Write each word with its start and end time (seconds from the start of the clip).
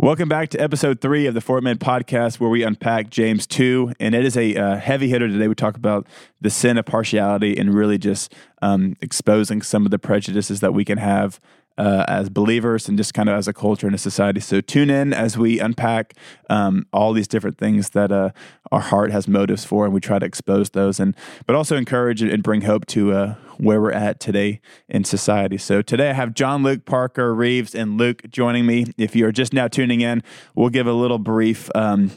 Welcome 0.00 0.28
back 0.28 0.50
to 0.50 0.60
episode 0.60 1.00
three 1.00 1.26
of 1.26 1.34
the 1.34 1.40
Fort 1.40 1.64
podcast, 1.64 2.38
where 2.38 2.48
we 2.48 2.62
unpack 2.62 3.10
James 3.10 3.48
2. 3.48 3.94
And 3.98 4.14
it 4.14 4.24
is 4.24 4.36
a 4.36 4.54
uh, 4.54 4.76
heavy 4.76 5.08
hitter 5.08 5.26
today. 5.26 5.48
We 5.48 5.56
talk 5.56 5.76
about 5.76 6.06
the 6.40 6.50
sin 6.50 6.78
of 6.78 6.86
partiality 6.86 7.58
and 7.58 7.74
really 7.74 7.98
just 7.98 8.32
um, 8.62 8.96
exposing 9.00 9.60
some 9.60 9.84
of 9.84 9.90
the 9.90 9.98
prejudices 9.98 10.60
that 10.60 10.72
we 10.72 10.84
can 10.84 10.98
have 10.98 11.40
uh, 11.78 12.04
as 12.08 12.28
believers 12.28 12.88
and 12.88 12.98
just 12.98 13.14
kind 13.14 13.28
of 13.28 13.36
as 13.36 13.48
a 13.48 13.52
culture 13.52 13.86
and 13.86 13.94
a 13.94 13.98
society. 13.98 14.40
So 14.40 14.60
tune 14.60 14.90
in 14.90 15.14
as 15.14 15.38
we 15.38 15.60
unpack 15.60 16.14
um, 16.50 16.86
all 16.92 17.12
these 17.12 17.28
different 17.28 17.56
things 17.56 17.90
that 17.90 18.12
uh, 18.12 18.30
our 18.72 18.80
heart 18.80 19.12
has 19.12 19.28
motives 19.28 19.64
for, 19.64 19.84
and 19.84 19.94
we 19.94 20.00
try 20.00 20.18
to 20.18 20.26
expose 20.26 20.70
those, 20.70 21.00
and 21.00 21.14
but 21.46 21.54
also 21.56 21.76
encourage 21.76 22.20
and 22.20 22.42
bring 22.42 22.62
hope 22.62 22.84
to 22.86 23.12
uh, 23.12 23.34
where 23.58 23.80
we're 23.80 23.92
at 23.92 24.20
today 24.20 24.60
in 24.88 25.04
society. 25.04 25.56
So 25.56 25.80
today 25.80 26.10
I 26.10 26.14
have 26.14 26.34
John 26.34 26.62
Luke 26.62 26.84
Parker 26.84 27.34
Reeves 27.34 27.74
and 27.74 27.96
Luke 27.96 28.22
joining 28.28 28.66
me. 28.66 28.86
If 28.98 29.14
you 29.14 29.26
are 29.26 29.32
just 29.32 29.52
now 29.52 29.68
tuning 29.68 30.00
in, 30.00 30.22
we'll 30.54 30.70
give 30.70 30.86
a 30.86 30.92
little 30.92 31.18
brief. 31.18 31.70
Um, 31.74 32.10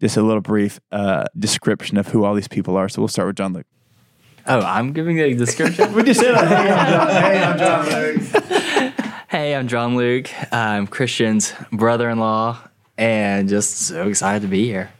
just 0.00 0.16
a 0.16 0.22
little 0.22 0.40
brief 0.40 0.78
uh, 0.92 1.24
description 1.36 1.96
of 1.96 2.06
who 2.08 2.24
all 2.24 2.32
these 2.32 2.46
people 2.46 2.76
are. 2.76 2.88
So 2.88 3.02
we'll 3.02 3.08
start 3.08 3.26
with 3.26 3.36
John 3.36 3.52
Luke. 3.52 3.66
Oh, 4.50 4.60
I'm 4.60 4.94
giving 4.94 5.20
a 5.20 5.34
description. 5.34 5.92
we 5.92 6.02
just 6.04 6.20
said, 6.20 6.34
"Hey, 6.34 6.72
I'm 6.72 6.88
John, 6.88 7.08
hey, 7.22 7.42
I'm 7.44 7.58
John 7.58 7.86
Luke." 7.86 8.22
hey, 9.28 9.54
I'm 9.54 9.68
John 9.68 9.96
Luke. 9.96 10.30
I'm 10.50 10.86
Christian's 10.86 11.52
brother-in-law, 11.70 12.58
and 12.96 13.46
just 13.46 13.76
so 13.76 14.08
excited 14.08 14.40
to 14.40 14.48
be 14.48 14.64
here. 14.64 14.90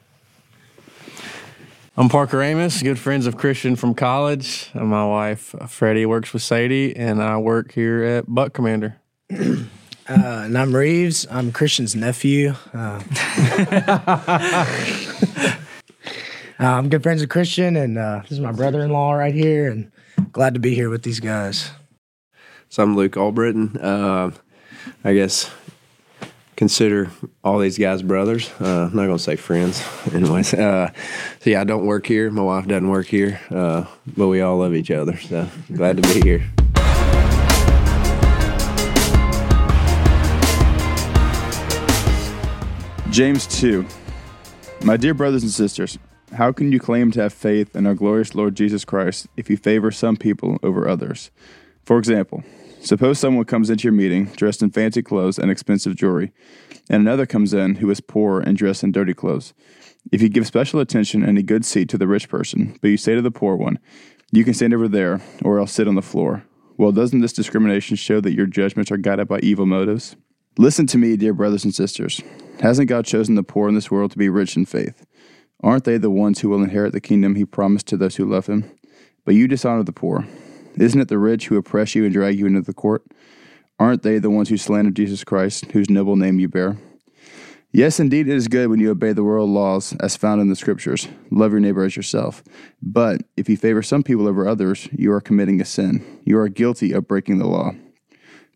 I'm 1.96 2.10
Parker 2.10 2.42
Amos, 2.42 2.82
good 2.82 2.98
friends 2.98 3.26
of 3.26 3.38
Christian 3.38 3.74
from 3.74 3.94
college. 3.94 4.68
And 4.74 4.88
my 4.88 5.06
wife, 5.06 5.54
Freddie, 5.66 6.04
works 6.04 6.34
with 6.34 6.42
Sadie, 6.42 6.94
and 6.94 7.22
I 7.22 7.38
work 7.38 7.72
here 7.72 8.04
at 8.04 8.26
Buck 8.32 8.52
Commander. 8.52 8.96
Uh, 9.30 9.64
and 10.08 10.56
I'm 10.58 10.76
Reeves. 10.76 11.26
I'm 11.30 11.52
Christian's 11.52 11.96
nephew. 11.96 12.54
Uh, 12.74 13.02
uh, 13.86 14.64
I'm 16.60 16.88
good 16.88 17.04
friends 17.04 17.20
with 17.20 17.30
Christian, 17.30 17.76
and 17.76 17.96
uh, 17.96 18.20
this 18.22 18.32
is 18.32 18.40
my 18.40 18.50
brother-in-law 18.50 19.12
right 19.12 19.34
here, 19.34 19.70
and 19.70 19.92
glad 20.32 20.54
to 20.54 20.60
be 20.60 20.74
here 20.74 20.90
with 20.90 21.04
these 21.04 21.20
guys. 21.20 21.70
So 22.68 22.82
I'm 22.82 22.96
Luke 22.96 23.16
Albritton. 23.16 23.76
Uh, 23.76 24.32
I 25.04 25.14
guess 25.14 25.48
consider 26.56 27.12
all 27.44 27.60
these 27.60 27.78
guys 27.78 28.02
brothers. 28.02 28.50
Uh, 28.60 28.88
I'm 28.90 28.96
not 28.96 29.06
going 29.06 29.18
to 29.18 29.22
say 29.22 29.36
friends, 29.36 29.80
anyways. 30.12 30.52
Uh, 30.52 30.90
so 31.40 31.50
yeah, 31.50 31.60
I 31.60 31.64
don't 31.64 31.86
work 31.86 32.06
here. 32.06 32.28
My 32.28 32.42
wife 32.42 32.66
doesn't 32.66 32.88
work 32.88 33.06
here, 33.06 33.40
uh, 33.50 33.84
but 34.16 34.26
we 34.26 34.40
all 34.40 34.58
love 34.58 34.74
each 34.74 34.90
other. 34.90 35.16
So 35.16 35.48
glad 35.72 36.02
to 36.02 36.14
be 36.14 36.20
here. 36.22 36.44
James 43.10 43.46
2. 43.46 43.86
My 44.82 44.96
dear 44.96 45.14
brothers 45.14 45.42
and 45.42 45.52
sisters, 45.52 45.98
how 46.34 46.52
can 46.52 46.72
you 46.72 46.78
claim 46.78 47.10
to 47.12 47.22
have 47.22 47.32
faith 47.32 47.74
in 47.74 47.86
our 47.86 47.94
glorious 47.94 48.34
Lord 48.34 48.54
Jesus 48.54 48.84
Christ 48.84 49.26
if 49.36 49.48
you 49.48 49.56
favor 49.56 49.90
some 49.90 50.16
people 50.16 50.58
over 50.62 50.88
others? 50.88 51.30
For 51.84 51.98
example, 51.98 52.44
suppose 52.80 53.18
someone 53.18 53.44
comes 53.44 53.70
into 53.70 53.84
your 53.84 53.92
meeting 53.92 54.26
dressed 54.26 54.62
in 54.62 54.70
fancy 54.70 55.02
clothes 55.02 55.38
and 55.38 55.50
expensive 55.50 55.96
jewelry, 55.96 56.32
and 56.90 57.02
another 57.02 57.26
comes 57.26 57.54
in 57.54 57.76
who 57.76 57.90
is 57.90 58.00
poor 58.00 58.40
and 58.40 58.56
dressed 58.56 58.82
in 58.82 58.92
dirty 58.92 59.14
clothes. 59.14 59.54
If 60.12 60.22
you 60.22 60.28
give 60.28 60.46
special 60.46 60.80
attention 60.80 61.22
and 61.22 61.38
a 61.38 61.42
good 61.42 61.64
seat 61.64 61.88
to 61.90 61.98
the 61.98 62.08
rich 62.08 62.28
person, 62.28 62.78
but 62.80 62.88
you 62.88 62.96
say 62.96 63.14
to 63.14 63.22
the 63.22 63.30
poor 63.30 63.56
one, 63.56 63.78
You 64.30 64.44
can 64.44 64.54
stand 64.54 64.74
over 64.74 64.88
there, 64.88 65.20
or 65.42 65.58
else 65.58 65.72
sit 65.72 65.88
on 65.88 65.94
the 65.94 66.02
floor, 66.02 66.44
well, 66.76 66.92
doesn't 66.92 67.20
this 67.20 67.32
discrimination 67.32 67.96
show 67.96 68.20
that 68.20 68.34
your 68.34 68.46
judgments 68.46 68.92
are 68.92 68.96
guided 68.96 69.26
by 69.26 69.40
evil 69.40 69.66
motives? 69.66 70.14
Listen 70.58 70.86
to 70.86 70.98
me, 70.98 71.16
dear 71.16 71.34
brothers 71.34 71.64
and 71.64 71.74
sisters. 71.74 72.20
Hasn't 72.60 72.88
God 72.88 73.04
chosen 73.04 73.34
the 73.34 73.42
poor 73.42 73.68
in 73.68 73.74
this 73.74 73.90
world 73.90 74.12
to 74.12 74.18
be 74.18 74.28
rich 74.28 74.56
in 74.56 74.64
faith? 74.64 75.04
Aren't 75.62 75.84
they 75.84 75.98
the 75.98 76.10
ones 76.10 76.40
who 76.40 76.48
will 76.48 76.62
inherit 76.62 76.92
the 76.92 77.00
kingdom 77.00 77.34
he 77.34 77.44
promised 77.44 77.86
to 77.88 77.96
those 77.96 78.16
who 78.16 78.24
love 78.24 78.46
him? 78.46 78.70
But 79.24 79.34
you 79.34 79.48
dishonor 79.48 79.82
the 79.82 79.92
poor. 79.92 80.26
Isn't 80.76 81.00
it 81.00 81.08
the 81.08 81.18
rich 81.18 81.48
who 81.48 81.56
oppress 81.56 81.94
you 81.94 82.04
and 82.04 82.12
drag 82.12 82.38
you 82.38 82.46
into 82.46 82.60
the 82.60 82.72
court? 82.72 83.04
Aren't 83.80 84.02
they 84.02 84.18
the 84.18 84.30
ones 84.30 84.48
who 84.48 84.56
slander 84.56 84.90
Jesus 84.90 85.24
Christ, 85.24 85.72
whose 85.72 85.90
noble 85.90 86.16
name 86.16 86.38
you 86.38 86.48
bear? 86.48 86.78
Yes, 87.72 88.00
indeed, 88.00 88.28
it 88.28 88.34
is 88.34 88.48
good 88.48 88.68
when 88.68 88.80
you 88.80 88.90
obey 88.90 89.12
the 89.12 89.24
world 89.24 89.50
laws 89.50 89.94
as 90.00 90.16
found 90.16 90.40
in 90.40 90.48
the 90.48 90.56
Scriptures. 90.56 91.06
Love 91.30 91.50
your 91.50 91.60
neighbor 91.60 91.84
as 91.84 91.96
yourself. 91.96 92.42
But 92.80 93.22
if 93.36 93.48
you 93.48 93.56
favor 93.56 93.82
some 93.82 94.02
people 94.02 94.26
over 94.26 94.48
others, 94.48 94.88
you 94.92 95.12
are 95.12 95.20
committing 95.20 95.60
a 95.60 95.64
sin. 95.64 96.20
You 96.24 96.38
are 96.38 96.48
guilty 96.48 96.92
of 96.92 97.06
breaking 97.06 97.38
the 97.38 97.46
law. 97.46 97.72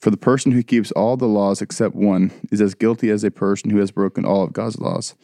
For 0.00 0.10
the 0.10 0.16
person 0.16 0.52
who 0.52 0.62
keeps 0.62 0.90
all 0.92 1.16
the 1.16 1.28
laws 1.28 1.60
except 1.60 1.94
one 1.94 2.32
is 2.50 2.60
as 2.60 2.74
guilty 2.74 3.10
as 3.10 3.22
a 3.22 3.30
person 3.30 3.70
who 3.70 3.78
has 3.78 3.90
broken 3.90 4.24
all 4.24 4.42
of 4.42 4.52
God's 4.52 4.78
laws. 4.78 5.14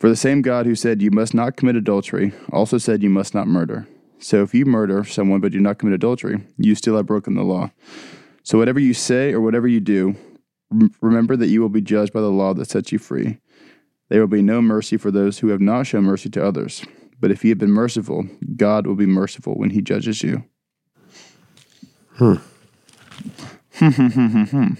For 0.00 0.08
the 0.08 0.16
same 0.16 0.40
God 0.40 0.64
who 0.64 0.74
said, 0.74 1.02
You 1.02 1.10
must 1.10 1.34
not 1.34 1.56
commit 1.56 1.76
adultery, 1.76 2.32
also 2.50 2.78
said, 2.78 3.02
You 3.02 3.10
must 3.10 3.34
not 3.34 3.46
murder. 3.46 3.86
So 4.18 4.42
if 4.42 4.54
you 4.54 4.64
murder 4.64 5.04
someone 5.04 5.40
but 5.40 5.52
do 5.52 5.60
not 5.60 5.78
commit 5.78 5.94
adultery, 5.94 6.42
you 6.56 6.74
still 6.74 6.96
have 6.96 7.04
broken 7.04 7.34
the 7.34 7.42
law. 7.42 7.70
So 8.42 8.56
whatever 8.56 8.80
you 8.80 8.94
say 8.94 9.32
or 9.32 9.42
whatever 9.42 9.68
you 9.68 9.78
do, 9.78 10.16
remember 11.02 11.36
that 11.36 11.48
you 11.48 11.60
will 11.60 11.68
be 11.68 11.82
judged 11.82 12.14
by 12.14 12.22
the 12.22 12.30
law 12.30 12.54
that 12.54 12.70
sets 12.70 12.92
you 12.92 12.98
free. 12.98 13.40
There 14.08 14.20
will 14.20 14.26
be 14.26 14.42
no 14.42 14.62
mercy 14.62 14.96
for 14.96 15.10
those 15.10 15.38
who 15.38 15.48
have 15.48 15.60
not 15.60 15.86
shown 15.86 16.04
mercy 16.04 16.30
to 16.30 16.44
others. 16.44 16.82
But 17.20 17.30
if 17.30 17.44
you 17.44 17.50
have 17.50 17.58
been 17.58 17.70
merciful, 17.70 18.26
God 18.56 18.86
will 18.86 18.94
be 18.94 19.06
merciful 19.06 19.54
when 19.54 19.70
he 19.70 19.82
judges 19.82 20.22
you. 20.22 20.44
Hmm. 22.14 22.36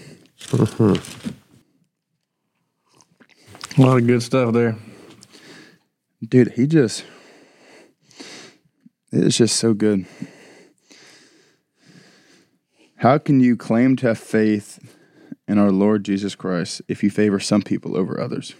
A 3.77 3.81
lot 3.81 3.97
of 3.97 4.07
good 4.07 4.23
stuff 4.23 4.53
there. 4.53 4.75
Dude, 6.27 6.53
he 6.53 6.67
just 6.67 7.03
it's 9.11 9.37
just 9.37 9.57
so 9.57 9.73
good. 9.73 10.05
How 12.97 13.17
can 13.17 13.39
you 13.39 13.57
claim 13.57 13.95
to 13.97 14.07
have 14.07 14.19
faith 14.19 14.95
in 15.47 15.57
our 15.57 15.71
Lord 15.71 16.05
Jesus 16.05 16.35
Christ 16.35 16.83
if 16.87 17.03
you 17.03 17.09
favor 17.09 17.39
some 17.39 17.63
people 17.63 17.97
over 17.97 18.21
others? 18.21 18.53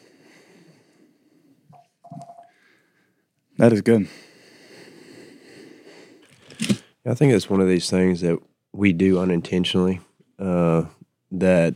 That 3.57 3.71
is 3.71 3.81
good. 3.81 4.07
I 7.05 7.13
think 7.13 7.33
it's 7.33 7.49
one 7.49 7.61
of 7.61 7.67
these 7.67 7.89
things 7.89 8.21
that 8.21 8.39
we 8.73 8.91
do 8.91 9.19
unintentionally. 9.19 10.01
Uh, 10.39 10.85
that 11.31 11.75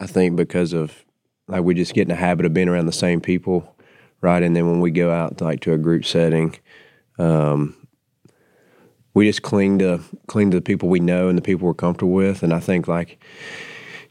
I 0.00 0.06
think 0.06 0.36
because 0.36 0.72
of 0.72 1.04
like 1.46 1.62
we 1.62 1.74
just 1.74 1.92
get 1.92 2.02
in 2.02 2.08
the 2.08 2.14
habit 2.14 2.46
of 2.46 2.54
being 2.54 2.68
around 2.68 2.86
the 2.86 2.92
same 2.92 3.20
people, 3.20 3.75
right? 4.20 4.42
And 4.42 4.54
then 4.54 4.68
when 4.68 4.80
we 4.80 4.90
go 4.90 5.10
out 5.10 5.40
like 5.40 5.60
to 5.60 5.72
a 5.72 5.78
group 5.78 6.04
setting, 6.04 6.56
um, 7.18 7.74
we 9.14 9.26
just 9.26 9.42
cling 9.42 9.78
to 9.78 10.00
cling 10.26 10.50
to 10.50 10.58
the 10.58 10.62
people 10.62 10.88
we 10.88 11.00
know 11.00 11.28
and 11.28 11.38
the 11.38 11.42
people 11.42 11.66
we're 11.66 11.74
comfortable 11.74 12.12
with. 12.12 12.42
And 12.42 12.52
I 12.52 12.60
think 12.60 12.86
like 12.86 13.22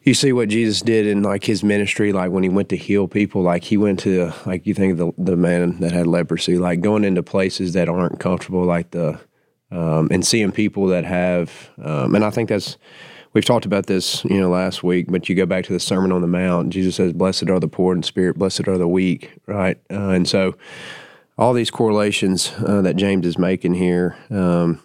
you 0.02 0.14
see 0.14 0.32
what 0.32 0.50
Jesus 0.50 0.82
did 0.82 1.08
in 1.08 1.24
like 1.24 1.44
his 1.44 1.64
ministry, 1.64 2.14
like 2.14 2.32
when 2.32 2.44
he 2.44 2.50
went 2.50 2.70
to 2.70 2.78
heal 2.78 3.08
people, 3.08 3.42
like 3.42 3.64
he 3.64 3.76
went 3.76 4.00
to 4.02 4.32
like 4.46 4.66
you 4.66 4.74
think 4.74 4.98
the 4.98 5.12
the 5.18 5.36
man 5.36 5.80
that 5.80 5.92
had 5.92 6.08
leprosy, 6.08 6.58
like 6.58 6.82
going 6.82 7.04
into 7.04 7.24
places 7.24 7.74
that 7.74 7.90
aren't 7.90 8.20
comfortable, 8.20 8.64
like 8.64 8.92
the 8.92 9.20
um, 9.72 10.08
and 10.12 10.26
seeing 10.26 10.52
people 10.52 10.88
that 10.88 11.06
have, 11.06 11.70
um, 11.84 12.16
and 12.16 12.24
I 12.24 12.30
think 12.30 12.50
that's 12.50 12.78
we've 13.36 13.46
talked 13.46 13.66
about 13.66 13.86
this, 13.86 14.26
you 14.26 14.40
know, 14.40 14.50
last 14.50 14.82
week. 14.82 15.06
But 15.10 15.30
you 15.30 15.36
go 15.36 15.46
back 15.46 15.66
to 15.66 15.74
the 15.74 15.80
Sermon 15.80 16.12
on 16.12 16.22
the 16.22 16.28
Mount, 16.28 16.70
Jesus 16.70 16.96
says, 16.96 17.14
"Blessed 17.14 17.50
are 17.50 17.60
the 17.60 17.68
poor 17.68 17.94
in 17.94 18.02
spirit, 18.02 18.40
blessed 18.40 18.68
are 18.68 18.80
the 18.80 18.88
weak," 18.88 19.34
right? 19.46 19.78
Uh, 19.92 20.10
and 20.10 20.28
so 20.28 20.56
all 21.38 21.54
these 21.54 21.70
correlations 21.70 22.54
uh, 22.66 22.82
that 22.82 22.96
James 22.96 23.28
is 23.28 23.38
making 23.38 23.76
here. 23.76 24.18
Um, 24.32 24.82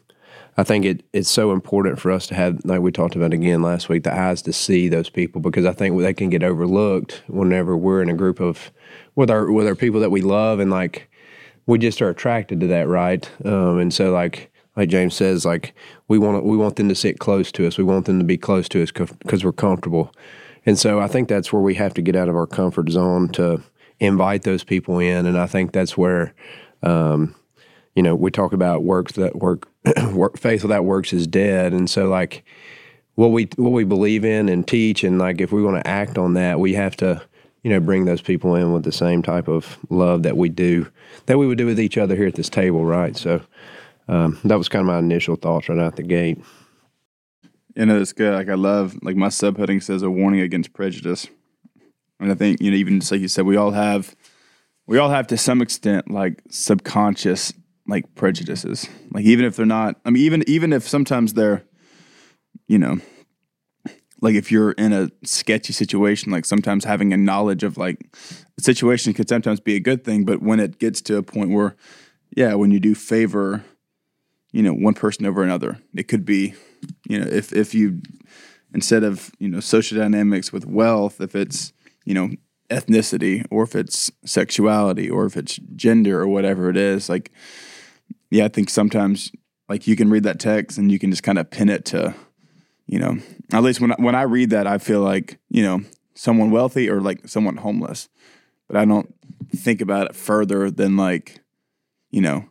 I 0.57 0.65
think 0.65 0.85
it, 0.85 1.05
it's 1.13 1.31
so 1.31 1.53
important 1.53 1.99
for 1.99 2.11
us 2.11 2.27
to 2.27 2.35
have, 2.35 2.61
like 2.65 2.81
we 2.81 2.93
talked 2.93 3.17
about 3.17 3.33
again 3.33 3.63
last 3.63 3.89
week, 3.89 4.03
the 4.03 4.13
eyes 4.13 4.43
to 4.43 4.53
see 4.53 4.89
those 4.89 5.09
people 5.09 5.41
because 5.41 5.65
I 5.65 5.73
think 5.73 5.99
they 5.99 6.13
can 6.13 6.29
get 6.29 6.43
overlooked 6.43 7.23
whenever 7.29 7.77
we're 7.77 8.03
in 8.03 8.11
a 8.11 8.15
group 8.15 8.41
of 8.41 8.71
with 9.15 9.31
our 9.31 9.51
with 9.51 9.67
our 9.67 9.77
people 9.77 10.01
that 10.01 10.11
we 10.11 10.21
love 10.21 10.61
and 10.61 10.71
like 10.71 11.09
we 11.67 11.79
just 11.79 12.03
are 12.03 12.11
attracted 12.11 12.61
to 12.61 12.67
that, 12.67 12.89
right? 12.89 13.31
Um, 13.45 13.79
and 13.79 13.95
so 13.95 14.11
like 14.11 14.50
like 14.77 14.89
James 14.89 15.15
says, 15.15 15.45
like 15.45 15.75
we 16.09 16.19
want 16.19 16.45
we 16.45 16.57
want 16.57 16.77
them 16.77 16.89
to 16.89 16.95
sit 16.95 17.19
close 17.19 17.51
to 17.53 17.67
us. 17.67 17.79
We 17.79 17.85
want 17.85 18.07
them 18.07 18.19
to 18.19 18.25
be 18.25 18.39
close 18.39 18.69
to 18.71 18.83
us 18.83 18.91
because 18.93 19.45
we're 19.45 19.53
comfortable. 19.53 20.13
And 20.67 20.79
so 20.79 21.01
I 21.01 21.09
think 21.09 21.29
that's 21.29 21.53
where 21.53 21.63
we 21.63 21.75
have 21.75 21.95
to 21.95 22.03
get 22.03 22.17
out 22.17 22.29
of 22.29 22.37
our 22.37 22.47
comfort 22.47 22.91
zone 22.91 23.29
to 23.31 23.63
invite 23.99 24.43
those 24.43 24.65
people 24.65 24.99
in. 24.99 25.27
And 25.27 25.39
I 25.39 25.47
think 25.47 25.73
that's 25.73 25.97
where, 25.97 26.35
um, 26.83 27.35
you 27.95 28.03
know, 28.03 28.15
we 28.15 28.31
talk 28.31 28.53
about 28.53 28.85
works 28.85 29.13
that 29.13 29.37
work, 29.37 29.69
work 30.13 30.39
faith 30.39 30.63
without 30.63 30.85
works 30.85 31.13
is 31.13 31.27
dead. 31.27 31.73
And 31.73 31.89
so 31.89 32.09
like 32.09 32.45
what 33.15 33.33
we 33.33 33.49
what 33.57 33.73
we 33.73 33.85
believe 33.85 34.25
in 34.25 34.49
and 34.49 34.67
teach, 34.67 35.05
and 35.05 35.19
like 35.19 35.41
if 35.41 35.53
we 35.53 35.63
want 35.63 35.83
to 35.83 35.87
act 35.87 36.17
on 36.17 36.35
that, 36.35 36.61
we 36.61 36.75
have 36.75 36.97
to 36.99 37.23
you 37.63 37.71
know 37.71 37.81
bring 37.81 38.05
those 38.07 38.23
people 38.23 38.55
in 38.55 38.73
with 38.73 38.85
the 38.85 38.93
same 38.93 39.23
type 39.23 39.49
of 39.49 39.79
love 39.91 40.23
that 40.23 40.37
we 40.37 40.49
do 40.49 40.87
that 41.27 41.37
we 41.37 41.47
would 41.47 41.59
do 41.59 41.67
with 41.67 41.79
each 41.79 41.99
other 41.99 42.17
here 42.17 42.27
at 42.27 42.35
this 42.35 42.49
table, 42.49 42.85
right? 42.85 43.17
So 43.17 43.43
um, 44.11 44.39
that 44.45 44.59
was 44.59 44.69
kind 44.69 44.81
of 44.81 44.87
my 44.87 44.99
initial 44.99 45.37
thoughts 45.37 45.69
right 45.69 45.79
out 45.79 45.95
the 45.95 46.03
gate. 46.03 46.43
You 47.77 47.87
know, 47.87 48.01
it's 48.01 48.13
good. 48.13 48.35
Like 48.35 48.49
I 48.49 48.55
love, 48.55 48.99
like 49.03 49.15
my 49.15 49.29
subheading 49.29 49.81
says, 49.81 50.03
a 50.03 50.11
warning 50.11 50.41
against 50.41 50.73
prejudice. 50.73 51.29
And 52.19 52.33
I 52.33 52.35
think 52.35 52.61
you 52.61 52.73
know, 52.73 52.77
even 52.77 52.99
just 52.99 53.13
like 53.13 53.21
you 53.21 53.29
said, 53.29 53.47
we 53.47 53.57
all 53.57 53.71
have, 53.71 54.17
we 54.89 54.99
all 54.99 55.11
have 55.11 55.29
to 55.29 55.37
some 55.37 55.63
extent 55.63 56.11
like 56.11 56.43
subconscious 56.51 57.53
like 57.87 58.13
prejudices. 58.17 58.89
Like 59.13 59.25
even 59.25 59.45
if 59.45 59.55
they're 59.55 59.65
not, 59.65 60.01
I 60.05 60.11
mean, 60.11 60.25
even 60.25 60.43
even 60.49 60.73
if 60.73 60.89
sometimes 60.89 61.35
they're, 61.35 61.63
you 62.67 62.79
know, 62.79 62.99
like 64.21 64.35
if 64.35 64.51
you're 64.51 64.73
in 64.73 64.93
a 64.93 65.09
sketchy 65.23 65.73
situation, 65.73 66.33
like 66.33 66.45
sometimes 66.45 66.85
having 66.85 67.13
a 67.13 67.17
knowledge 67.17 67.63
of 67.63 67.79
like 67.79 68.17
a 68.59 68.61
situation 68.61 69.15
could 69.15 69.29
sometimes 69.29 69.61
be 69.61 69.77
a 69.77 69.81
good 69.81 70.05
thing. 70.05 70.25
But 70.25 70.43
when 70.43 70.59
it 70.59 70.81
gets 70.81 71.01
to 71.03 71.17
a 71.17 71.23
point 71.23 71.51
where, 71.51 71.77
yeah, 72.37 72.55
when 72.55 72.73
you 72.73 72.81
do 72.81 72.97
favor, 72.97 73.65
you 74.53 74.63
know, 74.63 74.73
one 74.73 74.95
person 74.95 75.27
over 75.27 75.43
another, 75.43 75.79
it 75.95 76.09
could 76.09 76.25
be, 76.25 76.55
you 77.09 77.21
know, 77.21 77.27
if 77.27 77.53
if 77.53 77.75
you 77.75 78.01
instead 78.75 79.05
of 79.05 79.31
you 79.39 79.49
know 79.49 79.61
social 79.61 79.99
dynamics 79.99 80.53
with 80.53 80.67
wealth, 80.67 81.21
if 81.21 81.35
it's 81.35 81.73
you 82.05 82.15
know 82.15 82.31
ethnicity 82.71 83.45
or 83.51 83.65
if 83.65 83.75
it's 83.75 84.11
sexuality 84.25 85.11
or 85.11 85.27
if 85.27 85.37
it's 85.37 85.59
gender 85.75 86.21
or 86.21 86.29
whatever 86.29 86.71
it 86.71 86.77
is, 86.77 87.09
like 87.09 87.31
yeah, 88.31 88.45
I 88.45 88.49
think 88.49 88.71
sometimes 88.71 89.33
like 89.69 89.87
you 89.87 89.97
can 89.97 90.11
read 90.11 90.25
that 90.25 90.41
text 90.41 90.79
and 90.79 90.91
you 90.91 90.99
can 90.99 91.11
just 91.11 91.23
kind 91.23 91.39
of 91.39 91.51
pin 91.51 91.69
it 91.69 91.85
to 91.87 92.15
you 92.91 92.99
know, 92.99 93.19
at 93.53 93.63
least 93.63 93.81
when 93.81 93.93
I, 93.93 93.97
when 93.99 94.17
I 94.17 94.23
read 94.23 94.51
that, 94.51 94.67
I 94.67 94.79
feel 94.79 95.01
like 95.01 95.39
you 95.49 95.63
know 95.63 95.83
someone 96.15 96.51
wealthy 96.51 96.91
or 96.91 97.01
like 97.01 97.29
someone 97.29 97.57
homeless, 97.57 98.09
but 98.67 98.77
I 98.77 98.85
don't 98.85 99.15
think 99.55 99.81
about 99.81 100.09
it 100.11 100.17
further 100.17 100.71
than 100.71 100.97
like, 100.97 101.41
you 102.11 102.21
know, 102.21 102.50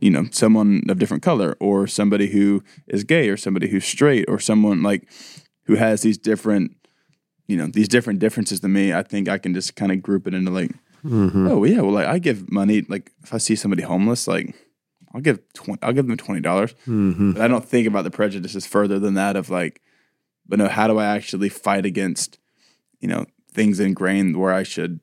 you 0.00 0.10
know, 0.10 0.26
someone 0.30 0.82
of 0.88 0.98
different 0.98 1.22
color 1.22 1.56
or 1.60 1.86
somebody 1.86 2.28
who 2.28 2.62
is 2.86 3.04
gay 3.04 3.28
or 3.28 3.36
somebody 3.36 3.68
who's 3.68 3.84
straight 3.84 4.24
or 4.28 4.38
someone 4.38 4.82
like 4.82 5.08
who 5.64 5.76
has 5.76 6.02
these 6.02 6.18
different, 6.18 6.76
you 7.46 7.56
know, 7.56 7.66
these 7.66 7.88
different 7.88 8.18
differences 8.18 8.60
than 8.60 8.72
me. 8.72 8.92
I 8.92 9.02
think 9.02 9.28
I 9.28 9.38
can 9.38 9.54
just 9.54 9.76
kind 9.76 9.92
of 9.92 10.02
group 10.02 10.26
it 10.26 10.34
into 10.34 10.50
like, 10.50 10.72
mm-hmm. 11.04 11.48
oh 11.48 11.64
yeah, 11.64 11.80
well, 11.80 11.92
like 11.92 12.06
I 12.06 12.18
give 12.18 12.50
money. 12.50 12.84
Like 12.88 13.12
if 13.22 13.32
I 13.32 13.38
see 13.38 13.56
somebody 13.56 13.82
homeless, 13.82 14.26
like 14.26 14.54
I'll 15.14 15.20
give 15.20 15.40
twenty. 15.52 15.82
I'll 15.82 15.92
give 15.92 16.06
them 16.06 16.16
twenty 16.16 16.40
dollars. 16.40 16.74
Mm-hmm. 16.86 17.32
But 17.32 17.42
I 17.42 17.48
don't 17.48 17.64
think 17.64 17.86
about 17.86 18.04
the 18.04 18.10
prejudices 18.10 18.66
further 18.66 18.98
than 18.98 19.14
that 19.14 19.36
of 19.36 19.50
like, 19.50 19.80
but 20.46 20.58
no, 20.58 20.68
how 20.68 20.88
do 20.88 20.98
I 20.98 21.06
actually 21.06 21.48
fight 21.48 21.86
against, 21.86 22.38
you 23.00 23.08
know, 23.08 23.26
things 23.52 23.80
ingrained 23.80 24.36
where 24.36 24.52
I 24.52 24.62
should 24.62 25.00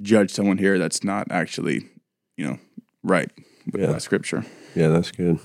judge 0.00 0.30
someone 0.30 0.58
here 0.58 0.78
that's 0.78 1.04
not 1.04 1.28
actually, 1.30 1.88
you 2.36 2.46
know, 2.46 2.58
right 3.02 3.30
with 3.72 3.80
Yeah. 3.82 3.92
my 3.92 3.98
scripture. 3.98 4.44
Yeah, 4.74 4.88
that's 4.88 5.10
good. 5.10 5.38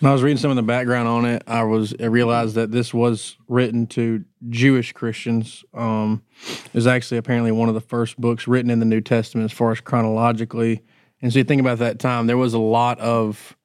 When 0.00 0.10
I 0.10 0.12
was 0.12 0.22
reading 0.22 0.36
some 0.36 0.50
of 0.50 0.56
the 0.56 0.62
background 0.62 1.08
on 1.08 1.24
it, 1.24 1.42
I 1.46 1.62
was 1.64 1.94
I 1.98 2.04
realized 2.06 2.54
that 2.56 2.70
this 2.70 2.92
was 2.92 3.38
written 3.48 3.86
to 3.88 4.24
Jewish 4.50 4.92
Christians. 4.92 5.64
Um, 5.72 6.22
it 6.66 6.74
was 6.74 6.86
actually 6.86 7.16
apparently 7.16 7.50
one 7.50 7.68
of 7.70 7.74
the 7.74 7.80
first 7.80 8.20
books 8.20 8.46
written 8.46 8.70
in 8.70 8.78
the 8.78 8.84
New 8.84 9.00
Testament 9.00 9.50
as 9.50 9.56
far 9.56 9.72
as 9.72 9.80
chronologically. 9.80 10.82
And 11.22 11.32
so 11.32 11.38
you 11.38 11.44
think 11.44 11.62
about 11.62 11.78
that 11.78 11.98
time, 11.98 12.26
there 12.26 12.36
was 12.36 12.52
a 12.52 12.58
lot 12.58 12.98
of 13.00 13.56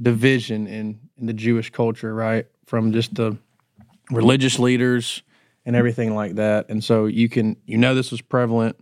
division 0.00 0.66
in 0.66 1.00
in 1.18 1.26
the 1.26 1.34
Jewish 1.34 1.68
culture, 1.70 2.14
right? 2.14 2.46
From 2.64 2.92
just 2.92 3.14
the 3.14 3.36
religious 4.10 4.58
leaders 4.58 5.22
and 5.66 5.76
everything 5.76 6.14
like 6.14 6.36
that. 6.36 6.70
And 6.70 6.82
so 6.82 7.04
you 7.04 7.28
can 7.28 7.56
you 7.66 7.76
know 7.76 7.94
this 7.94 8.10
was 8.10 8.22
prevalent 8.22 8.76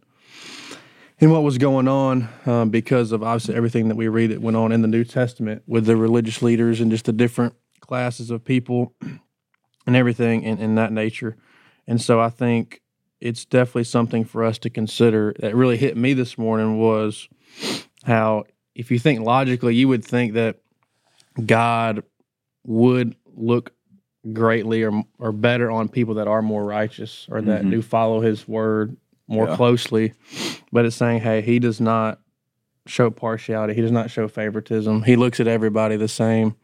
in 1.23 1.31
what 1.31 1.45
was 1.45 1.57
going 1.57 1.87
on 1.87 2.29
um, 2.47 2.69
because 2.69 3.13
of 3.13 3.23
obviously 3.23 3.55
everything 3.55 3.87
that 3.87 3.95
we 3.95 4.09
read 4.09 4.33
that 4.33 4.43
went 4.43 4.57
on 4.57 4.73
in 4.73 4.83
the 4.83 4.89
New 4.89 5.05
Testament 5.05 5.63
with 5.69 5.87
the 5.87 5.95
religious 5.95 6.43
leaders 6.43 6.81
and 6.81 6.91
just 6.91 7.05
the 7.05 7.13
different 7.13 7.55
classes 7.79 8.29
of 8.33 8.45
people 8.45 8.93
and 9.87 9.95
everything 9.95 10.43
in, 10.43 10.59
in 10.59 10.75
that 10.75 10.91
nature. 10.91 11.37
And 11.87 12.03
so 12.03 12.19
I 12.19 12.29
think 12.29 12.83
it's 13.21 13.45
definitely 13.45 13.85
something 13.85 14.25
for 14.25 14.43
us 14.43 14.59
to 14.59 14.71
consider. 14.71 15.33
That 15.39 15.55
really 15.55 15.77
hit 15.77 15.97
me 15.97 16.13
this 16.13 16.37
morning 16.37 16.81
was 16.81 17.29
how 18.03 18.43
if 18.75 18.91
you 18.91 18.99
think 18.99 19.21
logically, 19.21 19.77
you 19.77 19.87
would 19.87 20.05
think 20.05 20.33
that 20.33 20.57
God 21.47 22.03
would 22.65 23.15
look 23.33 23.73
greatly 24.33 24.83
or 24.83 25.05
or 25.21 25.31
better 25.31 25.71
on 25.71 25.89
people 25.89 26.15
that 26.15 26.27
are 26.27 26.43
more 26.43 26.65
righteous 26.65 27.29
or 27.31 27.43
that 27.43 27.69
do 27.69 27.81
follow 27.83 28.21
his 28.21 28.47
word 28.47 28.97
more 29.33 29.49
Yeah. 29.49 29.57
closely. 29.57 30.13
But 30.71 30.85
it's 30.85 30.97
saying, 30.97 31.21
hey, 31.21 31.41
he 31.41 31.59
does 31.59 31.81
not 31.81 32.21
show 32.87 33.11
partiality. 33.11 33.75
He 33.75 33.81
does 33.81 33.93
not 33.93 34.11
show 34.11 34.29
favoritism. 34.29 35.03
He 35.03 35.17
looks 35.17 35.41
at 35.41 35.49
everybody 35.49 35.97
the 35.97 36.09
same. 36.09 36.55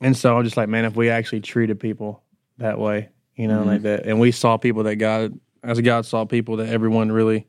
And 0.00 0.16
so 0.16 0.36
I'm 0.36 0.44
just 0.44 0.56
like, 0.56 0.68
man, 0.68 0.84
if 0.84 0.96
we 0.96 1.10
actually 1.10 1.40
treated 1.40 1.80
people 1.80 2.22
that 2.58 2.78
way, 2.78 3.08
you 3.34 3.48
know, 3.48 3.62
like 3.62 3.78
mm-hmm. 3.78 3.84
that, 3.84 4.06
and 4.06 4.20
we 4.20 4.32
saw 4.32 4.56
people 4.56 4.84
that 4.84 4.96
God, 4.96 5.38
as 5.62 5.80
God 5.80 6.06
saw 6.06 6.24
people, 6.24 6.56
that 6.56 6.68
everyone 6.68 7.10
really 7.10 7.46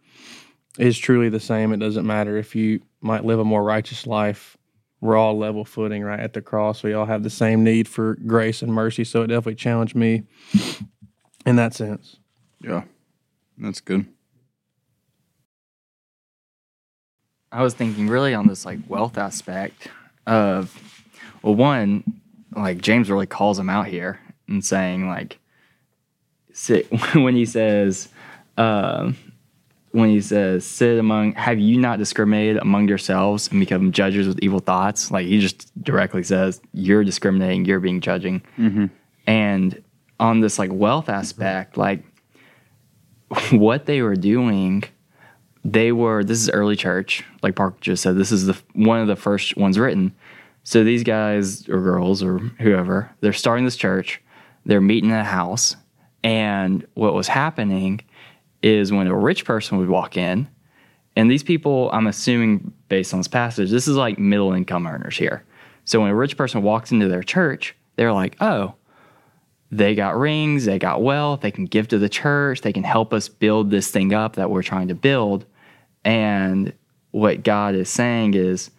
is 0.77 0.97
truly 0.97 1.29
the 1.29 1.39
same. 1.39 1.73
It 1.73 1.77
doesn't 1.77 2.05
matter 2.05 2.37
if 2.37 2.55
you 2.55 2.81
might 3.01 3.25
live 3.25 3.39
a 3.39 3.45
more 3.45 3.63
righteous 3.63 4.07
life. 4.07 4.57
We're 5.01 5.15
all 5.15 5.37
level 5.37 5.63
footing, 5.63 6.03
right 6.03 6.19
at 6.19 6.33
the 6.33 6.41
cross. 6.41 6.83
We 6.83 6.93
all 6.93 7.05
have 7.05 7.23
the 7.23 7.29
same 7.29 7.63
need 7.63 7.87
for 7.87 8.15
grace 8.27 8.61
and 8.61 8.73
mercy. 8.73 9.03
So 9.03 9.21
it 9.21 9.27
definitely 9.27 9.55
challenged 9.55 9.95
me 9.95 10.23
in 11.45 11.55
that 11.55 11.73
sense. 11.73 12.17
Yeah, 12.61 12.83
that's 13.59 13.81
good. 13.81 14.05
I 17.51 17.63
was 17.63 17.73
thinking 17.73 18.07
really 18.07 18.33
on 18.33 18.47
this 18.47 18.65
like 18.65 18.79
wealth 18.87 19.17
aspect 19.17 19.87
of 20.27 21.03
well 21.41 21.55
one 21.55 22.03
like 22.55 22.79
James 22.79 23.09
really 23.09 23.25
calls 23.25 23.57
him 23.57 23.69
out 23.69 23.87
here 23.87 24.19
and 24.47 24.63
saying 24.63 25.07
like 25.07 25.39
sit 26.53 26.87
when 27.15 27.35
he 27.35 27.45
says 27.45 28.09
um 28.57 29.17
when 29.91 30.09
he 30.09 30.21
says 30.21 30.63
sit 30.65 30.99
among 30.99 31.33
have 31.33 31.57
you 31.57 31.79
not 31.79 31.97
discriminated 31.97 32.57
among 32.61 32.87
yourselves 32.87 33.49
and 33.49 33.59
become 33.59 33.91
judges 33.91 34.27
with 34.27 34.39
evil 34.39 34.59
thoughts? 34.59 35.09
Like 35.09 35.25
he 35.25 35.39
just 35.39 35.71
directly 35.83 36.21
says 36.23 36.61
you're 36.73 37.03
discriminating 37.03 37.65
you're 37.65 37.79
being 37.79 37.99
judging. 38.01 38.43
And 39.25 39.83
on 40.19 40.41
this 40.41 40.59
like 40.59 40.69
wealth 40.71 41.09
aspect 41.09 41.77
like 41.77 42.03
what 43.51 43.85
they 43.85 44.01
were 44.01 44.15
doing 44.15 44.83
they 45.65 45.91
were 45.91 46.23
this 46.23 46.39
is 46.39 46.49
early 46.49 46.75
church 46.75 47.23
like 47.43 47.55
park 47.55 47.79
just 47.81 48.01
said 48.01 48.15
this 48.15 48.31
is 48.31 48.45
the 48.45 48.57
one 48.73 48.99
of 48.99 49.07
the 49.07 49.15
first 49.15 49.57
ones 49.57 49.77
written. 49.77 50.13
So 50.63 50.83
these 50.83 51.03
guys 51.03 51.67
or 51.67 51.81
girls 51.81 52.23
or 52.23 52.39
whoever 52.59 53.11
they're 53.21 53.33
starting 53.33 53.65
this 53.65 53.75
church 53.75 54.21
they're 54.65 54.81
meeting 54.81 55.09
in 55.09 55.15
a 55.15 55.23
house 55.23 55.75
and 56.23 56.85
what 56.93 57.13
was 57.13 57.27
happening 57.27 58.01
is 58.61 58.91
when 58.91 59.07
a 59.07 59.15
rich 59.15 59.45
person 59.45 59.77
would 59.77 59.89
walk 59.89 60.17
in 60.17 60.47
and 61.15 61.31
these 61.31 61.43
people 61.43 61.89
i'm 61.91 62.07
assuming 62.07 62.73
based 62.87 63.13
on 63.13 63.19
this 63.19 63.27
passage 63.27 63.69
this 63.69 63.87
is 63.87 63.95
like 63.95 64.19
middle 64.19 64.53
income 64.53 64.87
earners 64.87 65.17
here. 65.17 65.43
So 65.85 66.01
when 66.01 66.11
a 66.11 66.15
rich 66.15 66.37
person 66.37 66.61
walks 66.61 66.91
into 66.91 67.07
their 67.07 67.23
church 67.23 67.75
they're 67.95 68.13
like 68.13 68.37
oh 68.39 68.75
they 69.71 69.93
got 69.95 70.17
rings, 70.17 70.65
they 70.65 70.79
got 70.79 71.01
wealth, 71.01 71.41
they 71.41 71.51
can 71.51 71.65
give 71.65 71.87
to 71.89 71.99
the 71.99 72.09
church, 72.09 72.61
they 72.61 72.73
can 72.73 72.83
help 72.83 73.13
us 73.13 73.29
build 73.29 73.69
this 73.69 73.91
thing 73.91 74.13
up 74.13 74.35
that 74.35 74.49
we're 74.49 74.63
trying 74.63 74.87
to 74.87 74.95
build. 74.95 75.45
And 76.03 76.73
what 77.11 77.43
God 77.43 77.75
is 77.75 77.89
saying 77.89 78.33
is, 78.33 78.71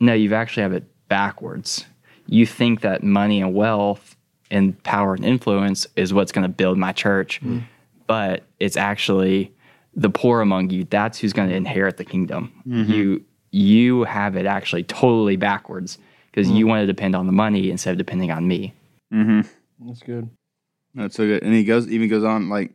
no, 0.00 0.14
you've 0.14 0.32
actually 0.32 0.62
have 0.62 0.72
it 0.72 0.84
backwards. 1.08 1.84
You 2.26 2.46
think 2.46 2.80
that 2.80 3.02
money 3.02 3.40
and 3.40 3.54
wealth 3.54 4.16
and 4.50 4.80
power 4.82 5.14
and 5.14 5.24
influence 5.24 5.86
is 5.96 6.14
what's 6.14 6.32
going 6.32 6.42
to 6.42 6.48
build 6.48 6.78
my 6.78 6.92
church, 6.92 7.40
mm-hmm. 7.40 7.60
but 8.06 8.44
it's 8.58 8.76
actually 8.76 9.52
the 9.94 10.10
poor 10.10 10.40
among 10.40 10.70
you. 10.70 10.84
That's 10.84 11.18
who's 11.18 11.32
going 11.32 11.48
to 11.48 11.54
inherit 11.54 11.96
the 11.96 12.04
kingdom. 12.04 12.52
Mm-hmm. 12.66 12.92
You 12.92 13.24
you 13.50 14.04
have 14.04 14.36
it 14.36 14.44
actually 14.44 14.84
totally 14.84 15.36
backwards 15.36 15.98
because 16.30 16.48
you 16.50 16.64
mm-hmm. 16.64 16.68
want 16.68 16.82
to 16.82 16.86
depend 16.86 17.16
on 17.16 17.26
the 17.26 17.32
money 17.32 17.70
instead 17.70 17.92
of 17.92 17.98
depending 17.98 18.30
on 18.30 18.46
me. 18.46 18.74
That's 19.80 20.02
good. 20.02 20.28
That's 20.94 21.14
so 21.16 21.26
good. 21.26 21.42
And 21.42 21.54
he 21.54 21.64
goes 21.64 21.88
even 21.88 22.08
goes 22.08 22.24
on 22.24 22.48
like 22.48 22.72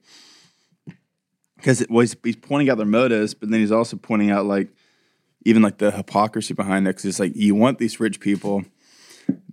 because 1.57 1.85
well, 1.89 2.01
he's, 2.01 2.15
he's 2.23 2.35
pointing 2.35 2.69
out 2.69 2.77
their 2.77 2.85
motives, 2.85 3.33
but 3.33 3.49
then 3.49 3.59
he's 3.59 3.71
also 3.71 3.97
pointing 3.97 4.31
out 4.31 4.45
like 4.45 4.69
even 5.45 5.61
like 5.61 5.77
the 5.77 5.91
hypocrisy 5.91 6.53
behind 6.53 6.87
it. 6.87 6.91
Because 6.91 7.05
it's 7.05 7.19
like 7.19 7.35
you 7.35 7.55
want 7.55 7.79
these 7.79 7.99
rich 7.99 8.19
people, 8.19 8.63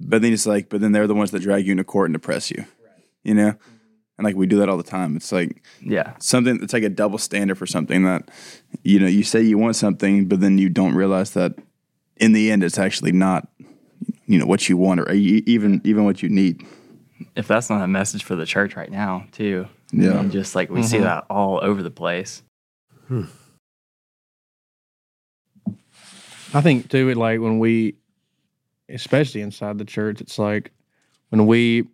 but 0.00 0.22
then 0.22 0.32
it's 0.32 0.46
like, 0.46 0.68
but 0.68 0.80
then 0.80 0.92
they're 0.92 1.06
the 1.06 1.14
ones 1.14 1.30
that 1.32 1.40
drag 1.42 1.66
you 1.66 1.72
into 1.72 1.84
court 1.84 2.06
and 2.10 2.14
depress 2.14 2.50
you. 2.50 2.64
You 3.22 3.34
know, 3.34 3.54
and 4.18 4.24
like 4.24 4.34
we 4.36 4.46
do 4.46 4.58
that 4.58 4.68
all 4.68 4.76
the 4.78 4.82
time. 4.82 5.14
It's 5.16 5.30
like 5.30 5.62
Yeah. 5.82 6.14
something. 6.20 6.60
It's 6.62 6.72
like 6.72 6.82
a 6.82 6.88
double 6.88 7.18
standard 7.18 7.58
for 7.58 7.66
something 7.66 8.04
that 8.04 8.30
you 8.82 8.98
know 8.98 9.06
you 9.06 9.22
say 9.22 9.42
you 9.42 9.58
want 9.58 9.76
something, 9.76 10.26
but 10.26 10.40
then 10.40 10.58
you 10.58 10.68
don't 10.68 10.94
realize 10.94 11.32
that 11.32 11.54
in 12.16 12.32
the 12.32 12.50
end 12.50 12.62
it's 12.64 12.78
actually 12.78 13.12
not 13.12 13.48
you 14.26 14.38
know 14.38 14.46
what 14.46 14.68
you 14.68 14.76
want 14.76 15.00
or 15.00 15.10
even 15.12 15.80
even 15.84 16.04
what 16.04 16.22
you 16.22 16.28
need. 16.28 16.64
If 17.36 17.48
that's 17.48 17.70
not 17.70 17.82
a 17.82 17.88
message 17.88 18.24
for 18.24 18.36
the 18.36 18.46
church 18.46 18.76
right 18.76 18.90
now, 18.90 19.26
too. 19.32 19.66
Yeah. 19.92 20.18
And 20.18 20.30
just 20.30 20.54
like 20.54 20.70
we 20.70 20.82
see 20.82 20.96
mm-hmm. 20.96 21.04
that 21.04 21.26
all 21.28 21.60
over 21.62 21.82
the 21.82 21.90
place. 21.90 22.42
Hmm. 23.08 23.24
I 26.52 26.60
think 26.60 26.90
too, 26.90 27.08
it 27.08 27.16
like 27.16 27.40
when 27.40 27.58
we, 27.58 27.94
especially 28.88 29.40
inside 29.40 29.78
the 29.78 29.84
church, 29.84 30.20
it's 30.20 30.38
like 30.38 30.72
when 31.28 31.46
we 31.46 31.86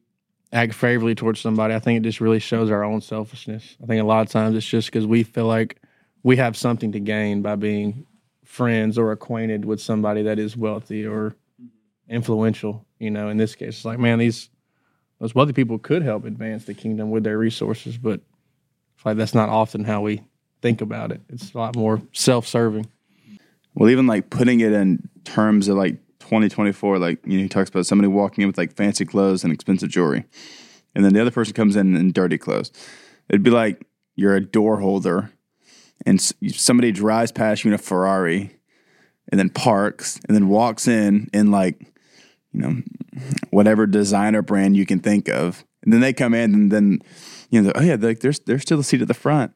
act 0.52 0.74
favorably 0.74 1.14
towards 1.14 1.40
somebody, 1.40 1.74
I 1.74 1.78
think 1.78 1.98
it 1.98 2.02
just 2.02 2.20
really 2.20 2.38
shows 2.38 2.70
our 2.70 2.82
own 2.82 3.00
selfishness. 3.00 3.76
I 3.82 3.86
think 3.86 4.02
a 4.02 4.06
lot 4.06 4.26
of 4.26 4.30
times 4.30 4.56
it's 4.56 4.66
just 4.66 4.88
because 4.88 5.06
we 5.06 5.22
feel 5.22 5.46
like 5.46 5.80
we 6.22 6.36
have 6.36 6.56
something 6.56 6.92
to 6.92 7.00
gain 7.00 7.42
by 7.42 7.56
being 7.56 8.06
friends 8.44 8.96
or 8.96 9.12
acquainted 9.12 9.64
with 9.64 9.80
somebody 9.80 10.22
that 10.22 10.38
is 10.38 10.56
wealthy 10.56 11.04
or 11.04 11.30
mm-hmm. 11.60 12.14
influential. 12.14 12.86
You 12.98 13.10
know, 13.10 13.28
in 13.28 13.36
this 13.36 13.54
case, 13.54 13.68
it's 13.68 13.84
like, 13.84 13.98
man, 13.98 14.18
these 14.18 14.48
those 15.18 15.34
wealthy 15.34 15.52
people 15.52 15.78
could 15.78 16.02
help 16.02 16.24
advance 16.24 16.64
the 16.64 16.74
kingdom 16.74 17.10
with 17.10 17.24
their 17.24 17.38
resources, 17.38 17.96
but 17.96 18.20
like 19.04 19.16
that's 19.16 19.34
not 19.34 19.48
often 19.48 19.84
how 19.84 20.02
we 20.02 20.22
think 20.62 20.80
about 20.80 21.12
it. 21.12 21.20
It's 21.28 21.54
a 21.54 21.58
lot 21.58 21.76
more 21.76 22.02
self-serving. 22.12 22.86
Well, 23.74 23.90
even 23.90 24.06
like 24.06 24.30
putting 24.30 24.60
it 24.60 24.72
in 24.72 25.08
terms 25.24 25.68
of 25.68 25.76
like 25.76 25.96
2024, 26.20 26.98
like 26.98 27.24
you 27.24 27.36
know, 27.36 27.42
he 27.42 27.48
talks 27.48 27.70
about 27.70 27.86
somebody 27.86 28.08
walking 28.08 28.42
in 28.42 28.48
with 28.48 28.58
like 28.58 28.74
fancy 28.74 29.04
clothes 29.04 29.44
and 29.44 29.52
expensive 29.52 29.90
jewelry, 29.90 30.24
and 30.94 31.04
then 31.04 31.12
the 31.12 31.20
other 31.20 31.30
person 31.30 31.54
comes 31.54 31.76
in 31.76 31.94
in 31.94 32.10
dirty 32.12 32.38
clothes. 32.38 32.72
It'd 33.28 33.42
be 33.42 33.50
like 33.50 33.86
you're 34.16 34.34
a 34.34 34.40
door 34.40 34.80
holder, 34.80 35.30
and 36.04 36.20
somebody 36.20 36.90
drives 36.90 37.32
past 37.32 37.64
you 37.64 37.70
in 37.70 37.74
a 37.74 37.78
Ferrari, 37.78 38.58
and 39.30 39.38
then 39.38 39.50
parks, 39.50 40.18
and 40.26 40.34
then 40.34 40.48
walks 40.48 40.88
in 40.88 41.28
in 41.32 41.50
like 41.50 41.80
you 42.56 42.62
know 42.62 42.82
whatever 43.50 43.86
designer 43.86 44.42
brand 44.42 44.76
you 44.76 44.86
can 44.86 44.98
think 44.98 45.28
of, 45.28 45.64
and 45.82 45.92
then 45.92 46.00
they 46.00 46.12
come 46.12 46.34
in, 46.34 46.54
and 46.54 46.72
then 46.72 47.00
you 47.50 47.62
know, 47.62 47.72
oh 47.74 47.82
yeah, 47.82 47.96
like 47.98 48.20
there's 48.20 48.40
there's 48.40 48.62
still 48.62 48.80
a 48.80 48.84
seat 48.84 49.02
at 49.02 49.08
the 49.08 49.14
front, 49.14 49.52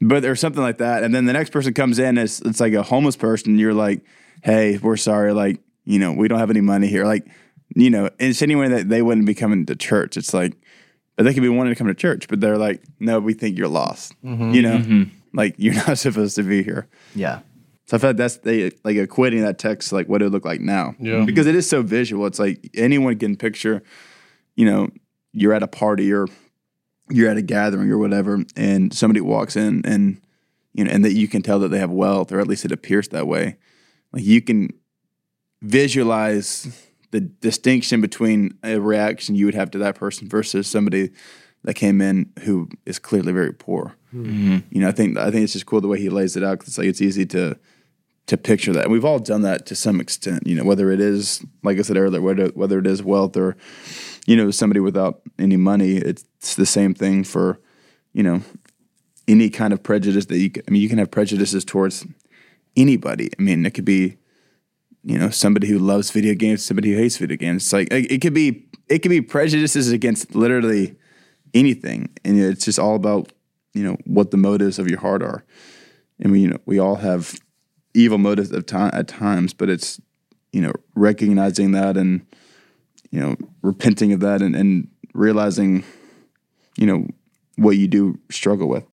but 0.00 0.24
or 0.24 0.36
something 0.36 0.62
like 0.62 0.78
that, 0.78 1.02
and 1.02 1.14
then 1.14 1.26
the 1.26 1.32
next 1.32 1.50
person 1.50 1.74
comes 1.74 1.98
in, 1.98 2.16
it's 2.16 2.40
it's 2.42 2.60
like 2.60 2.72
a 2.72 2.82
homeless 2.82 3.16
person. 3.16 3.58
You're 3.58 3.74
like, 3.74 4.02
hey, 4.42 4.78
we're 4.78 4.96
sorry, 4.96 5.32
like 5.32 5.60
you 5.84 5.98
know, 5.98 6.12
we 6.12 6.28
don't 6.28 6.38
have 6.38 6.50
any 6.50 6.60
money 6.60 6.86
here, 6.86 7.04
like 7.04 7.26
you 7.74 7.90
know, 7.90 8.06
it's 8.06 8.16
insinuating 8.18 8.76
that 8.76 8.88
they 8.88 9.02
wouldn't 9.02 9.26
be 9.26 9.34
coming 9.34 9.66
to 9.66 9.76
church. 9.76 10.16
It's 10.16 10.32
like, 10.32 10.56
but 11.16 11.24
they 11.24 11.34
could 11.34 11.42
be 11.42 11.48
wanting 11.48 11.74
to 11.74 11.78
come 11.78 11.88
to 11.88 11.94
church, 11.94 12.28
but 12.28 12.40
they're 12.40 12.58
like, 12.58 12.82
no, 13.00 13.20
we 13.20 13.34
think 13.34 13.58
you're 13.58 13.68
lost, 13.68 14.14
mm-hmm. 14.22 14.52
you 14.52 14.62
know, 14.62 14.78
mm-hmm. 14.78 15.02
like 15.34 15.54
you're 15.58 15.74
not 15.86 15.98
supposed 15.98 16.36
to 16.36 16.42
be 16.44 16.62
here. 16.62 16.86
Yeah. 17.14 17.40
So 17.88 17.96
I 17.96 18.00
felt 18.00 18.10
like 18.10 18.16
that's 18.18 18.36
they 18.38 18.64
like 18.84 18.96
equating 18.96 19.40
that 19.40 19.58
text 19.58 19.88
to, 19.88 19.94
like 19.94 20.10
what 20.10 20.20
it 20.20 20.26
would 20.26 20.32
look 20.34 20.44
like 20.44 20.60
now. 20.60 20.94
Yeah. 21.00 21.24
Because 21.24 21.46
it 21.46 21.54
is 21.54 21.66
so 21.66 21.80
visual. 21.80 22.26
It's 22.26 22.38
like 22.38 22.70
anyone 22.74 23.18
can 23.18 23.34
picture, 23.34 23.82
you 24.56 24.66
know, 24.66 24.90
you're 25.32 25.54
at 25.54 25.62
a 25.62 25.68
party 25.68 26.12
or 26.12 26.26
you're 27.10 27.30
at 27.30 27.38
a 27.38 27.42
gathering 27.42 27.90
or 27.90 27.96
whatever, 27.96 28.44
and 28.56 28.92
somebody 28.92 29.22
walks 29.22 29.56
in 29.56 29.86
and 29.86 30.20
you 30.74 30.84
know, 30.84 30.90
and 30.90 31.02
that 31.02 31.14
you 31.14 31.28
can 31.28 31.40
tell 31.40 31.58
that 31.60 31.68
they 31.68 31.78
have 31.78 31.90
wealth, 31.90 32.30
or 32.30 32.40
at 32.40 32.46
least 32.46 32.66
it 32.66 32.72
appears 32.72 33.08
that 33.08 33.26
way. 33.26 33.56
Like 34.12 34.22
you 34.22 34.42
can 34.42 34.68
visualize 35.62 36.86
the 37.10 37.20
distinction 37.20 38.02
between 38.02 38.58
a 38.62 38.78
reaction 38.78 39.34
you 39.34 39.46
would 39.46 39.54
have 39.54 39.70
to 39.70 39.78
that 39.78 39.94
person 39.94 40.28
versus 40.28 40.66
somebody 40.68 41.10
that 41.64 41.72
came 41.72 42.02
in 42.02 42.30
who 42.40 42.68
is 42.84 42.98
clearly 42.98 43.32
very 43.32 43.54
poor. 43.54 43.96
Mm-hmm. 44.14 44.58
You 44.70 44.82
know, 44.82 44.88
I 44.88 44.92
think 44.92 45.16
I 45.16 45.30
think 45.30 45.44
it's 45.44 45.54
just 45.54 45.64
cool 45.64 45.80
the 45.80 45.88
way 45.88 45.98
he 45.98 46.10
lays 46.10 46.36
it 46.36 46.44
out 46.44 46.58
because 46.58 46.68
it's 46.68 46.78
like 46.78 46.88
it's 46.88 47.00
easy 47.00 47.24
to 47.26 47.58
to 48.28 48.36
picture 48.36 48.72
that. 48.74 48.84
And 48.84 48.92
we've 48.92 49.04
all 49.04 49.18
done 49.18 49.42
that 49.42 49.66
to 49.66 49.74
some 49.74 50.00
extent. 50.00 50.46
You 50.46 50.54
know, 50.54 50.64
whether 50.64 50.90
it 50.90 51.00
is 51.00 51.44
like 51.64 51.78
I 51.78 51.82
said 51.82 51.96
earlier, 51.96 52.22
whether 52.22 52.46
whether 52.48 52.78
it 52.78 52.86
is 52.86 53.02
wealth 53.02 53.36
or 53.36 53.56
you 54.26 54.36
know 54.36 54.50
somebody 54.50 54.80
without 54.80 55.22
any 55.38 55.56
money, 55.56 55.96
it's 55.96 56.54
the 56.54 56.66
same 56.66 56.94
thing 56.94 57.24
for 57.24 57.58
you 58.12 58.22
know 58.22 58.42
any 59.26 59.50
kind 59.50 59.72
of 59.72 59.82
prejudice 59.82 60.26
that 60.26 60.38
you. 60.38 60.50
Can, 60.50 60.62
I 60.68 60.70
mean, 60.70 60.82
you 60.82 60.88
can 60.88 60.98
have 60.98 61.10
prejudices 61.10 61.64
towards 61.64 62.06
anybody. 62.76 63.30
I 63.38 63.42
mean, 63.42 63.66
it 63.66 63.72
could 63.72 63.86
be 63.86 64.18
you 65.02 65.18
know 65.18 65.30
somebody 65.30 65.66
who 65.68 65.78
loves 65.78 66.10
video 66.10 66.34
games, 66.34 66.64
somebody 66.64 66.92
who 66.92 66.98
hates 66.98 67.16
video 67.16 67.36
games. 67.36 67.64
It's 67.64 67.72
like 67.72 67.92
it, 67.92 68.12
it 68.12 68.20
could 68.20 68.34
be 68.34 68.66
it 68.88 69.00
could 69.00 69.10
be 69.10 69.22
prejudices 69.22 69.90
against 69.90 70.34
literally 70.34 70.96
anything, 71.54 72.14
and 72.26 72.38
it's 72.38 72.66
just 72.66 72.78
all 72.78 72.94
about 72.94 73.32
you 73.72 73.82
know 73.82 73.96
what 74.04 74.30
the 74.32 74.36
motives 74.36 74.78
of 74.78 74.86
your 74.86 75.00
heart 75.00 75.22
are. 75.22 75.44
And 76.20 76.30
we 76.30 76.40
you 76.40 76.48
know 76.48 76.58
we 76.66 76.78
all 76.78 76.96
have 76.96 77.40
evil 77.94 78.18
motives 78.18 78.50
of 78.52 78.66
time 78.66 78.90
at 78.92 79.08
times, 79.08 79.52
but 79.52 79.68
it's 79.68 80.00
you 80.52 80.60
know 80.60 80.72
recognizing 80.94 81.72
that 81.72 81.96
and 81.96 82.24
you 83.10 83.20
know 83.20 83.36
repenting 83.62 84.12
of 84.12 84.20
that 84.20 84.42
and, 84.42 84.54
and 84.54 84.88
realizing 85.14 85.84
you 86.76 86.86
know 86.86 87.06
what 87.56 87.76
you 87.76 87.88
do 87.88 88.18
struggle 88.30 88.68
with. 88.68 88.84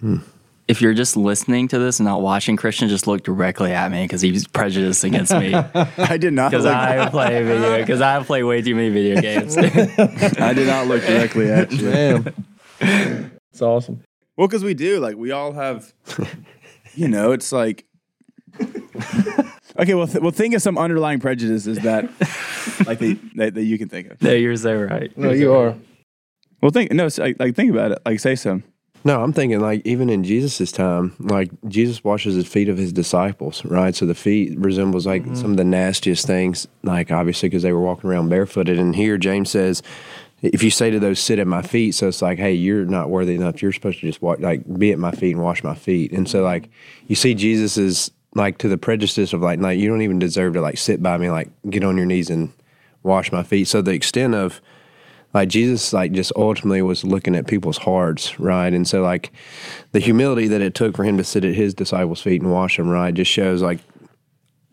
Hmm. 0.00 0.18
If 0.66 0.80
you're 0.80 0.94
just 0.94 1.14
listening 1.14 1.68
to 1.68 1.78
this 1.78 1.98
and 2.00 2.06
not 2.06 2.22
watching, 2.22 2.56
Christian 2.56 2.88
just 2.88 3.06
looked 3.06 3.24
directly 3.24 3.72
at 3.72 3.90
me 3.90 4.04
because 4.04 4.22
he's 4.22 4.46
prejudiced 4.46 5.04
against 5.04 5.32
me 5.32 5.52
I 5.98 6.16
did 6.16 6.32
not. 6.32 6.50
because 6.50 6.64
I 6.64 7.10
play 7.10 7.42
video 7.42 7.78
because 7.80 8.00
I 8.00 8.22
play 8.22 8.42
way 8.42 8.62
too 8.62 8.74
many 8.74 8.88
video 8.88 9.20
games. 9.20 9.58
I 9.58 10.54
did 10.54 10.66
not 10.66 10.86
look 10.86 11.02
directly 11.02 11.50
at 11.50 11.70
you. 11.70 11.90
Damn. 11.90 12.34
It's 13.52 13.60
awesome. 13.60 14.02
Well, 14.36 14.48
because 14.48 14.64
we 14.64 14.74
do. 14.74 14.98
Like, 15.00 15.16
we 15.16 15.30
all 15.30 15.52
have, 15.52 15.92
you 16.94 17.08
know, 17.08 17.32
it's 17.32 17.52
like. 17.52 17.86
Okay, 19.76 19.94
well, 19.94 20.06
th- 20.06 20.20
well, 20.22 20.30
think 20.30 20.54
of 20.54 20.62
some 20.62 20.78
underlying 20.78 21.18
prejudices 21.18 21.80
that, 21.80 22.04
like, 22.86 23.00
they, 23.00 23.14
that, 23.34 23.54
that 23.54 23.64
you 23.64 23.76
can 23.76 23.88
think 23.88 24.08
of. 24.08 24.22
no, 24.22 24.32
you're 24.32 24.56
so 24.56 24.72
right. 24.72 25.16
No, 25.18 25.32
you 25.32 25.52
are. 25.52 25.74
Well, 26.60 26.70
think 26.70 26.92
no, 26.92 27.06
it's 27.06 27.18
like, 27.18 27.40
like 27.40 27.56
think 27.56 27.72
about 27.72 27.90
it. 27.90 27.98
Like, 28.06 28.20
say 28.20 28.36
some. 28.36 28.62
No, 29.06 29.22
I'm 29.22 29.34
thinking 29.34 29.60
like 29.60 29.82
even 29.84 30.08
in 30.08 30.24
Jesus' 30.24 30.72
time, 30.72 31.14
like 31.18 31.50
Jesus 31.68 32.02
washes 32.02 32.36
the 32.36 32.44
feet 32.44 32.70
of 32.70 32.78
his 32.78 32.90
disciples, 32.90 33.62
right? 33.66 33.94
So 33.94 34.06
the 34.06 34.14
feet 34.14 34.58
resembles 34.58 35.06
like 35.06 35.24
mm-hmm. 35.24 35.34
some 35.34 35.50
of 35.50 35.56
the 35.58 35.64
nastiest 35.64 36.26
things, 36.26 36.66
like 36.82 37.12
obviously 37.12 37.50
because 37.50 37.62
they 37.62 37.72
were 37.72 37.82
walking 37.82 38.08
around 38.08 38.30
barefooted. 38.30 38.78
And 38.78 38.96
here 38.96 39.18
James 39.18 39.50
says, 39.50 39.82
if 40.40 40.62
you 40.62 40.70
say 40.70 40.90
to 40.90 40.98
those, 40.98 41.20
sit 41.20 41.38
at 41.38 41.46
my 41.46 41.60
feet, 41.60 41.94
so 41.94 42.08
it's 42.08 42.22
like, 42.22 42.38
hey, 42.38 42.54
you're 42.54 42.86
not 42.86 43.10
worthy 43.10 43.34
enough. 43.34 43.60
You're 43.60 43.72
supposed 43.72 44.00
to 44.00 44.06
just 44.06 44.22
walk, 44.22 44.40
like 44.40 44.62
be 44.78 44.90
at 44.90 44.98
my 44.98 45.10
feet 45.10 45.34
and 45.34 45.42
wash 45.42 45.62
my 45.62 45.74
feet. 45.74 46.12
And 46.12 46.26
so 46.26 46.42
like 46.42 46.70
you 47.06 47.14
see 47.14 47.34
Jesus 47.34 47.76
is 47.76 48.10
like 48.34 48.58
to 48.58 48.68
the 48.68 48.78
prejudice 48.78 49.32
of 49.32 49.40
like, 49.40 49.60
like 49.60 49.78
you 49.78 49.88
don't 49.88 50.02
even 50.02 50.18
deserve 50.18 50.54
to 50.54 50.60
like 50.60 50.78
sit 50.78 51.02
by 51.02 51.16
me, 51.18 51.30
like 51.30 51.48
get 51.70 51.84
on 51.84 51.96
your 51.96 52.06
knees 52.06 52.30
and 52.30 52.52
wash 53.02 53.30
my 53.30 53.42
feet. 53.42 53.68
So 53.68 53.82
the 53.82 53.92
extent 53.92 54.34
of 54.34 54.60
like 55.34 55.48
Jesus 55.48 55.92
like 55.92 56.12
just 56.12 56.32
ultimately 56.36 56.80
was 56.80 57.04
looking 57.04 57.34
at 57.34 57.46
people's 57.46 57.78
hearts 57.78 58.38
right? 58.38 58.72
And 58.72 58.86
so 58.86 59.02
like 59.02 59.32
the 59.92 60.00
humility 60.00 60.48
that 60.48 60.60
it 60.62 60.74
took 60.74 60.96
for 60.96 61.04
him 61.04 61.18
to 61.18 61.24
sit 61.24 61.44
at 61.44 61.54
his 61.54 61.74
disciples 61.74 62.22
feet 62.22 62.40
and 62.40 62.52
wash 62.52 62.76
them 62.76 62.88
right 62.88 63.12
just 63.12 63.30
shows 63.30 63.60
like 63.60 63.80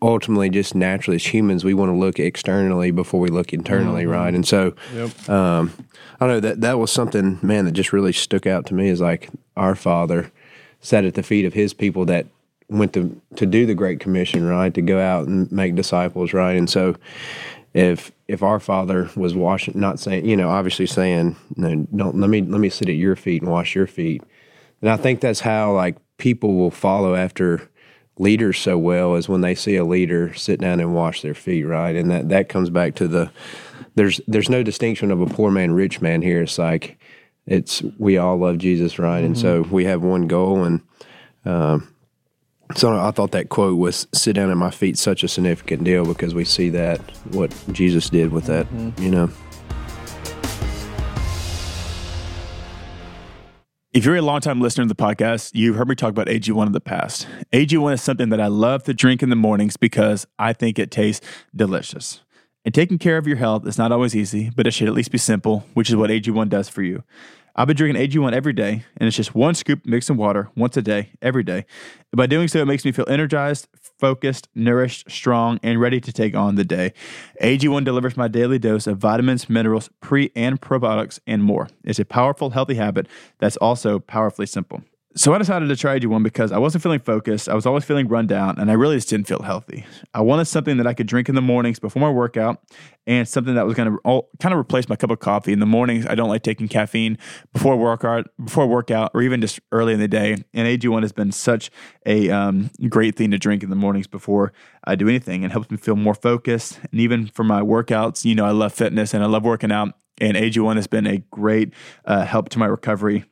ultimately 0.00 0.50
just 0.50 0.74
naturally 0.74 1.16
as 1.16 1.26
humans 1.26 1.64
we 1.64 1.74
want 1.74 1.88
to 1.88 1.96
look 1.96 2.18
externally 2.18 2.90
before 2.90 3.20
we 3.20 3.28
look 3.28 3.52
internally 3.52 4.06
right? 4.06 4.34
And 4.34 4.46
so 4.46 4.74
um 5.28 5.72
i 6.20 6.26
don't 6.26 6.34
know 6.34 6.40
that 6.40 6.60
that 6.60 6.78
was 6.78 6.90
something 6.90 7.38
man 7.42 7.64
that 7.66 7.72
just 7.72 7.92
really 7.92 8.12
stuck 8.12 8.46
out 8.46 8.66
to 8.66 8.74
me 8.74 8.88
is 8.88 9.00
like 9.00 9.30
our 9.56 9.74
father 9.74 10.32
sat 10.80 11.04
at 11.04 11.14
the 11.14 11.22
feet 11.22 11.44
of 11.44 11.54
his 11.54 11.74
people 11.74 12.04
that 12.06 12.26
went 12.72 12.92
to 12.94 13.20
to 13.36 13.46
do 13.46 13.66
the 13.66 13.74
great 13.74 14.00
commission 14.00 14.46
right 14.46 14.74
to 14.74 14.82
go 14.82 15.00
out 15.00 15.26
and 15.26 15.50
make 15.52 15.74
disciples 15.74 16.32
right? 16.32 16.56
And 16.56 16.68
so 16.68 16.96
if 17.74 18.12
if 18.28 18.42
our 18.42 18.60
father 18.60 19.10
was 19.16 19.34
washing 19.34 19.78
not 19.78 19.98
saying 19.98 20.26
you 20.26 20.36
know 20.36 20.50
obviously 20.50 20.86
saying 20.86 21.36
no 21.56 21.86
don't 21.94 22.18
let 22.18 22.30
me 22.30 22.42
let 22.42 22.60
me 22.60 22.68
sit 22.68 22.88
at 22.88 22.96
your 22.96 23.16
feet 23.16 23.42
and 23.42 23.50
wash 23.50 23.74
your 23.74 23.86
feet. 23.86 24.22
And 24.80 24.90
i 24.90 24.96
think 24.96 25.20
that's 25.20 25.40
how 25.40 25.72
like 25.72 25.96
people 26.18 26.54
will 26.54 26.70
follow 26.70 27.14
after 27.14 27.68
leaders 28.18 28.58
so 28.58 28.76
well 28.76 29.16
is 29.16 29.28
when 29.28 29.40
they 29.40 29.54
see 29.54 29.76
a 29.76 29.84
leader 29.84 30.34
sit 30.34 30.60
down 30.60 30.80
and 30.80 30.94
wash 30.94 31.22
their 31.22 31.34
feet 31.34 31.64
right? 31.64 31.96
And 31.96 32.10
that 32.10 32.28
that 32.28 32.48
comes 32.48 32.70
back 32.70 32.94
to 32.96 33.08
the 33.08 33.30
there's 33.94 34.20
there's 34.26 34.50
no 34.50 34.62
distinction 34.62 35.10
of 35.10 35.20
a 35.20 35.26
poor 35.26 35.50
man 35.50 35.72
rich 35.72 36.00
man 36.00 36.22
here. 36.22 36.42
It's 36.42 36.58
like 36.58 36.98
it's 37.46 37.82
we 37.98 38.18
all 38.18 38.36
love 38.36 38.58
jesus 38.58 38.98
right? 38.98 39.24
And 39.24 39.36
so 39.36 39.62
we 39.62 39.84
have 39.84 40.02
one 40.02 40.26
goal 40.26 40.64
and 40.64 40.80
um, 41.44 41.91
so 42.74 42.98
I 42.98 43.10
thought 43.10 43.32
that 43.32 43.48
quote 43.48 43.78
was 43.78 44.06
"sit 44.12 44.34
down 44.34 44.50
at 44.50 44.56
my 44.56 44.70
feet" 44.70 44.98
such 44.98 45.22
a 45.22 45.28
significant 45.28 45.84
deal 45.84 46.04
because 46.04 46.34
we 46.34 46.44
see 46.44 46.68
that 46.70 47.00
what 47.32 47.54
Jesus 47.72 48.10
did 48.10 48.32
with 48.32 48.46
that, 48.46 48.66
mm-hmm. 48.66 49.02
you 49.02 49.10
know. 49.10 49.30
If 53.92 54.06
you're 54.06 54.16
a 54.16 54.22
longtime 54.22 54.62
listener 54.62 54.84
to 54.84 54.88
the 54.88 54.94
podcast, 54.94 55.50
you've 55.52 55.76
heard 55.76 55.86
me 55.86 55.94
talk 55.94 56.08
about 56.08 56.26
AG1 56.26 56.64
in 56.66 56.72
the 56.72 56.80
past. 56.80 57.28
AG1 57.52 57.92
is 57.92 58.02
something 58.02 58.30
that 58.30 58.40
I 58.40 58.46
love 58.46 58.84
to 58.84 58.94
drink 58.94 59.22
in 59.22 59.28
the 59.28 59.36
mornings 59.36 59.76
because 59.76 60.26
I 60.38 60.54
think 60.54 60.78
it 60.78 60.90
tastes 60.90 61.26
delicious. 61.54 62.22
And 62.64 62.72
taking 62.74 62.96
care 62.96 63.18
of 63.18 63.26
your 63.26 63.36
health 63.36 63.66
is 63.66 63.76
not 63.76 63.92
always 63.92 64.16
easy, 64.16 64.50
but 64.56 64.66
it 64.66 64.70
should 64.70 64.88
at 64.88 64.94
least 64.94 65.10
be 65.10 65.18
simple, 65.18 65.66
which 65.74 65.90
is 65.90 65.96
what 65.96 66.08
AG1 66.08 66.48
does 66.48 66.70
for 66.70 66.80
you. 66.82 67.02
I've 67.54 67.66
been 67.66 67.76
drinking 67.76 68.02
AG1 68.02 68.32
every 68.32 68.54
day, 68.54 68.84
and 68.96 69.06
it's 69.06 69.16
just 69.16 69.34
one 69.34 69.54
scoop 69.54 69.84
mixed 69.84 70.08
in 70.08 70.16
water 70.16 70.48
once 70.56 70.76
a 70.78 70.82
day, 70.82 71.10
every 71.20 71.42
day. 71.42 71.66
By 72.16 72.26
doing 72.26 72.48
so, 72.48 72.60
it 72.60 72.66
makes 72.66 72.84
me 72.84 72.92
feel 72.92 73.04
energized, 73.08 73.68
focused, 73.98 74.48
nourished, 74.54 75.10
strong, 75.10 75.60
and 75.62 75.78
ready 75.78 76.00
to 76.00 76.12
take 76.12 76.34
on 76.34 76.54
the 76.54 76.64
day. 76.64 76.94
AG1 77.42 77.84
delivers 77.84 78.16
my 78.16 78.26
daily 78.26 78.58
dose 78.58 78.86
of 78.86 78.96
vitamins, 78.96 79.50
minerals, 79.50 79.90
pre 80.00 80.32
and 80.34 80.62
probiotics, 80.62 81.20
and 81.26 81.44
more. 81.44 81.68
It's 81.84 81.98
a 81.98 82.06
powerful, 82.06 82.50
healthy 82.50 82.76
habit 82.76 83.06
that's 83.38 83.58
also 83.58 83.98
powerfully 83.98 84.46
simple. 84.46 84.82
So 85.14 85.34
I 85.34 85.38
decided 85.38 85.68
to 85.68 85.76
try 85.76 85.98
AG1 85.98 86.22
because 86.22 86.52
I 86.52 86.58
wasn't 86.58 86.82
feeling 86.82 86.98
focused. 86.98 87.46
I 87.46 87.54
was 87.54 87.66
always 87.66 87.84
feeling 87.84 88.08
run 88.08 88.26
down, 88.26 88.58
and 88.58 88.70
I 88.70 88.74
really 88.74 88.96
just 88.96 89.10
didn't 89.10 89.26
feel 89.26 89.42
healthy. 89.42 89.84
I 90.14 90.22
wanted 90.22 90.46
something 90.46 90.78
that 90.78 90.86
I 90.86 90.94
could 90.94 91.06
drink 91.06 91.28
in 91.28 91.34
the 91.34 91.42
mornings 91.42 91.78
before 91.78 92.00
my 92.00 92.08
workout, 92.08 92.62
and 93.06 93.28
something 93.28 93.54
that 93.54 93.66
was 93.66 93.74
going 93.74 93.92
to 93.92 94.22
kind 94.40 94.54
of 94.54 94.58
replace 94.58 94.88
my 94.88 94.96
cup 94.96 95.10
of 95.10 95.18
coffee 95.18 95.52
in 95.52 95.60
the 95.60 95.66
mornings. 95.66 96.06
I 96.06 96.14
don't 96.14 96.30
like 96.30 96.42
taking 96.42 96.66
caffeine 96.66 97.18
before 97.52 97.76
workout, 97.76 98.28
before 98.42 98.66
workout, 98.66 99.10
or 99.12 99.20
even 99.20 99.42
just 99.42 99.60
early 99.70 99.92
in 99.92 100.00
the 100.00 100.08
day. 100.08 100.32
And 100.54 100.66
AG1 100.66 101.02
has 101.02 101.12
been 101.12 101.30
such 101.30 101.70
a 102.06 102.30
um, 102.30 102.70
great 102.88 103.14
thing 103.14 103.32
to 103.32 103.38
drink 103.38 103.62
in 103.62 103.68
the 103.68 103.76
mornings 103.76 104.06
before 104.06 104.54
I 104.84 104.94
do 104.94 105.08
anything, 105.08 105.44
and 105.44 105.52
helps 105.52 105.70
me 105.70 105.76
feel 105.76 105.96
more 105.96 106.14
focused. 106.14 106.80
And 106.90 107.00
even 107.00 107.26
for 107.26 107.44
my 107.44 107.60
workouts, 107.60 108.24
you 108.24 108.34
know, 108.34 108.46
I 108.46 108.52
love 108.52 108.72
fitness 108.72 109.12
and 109.12 109.22
I 109.22 109.26
love 109.26 109.44
working 109.44 109.72
out, 109.72 109.94
and 110.22 110.38
AG1 110.38 110.76
has 110.76 110.86
been 110.86 111.06
a 111.06 111.18
great 111.18 111.74
uh, 112.06 112.24
help 112.24 112.48
to 112.50 112.58
my 112.58 112.66
recovery 112.66 113.26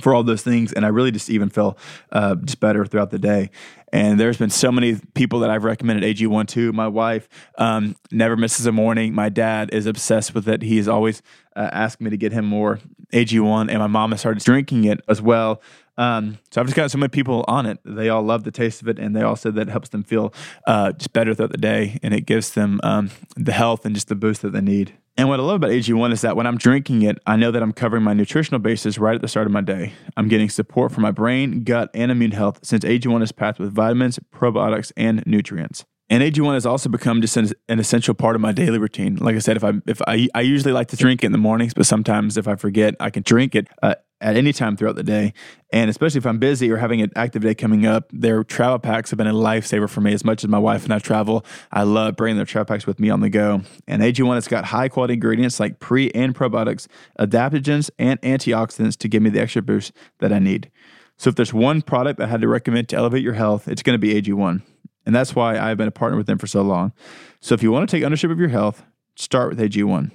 for 0.00 0.14
all 0.14 0.22
those 0.22 0.42
things. 0.42 0.72
And 0.72 0.84
I 0.84 0.88
really 0.88 1.10
just 1.10 1.28
even 1.28 1.50
feel 1.50 1.76
uh, 2.10 2.36
just 2.36 2.60
better 2.60 2.84
throughout 2.86 3.10
the 3.10 3.18
day. 3.18 3.50
And 3.92 4.18
there's 4.18 4.38
been 4.38 4.50
so 4.50 4.72
many 4.72 4.96
people 5.14 5.40
that 5.40 5.50
I've 5.50 5.64
recommended 5.64 6.16
AG1 6.16 6.48
to. 6.48 6.72
My 6.72 6.88
wife 6.88 7.28
um, 7.58 7.94
never 8.10 8.36
misses 8.36 8.64
a 8.64 8.72
morning. 8.72 9.14
My 9.14 9.28
dad 9.28 9.68
is 9.72 9.84
obsessed 9.84 10.34
with 10.34 10.48
it. 10.48 10.62
He's 10.62 10.88
always 10.88 11.20
uh, 11.54 11.68
asking 11.72 12.06
me 12.06 12.10
to 12.10 12.16
get 12.16 12.32
him 12.32 12.46
more 12.46 12.80
AG1. 13.12 13.68
And 13.68 13.78
my 13.78 13.86
mom 13.86 14.12
has 14.12 14.20
started 14.20 14.42
drinking 14.42 14.84
it 14.84 15.00
as 15.08 15.20
well. 15.20 15.60
Um, 15.98 16.38
so 16.50 16.60
I've 16.60 16.66
just 16.66 16.76
got 16.76 16.90
so 16.90 16.98
many 16.98 17.10
people 17.10 17.44
on 17.48 17.66
it. 17.66 17.78
They 17.84 18.08
all 18.08 18.22
love 18.22 18.44
the 18.44 18.50
taste 18.50 18.82
of 18.82 18.88
it, 18.88 18.98
and 18.98 19.14
they 19.14 19.22
all 19.22 19.36
said 19.36 19.54
that 19.56 19.68
it 19.68 19.70
helps 19.70 19.90
them 19.90 20.02
feel 20.02 20.32
uh, 20.66 20.92
just 20.92 21.12
better 21.12 21.34
throughout 21.34 21.52
the 21.52 21.58
day, 21.58 21.98
and 22.02 22.14
it 22.14 22.22
gives 22.22 22.52
them 22.52 22.80
um, 22.82 23.10
the 23.36 23.52
health 23.52 23.84
and 23.84 23.94
just 23.94 24.08
the 24.08 24.14
boost 24.14 24.42
that 24.42 24.52
they 24.52 24.60
need. 24.60 24.94
And 25.16 25.28
what 25.28 25.40
I 25.40 25.42
love 25.42 25.56
about 25.56 25.70
AG1 25.70 26.12
is 26.12 26.22
that 26.22 26.36
when 26.36 26.46
I'm 26.46 26.56
drinking 26.56 27.02
it, 27.02 27.18
I 27.26 27.36
know 27.36 27.50
that 27.50 27.62
I'm 27.62 27.74
covering 27.74 28.02
my 28.02 28.14
nutritional 28.14 28.60
basis 28.60 28.96
right 28.96 29.14
at 29.14 29.20
the 29.20 29.28
start 29.28 29.46
of 29.46 29.52
my 29.52 29.60
day. 29.60 29.92
I'm 30.16 30.28
getting 30.28 30.48
support 30.48 30.90
for 30.90 31.02
my 31.02 31.10
brain, 31.10 31.64
gut, 31.64 31.90
and 31.92 32.10
immune 32.10 32.30
health 32.30 32.60
since 32.62 32.82
AG1 32.82 33.22
is 33.22 33.30
packed 33.30 33.58
with 33.58 33.74
vitamins, 33.74 34.18
probiotics, 34.34 34.90
and 34.96 35.22
nutrients. 35.26 35.84
And 36.12 36.22
AG1 36.22 36.52
has 36.52 36.66
also 36.66 36.90
become 36.90 37.22
just 37.22 37.38
an, 37.38 37.50
an, 37.70 37.78
essential 37.80 38.12
part 38.12 38.36
of 38.36 38.42
my 38.42 38.52
daily 38.52 38.78
routine. 38.78 39.16
Like 39.16 39.34
I 39.34 39.38
said, 39.38 39.56
if 39.56 39.64
I 39.64 39.72
if 39.86 40.02
I 40.06 40.28
I 40.34 40.42
usually 40.42 40.74
like 40.74 40.88
to 40.88 40.96
drink 40.96 41.22
it 41.22 41.26
in 41.26 41.32
the 41.32 41.38
mornings, 41.38 41.72
but 41.72 41.86
sometimes 41.86 42.36
if 42.36 42.46
I 42.46 42.54
forget, 42.54 42.94
I 43.00 43.08
can 43.08 43.22
drink 43.22 43.54
it. 43.54 43.68
Uh, 43.82 43.94
at 44.20 44.36
any 44.36 44.52
time 44.52 44.76
throughout 44.76 44.94
the 44.94 45.02
day. 45.02 45.32
And 45.72 45.90
especially 45.90 46.18
if 46.18 46.26
I'm 46.26 46.38
busy 46.38 46.70
or 46.70 46.76
having 46.76 47.00
an 47.02 47.10
active 47.16 47.42
day 47.42 47.56
coming 47.56 47.86
up, 47.86 48.08
their 48.12 48.44
travel 48.44 48.78
packs 48.78 49.10
have 49.10 49.16
been 49.16 49.26
a 49.26 49.32
lifesaver 49.32 49.90
for 49.90 50.00
me. 50.00 50.12
As 50.12 50.24
much 50.24 50.44
as 50.44 50.48
my 50.48 50.60
wife 50.60 50.84
and 50.84 50.94
I 50.94 51.00
travel, 51.00 51.44
I 51.72 51.82
love 51.82 52.14
bringing 52.14 52.36
their 52.36 52.46
travel 52.46 52.66
packs 52.66 52.86
with 52.86 53.00
me 53.00 53.10
on 53.10 53.18
the 53.18 53.28
go. 53.28 53.62
And 53.88 54.00
AG1 54.00 54.34
has 54.34 54.46
got 54.46 54.66
high 54.66 54.88
quality 54.88 55.14
ingredients 55.14 55.58
like 55.58 55.80
pre 55.80 56.10
and 56.12 56.36
probiotics, 56.36 56.86
adaptogens, 57.18 57.90
and 57.98 58.20
antioxidants 58.20 58.96
to 58.98 59.08
give 59.08 59.24
me 59.24 59.30
the 59.30 59.40
extra 59.40 59.60
boost 59.60 59.90
that 60.20 60.32
I 60.32 60.38
need. 60.38 60.70
So 61.18 61.28
if 61.28 61.34
there's 61.34 61.52
one 61.52 61.82
product 61.82 62.20
I 62.20 62.26
had 62.26 62.42
to 62.42 62.48
recommend 62.48 62.90
to 62.90 62.96
elevate 62.96 63.24
your 63.24 63.34
health, 63.34 63.66
it's 63.66 63.82
going 63.82 63.94
to 63.94 63.98
be 63.98 64.14
AG1. 64.22 64.62
And 65.04 65.14
that's 65.14 65.34
why 65.34 65.58
I've 65.58 65.76
been 65.76 65.88
a 65.88 65.92
partner 65.92 66.16
with 66.16 66.26
them 66.26 66.38
for 66.38 66.46
so 66.46 66.62
long. 66.62 66.92
So 67.40 67.54
if 67.54 67.62
you 67.62 67.72
want 67.72 67.88
to 67.88 67.96
take 67.96 68.04
ownership 68.04 68.30
of 68.30 68.38
your 68.38 68.48
health, 68.48 68.84
start 69.16 69.50
with 69.50 69.58
AG1. 69.58 70.12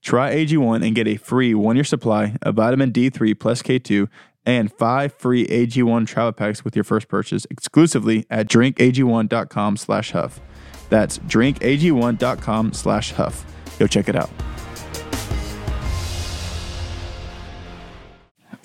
Try 0.00 0.34
AG1 0.34 0.84
and 0.84 0.94
get 0.94 1.06
a 1.06 1.16
free 1.16 1.54
one 1.54 1.76
year 1.76 1.84
supply 1.84 2.36
of 2.42 2.56
vitamin 2.56 2.92
D3 2.92 3.38
plus 3.38 3.62
K2 3.62 4.08
and 4.44 4.72
five 4.72 5.12
free 5.12 5.46
AG1 5.46 6.06
travel 6.06 6.32
packs 6.32 6.64
with 6.64 6.74
your 6.74 6.84
first 6.84 7.08
purchase 7.08 7.46
exclusively 7.50 8.26
at 8.28 8.48
drinkag1.com 8.48 9.76
slash 9.76 10.10
huff. 10.10 10.40
That's 10.88 11.18
drinkag1.com 11.20 12.72
slash 12.72 13.12
huff. 13.12 13.46
Go 13.78 13.86
check 13.86 14.08
it 14.08 14.16
out. 14.16 14.30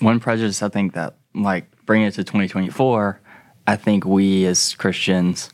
One 0.00 0.20
prejudice 0.20 0.62
I 0.62 0.68
think 0.68 0.94
that, 0.94 1.16
like, 1.34 1.70
bringing 1.86 2.06
it 2.06 2.12
to 2.12 2.24
2024, 2.24 3.20
I 3.66 3.76
think 3.76 4.04
we 4.04 4.46
as 4.46 4.74
Christians 4.74 5.50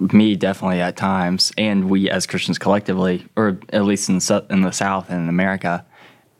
me 0.00 0.34
definitely 0.34 0.80
at 0.80 0.96
times, 0.96 1.52
and 1.58 1.90
we 1.90 2.10
as 2.10 2.26
Christians 2.26 2.58
collectively, 2.58 3.26
or 3.36 3.58
at 3.72 3.84
least 3.84 4.08
in 4.08 4.18
the, 4.18 4.46
in 4.50 4.62
the 4.62 4.72
South 4.72 5.10
and 5.10 5.22
in 5.22 5.28
America, 5.28 5.84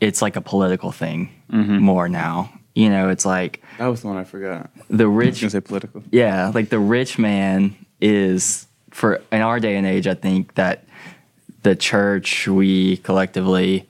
it's 0.01 0.23
like 0.23 0.37
a 0.37 0.41
political 0.41 0.93
thing 0.93 1.31
mm-hmm. 1.53 1.79
more 1.79 2.09
now. 2.09 2.53
You 2.75 2.89
know, 2.89 3.11
it's 3.11 3.27
like 3.27 3.63
that 3.79 3.87
was 3.87 4.03
the 4.03 4.09
one 4.09 4.17
I 4.17 4.25
forgot. 4.25 4.71
The 4.89 5.09
rich, 5.09 5.45
I 5.45 5.49
say 5.49 5.61
political. 5.61 6.03
Yeah, 6.11 6.53
like 6.55 6.71
the 6.71 6.79
rich 6.79 7.19
man 7.19 7.75
is 8.01 8.67
for 8.91 9.21
in 9.31 9.43
our 9.43 9.61
day 9.61 9.77
and 9.77 9.87
age. 9.87 10.07
I 10.07 10.15
think 10.15 10.55
that 10.55 10.85
the 11.63 11.77
church 11.77 12.49
we 12.49 12.97
collectively 12.99 13.89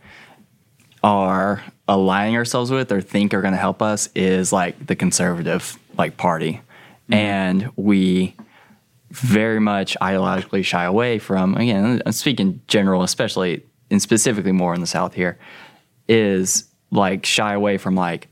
are 1.03 1.63
aligning 1.87 2.37
ourselves 2.37 2.71
with 2.71 2.91
or 2.91 3.01
think 3.01 3.33
are 3.33 3.43
going 3.43 3.55
to 3.55 3.59
help 3.59 3.83
us 3.83 4.09
is 4.15 4.53
like 4.53 4.87
the 4.87 4.97
conservative 4.97 5.79
like 5.97 6.17
party, 6.17 6.55
mm-hmm. 6.55 7.15
and 7.15 7.71
we 7.77 8.35
very 9.11 9.61
much 9.61 9.97
ideologically 10.01 10.65
shy 10.65 10.85
away 10.85 11.19
from, 11.19 11.57
again, 11.57 12.03
I'm 12.07 12.13
speaking 12.13 12.61
general, 12.69 13.03
especially 13.03 13.65
and 13.91 14.01
specifically 14.01 14.53
more 14.53 14.75
in 14.75 14.81
the 14.81 14.87
South 14.87 15.15
here, 15.15 15.39
is 16.09 16.69
like 16.91 17.27
shy 17.27 17.55
away 17.55 17.77
from 17.77 17.95
like 17.95 18.29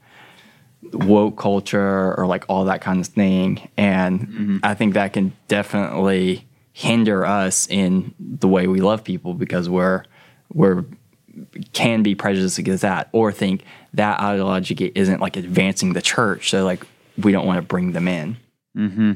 woke 0.92 1.36
culture 1.36 2.14
or 2.14 2.26
like 2.26 2.44
all 2.48 2.64
that 2.64 2.80
kind 2.80 3.00
of 3.00 3.06
thing. 3.06 3.68
And 3.76 4.20
mm-hmm. 4.20 4.58
I 4.62 4.74
think 4.74 4.94
that 4.94 5.12
can 5.12 5.32
definitely 5.48 6.46
hinder 6.72 7.26
us 7.26 7.66
in 7.68 8.14
the 8.20 8.46
way 8.46 8.68
we 8.68 8.80
love 8.80 9.02
people 9.02 9.34
because 9.34 9.68
we're 9.68 10.04
we're 10.52 10.84
can 11.72 12.02
be 12.02 12.14
prejudiced 12.14 12.58
against 12.58 12.82
that 12.82 13.08
or 13.12 13.32
think 13.32 13.64
that 13.94 14.20
ideology 14.20 14.92
isn't 14.94 15.20
like 15.20 15.36
advancing 15.36 15.92
the 15.92 16.02
church. 16.02 16.50
So 16.50 16.64
like 16.64 16.84
we 17.16 17.32
don't 17.32 17.46
want 17.46 17.58
to 17.58 17.62
bring 17.62 17.92
them 17.92 18.08
in. 18.08 18.36
Mm-hmm. 18.76 19.12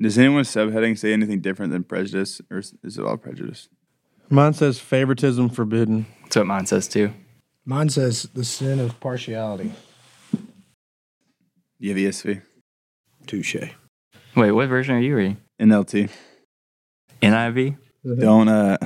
Does 0.00 0.18
anyone's 0.18 0.48
subheading 0.48 0.98
say 0.98 1.12
anything 1.12 1.40
different 1.40 1.72
than 1.72 1.84
prejudice, 1.84 2.40
or 2.50 2.58
is, 2.58 2.74
it 2.82 3.04
all 3.04 3.18
prejudice? 3.18 3.68
Mine 4.30 4.54
says 4.54 4.78
favoritism 4.78 5.50
forbidden. 5.50 6.06
That's 6.22 6.36
what 6.36 6.46
mine 6.46 6.64
says 6.66 6.88
too. 6.88 7.12
Mine 7.66 7.90
says 7.90 8.22
the 8.32 8.44
sin 8.44 8.80
of 8.80 8.98
partiality. 9.00 9.72
You 11.78 11.90
have 11.90 11.98
ESV. 11.98 12.40
Touche. 13.26 13.56
Wait, 14.36 14.52
what 14.52 14.68
version 14.68 14.94
are 14.94 15.00
you 15.00 15.16
reading? 15.16 15.36
NLT. 15.60 16.10
NIV. 17.20 17.76
Don't 18.18 18.48
uh. 18.48 18.78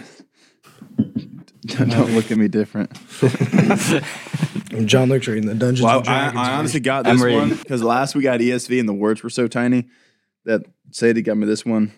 Don't 1.67 2.15
look 2.15 2.31
at 2.31 2.37
me 2.37 2.49
different. 2.49 2.93
John 4.87 5.09
Luke's 5.09 5.29
reading 5.29 5.47
the 5.47 5.55
Dungeons 5.55 5.83
well, 5.83 6.03
I, 6.07 6.33
I, 6.35 6.53
honestly 6.55 6.81
got 6.81 7.05
this 7.05 7.23
one 7.23 7.51
because 7.51 7.83
last 7.83 8.15
we 8.15 8.23
got 8.23 8.41
ESV 8.41 8.81
and 8.81 8.89
the 8.89 8.93
words 8.93 9.23
were 9.23 9.31
so 9.31 9.47
tiny 9.47 9.87
that 10.45 10.63
Sadie 10.95 11.23
got 11.23 11.37
me 11.37 11.45
this 11.47 11.67
one. 11.67 11.93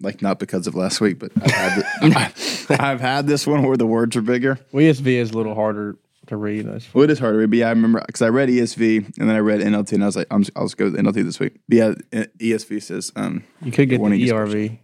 Like 0.00 0.22
not 0.22 0.38
because 0.38 0.66
of 0.66 0.74
last 0.74 1.00
week, 1.00 1.18
but 1.18 1.32
I've 1.42 1.50
had, 1.50 2.34
the, 2.34 2.76
I've 2.80 3.00
had 3.00 3.26
this 3.26 3.46
one 3.46 3.64
where 3.64 3.76
the 3.76 3.86
words 3.86 4.16
are 4.16 4.22
bigger. 4.22 4.58
Well, 4.70 4.84
ESV 4.84 5.06
is 5.06 5.32
a 5.32 5.36
little 5.36 5.56
harder 5.56 5.98
to 6.28 6.36
read. 6.36 6.66
Well, 6.94 7.02
it 7.02 7.10
is 7.10 7.18
hard 7.18 7.34
to 7.34 7.38
read, 7.38 7.50
but 7.50 7.58
yeah, 7.58 7.66
I 7.66 7.70
remember 7.70 8.02
because 8.06 8.22
I 8.22 8.28
read 8.28 8.48
ESV 8.48 9.18
and 9.18 9.28
then 9.28 9.34
I 9.34 9.40
read 9.40 9.60
NLT, 9.60 9.92
and 9.92 10.04
I 10.04 10.06
was 10.06 10.14
like, 10.14 10.28
I'm, 10.30 10.44
I'll 10.54 10.66
just 10.66 10.76
go 10.76 10.84
with 10.84 10.94
NLT 10.94 11.24
this 11.24 11.40
week. 11.40 11.58
But 11.68 11.76
yeah, 11.76 11.94
ESV 12.12 12.80
says 12.80 13.12
um, 13.16 13.42
you 13.60 13.72
could 13.72 13.88
get 13.88 13.98
the 14.00 14.06
ERV, 14.06 14.78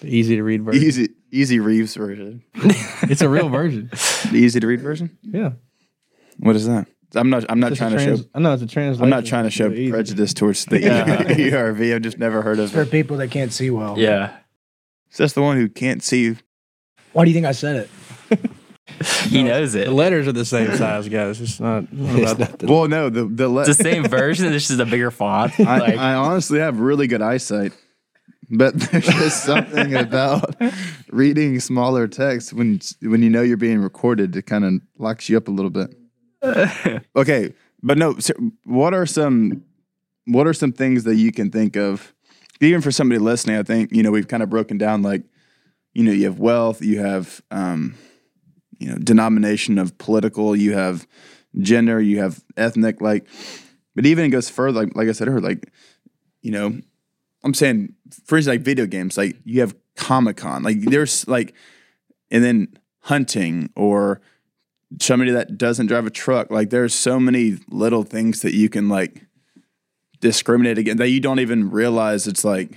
the 0.00 0.08
easy 0.08 0.36
to 0.36 0.42
read 0.42 0.62
version. 0.62 0.82
Easy, 0.82 1.08
easy 1.30 1.60
Reeves 1.60 1.94
version. 1.94 2.42
it's 2.54 3.20
a 3.20 3.28
real 3.28 3.50
version. 3.50 3.90
The 4.32 4.38
easy 4.38 4.58
to 4.58 4.66
read 4.66 4.80
version. 4.80 5.18
Yeah. 5.22 5.50
What 6.38 6.56
is 6.56 6.66
that? 6.66 6.86
I'm 7.14 7.30
not. 7.30 7.44
I'm 7.48 7.60
not 7.60 7.74
trying 7.74 7.92
trans, 7.92 8.20
to 8.20 8.24
show. 8.24 8.30
I 8.34 8.38
know 8.40 8.52
it's 8.52 8.62
a 8.62 8.66
translation. 8.66 9.02
I'm 9.02 9.10
not 9.10 9.24
trying 9.24 9.44
to 9.44 9.50
show 9.50 9.68
prejudice 9.68 10.32
towards 10.34 10.64
the 10.66 10.78
ERV. 10.78 11.94
I've 11.94 12.02
just 12.02 12.18
never 12.18 12.42
heard 12.42 12.58
of 12.58 12.70
For 12.70 12.82
it. 12.82 12.90
people 12.90 13.16
that 13.18 13.30
can't 13.30 13.52
see 13.52 13.70
well. 13.70 13.98
Yeah. 13.98 14.36
So 15.10 15.24
that's 15.24 15.32
the 15.32 15.42
one 15.42 15.56
who 15.56 15.68
can't 15.68 16.02
see. 16.02 16.36
Why 17.12 17.24
do 17.24 17.30
you 17.30 17.34
think 17.34 17.46
I 17.46 17.52
said 17.52 17.88
it? 18.28 18.40
he 19.28 19.42
knows 19.42 19.74
it. 19.74 19.86
The 19.86 19.92
letters 19.92 20.28
are 20.28 20.32
the 20.32 20.44
same 20.44 20.76
size, 20.76 21.08
guys. 21.08 21.40
It's 21.40 21.58
not. 21.58 21.92
not 21.92 22.32
about 22.32 22.58
the, 22.58 22.66
well, 22.66 22.86
no, 22.88 23.08
the 23.10 23.24
the 23.24 23.48
le- 23.48 23.62
it's 23.62 23.76
the 23.76 23.82
same 23.82 24.04
version. 24.04 24.52
It's 24.52 24.68
just 24.68 24.80
a 24.80 24.84
bigger 24.84 25.10
font. 25.10 25.58
I, 25.58 25.78
like, 25.78 25.96
I 25.98 26.14
honestly 26.14 26.60
have 26.60 26.78
really 26.78 27.06
good 27.06 27.22
eyesight, 27.22 27.72
but 28.50 28.74
there's 28.78 29.06
just 29.06 29.44
something 29.44 29.94
about 29.94 30.54
reading 31.10 31.58
smaller 31.60 32.06
text 32.08 32.52
when 32.52 32.80
when 33.02 33.22
you 33.22 33.30
know 33.30 33.42
you're 33.42 33.56
being 33.56 33.80
recorded. 33.80 34.36
It 34.36 34.46
kind 34.46 34.64
of 34.64 34.74
locks 34.98 35.28
you 35.28 35.36
up 35.36 35.48
a 35.48 35.52
little 35.52 35.70
bit. 35.70 35.94
okay, 37.16 37.52
but 37.82 37.98
no. 37.98 38.18
So 38.18 38.34
what 38.64 38.94
are 38.94 39.06
some 39.06 39.64
what 40.26 40.46
are 40.46 40.54
some 40.54 40.72
things 40.72 41.04
that 41.04 41.16
you 41.16 41.32
can 41.32 41.50
think 41.50 41.76
of? 41.76 42.14
Even 42.60 42.80
for 42.80 42.90
somebody 42.90 43.18
listening, 43.18 43.56
I 43.56 43.62
think 43.62 43.90
you 43.92 44.02
know 44.02 44.10
we've 44.10 44.28
kind 44.28 44.42
of 44.42 44.50
broken 44.50 44.78
down 44.78 45.02
like 45.02 45.22
you 45.92 46.02
know 46.02 46.12
you 46.12 46.24
have 46.24 46.38
wealth, 46.38 46.82
you 46.82 47.00
have 47.00 47.42
um, 47.50 47.94
you 48.78 48.88
know 48.88 48.96
denomination 48.96 49.78
of 49.78 49.96
political, 49.98 50.54
you 50.56 50.74
have 50.74 51.06
gender, 51.58 52.00
you 52.00 52.20
have 52.20 52.42
ethnic. 52.56 53.00
Like, 53.00 53.26
but 53.94 54.06
even 54.06 54.24
it 54.24 54.30
goes 54.30 54.48
further. 54.48 54.80
Like 54.80 54.96
like 54.96 55.08
I 55.08 55.12
said 55.12 55.28
earlier, 55.28 55.40
like 55.40 55.72
you 56.42 56.52
know, 56.52 56.80
I'm 57.44 57.54
saying 57.54 57.94
for 58.24 58.36
instance, 58.36 58.54
like 58.54 58.64
video 58.64 58.86
games, 58.86 59.16
like 59.16 59.36
you 59.44 59.60
have 59.60 59.74
Comic 59.96 60.38
Con, 60.38 60.62
like 60.62 60.80
there's 60.80 61.26
like, 61.28 61.54
and 62.30 62.42
then 62.42 62.68
hunting 63.00 63.70
or 63.76 64.20
somebody 64.98 65.30
that 65.30 65.56
doesn't 65.56 65.86
drive 65.86 66.06
a 66.06 66.10
truck. 66.10 66.50
Like 66.50 66.70
there's 66.70 66.94
so 66.94 67.20
many 67.20 67.58
little 67.68 68.02
things 68.02 68.42
that 68.42 68.54
you 68.54 68.68
can 68.68 68.88
like 68.88 69.26
discriminate 70.20 70.78
against 70.78 70.98
that 70.98 71.08
you 71.08 71.20
don't 71.20 71.40
even 71.40 71.70
realize 71.70 72.26
it's 72.26 72.44
like 72.44 72.72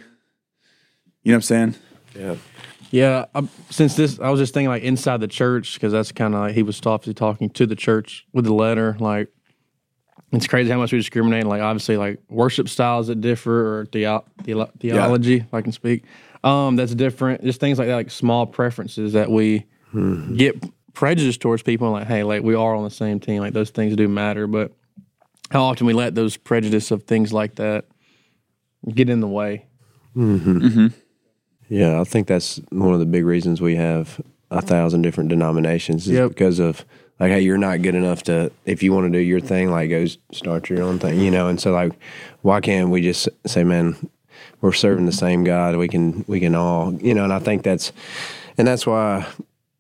you 1.24 1.32
know 1.32 1.38
what 1.38 1.38
I'm 1.38 1.42
saying? 1.42 1.76
Yeah. 2.16 2.36
Yeah, 2.92 3.26
um, 3.34 3.50
since 3.72 3.96
this, 3.96 4.20
I 4.20 4.30
was 4.30 4.40
just 4.40 4.54
thinking 4.54 4.70
like 4.70 4.84
inside 4.84 5.20
the 5.20 5.28
church 5.28 5.74
because 5.74 5.92
that's 5.92 6.12
kind 6.12 6.36
of 6.36 6.42
like 6.42 6.54
he 6.54 6.62
was 6.62 6.80
obviously 6.86 7.16
talking 7.16 7.50
to 7.52 7.66
the 7.66 7.76
church 7.76 8.28
with 8.34 8.46
the 8.46 8.54
letter. 8.54 8.96
Like, 9.00 9.30
it's 10.32 10.46
crazy 10.46 10.70
how 10.70 10.78
much 10.78 10.92
we 10.92 11.00
discriminate. 11.00 11.48
Like, 11.48 11.64
obviously, 11.64 11.98
like 11.98 12.22
worship 12.30 12.70
styles 12.70 13.08
that 13.08 13.20
differ 13.20 13.80
or 13.80 13.86
theo- 13.88 14.26
theo- 14.44 14.70
theology, 14.80 15.38
if 15.38 15.52
I 15.52 15.62
can 15.62 15.72
speak, 15.72 16.04
um, 16.44 16.76
that's 16.76 16.94
different. 16.94 17.44
Just 17.44 17.60
things 17.60 17.80
like 17.80 17.88
that, 17.88 17.96
like 17.96 18.12
small 18.12 18.46
preferences 18.46 19.14
that 19.14 19.32
we 19.32 19.66
get 20.36 20.64
prejudice 20.94 21.38
towards 21.38 21.64
people. 21.64 21.92
Like, 21.92 22.08
hey, 22.08 22.24
like 22.24 22.44
we 22.44 22.56
are 22.56 22.76
on 22.76 22.84
the 22.84 22.90
same 22.90 23.20
team. 23.20 23.42
Like 23.42 23.54
those 23.54 23.70
things 23.72 23.96
do 23.96 24.08
matter, 24.08 24.48
but 24.48 24.72
how 25.52 25.64
often 25.64 25.86
we 25.88 25.94
let 25.94 26.16
those 26.16 26.38
prejudice 26.38 26.92
of 26.92 27.04
things 27.04 27.32
like 27.34 27.56
that 27.56 27.86
get 28.90 29.10
in 29.10 29.20
the 29.20 29.28
way. 29.28 29.66
Mm-hmm. 30.16 30.58
Mm-hmm. 30.60 30.88
Yeah, 31.70 32.00
I 32.00 32.04
think 32.04 32.28
that's 32.28 32.60
one 32.70 32.94
of 32.94 33.00
the 33.00 33.06
big 33.06 33.26
reasons 33.26 33.62
we 33.62 33.76
have 33.76 34.22
a 34.52 34.62
thousand 34.62 35.02
different 35.02 35.30
denominations 35.30 36.06
is 36.08 36.14
Yep. 36.14 36.30
because 36.30 36.60
of 36.60 36.86
like, 37.20 37.32
hey, 37.32 37.42
you're 37.42 37.58
not 37.58 37.82
good 37.82 37.96
enough 37.96 38.24
to 38.24 38.52
if 38.66 38.84
you 38.84 38.94
want 38.94 39.06
to 39.12 39.18
do 39.18 39.24
your 39.24 39.40
thing, 39.40 39.72
like 39.72 39.90
go 39.90 40.06
start 40.32 40.70
your 40.70 40.84
own 40.84 41.00
thing, 41.00 41.20
you 41.20 41.32
know. 41.32 41.48
And 41.48 41.60
so, 41.60 41.72
like, 41.72 41.94
why 42.42 42.60
can't 42.62 42.90
we 42.90 43.02
just 43.02 43.30
say, 43.46 43.64
man, 43.64 43.96
we're 44.62 44.74
serving 44.74 45.06
the 45.06 45.12
same 45.12 45.44
God. 45.44 45.76
We 45.78 45.88
can 45.88 46.26
we 46.28 46.40
can 46.40 46.54
all, 46.56 46.94
you 46.96 47.14
know. 47.14 47.24
And 47.24 47.34
I 47.34 47.40
think 47.40 47.64
that's 47.64 47.92
and 48.58 48.68
that's 48.68 48.86
why 48.86 49.26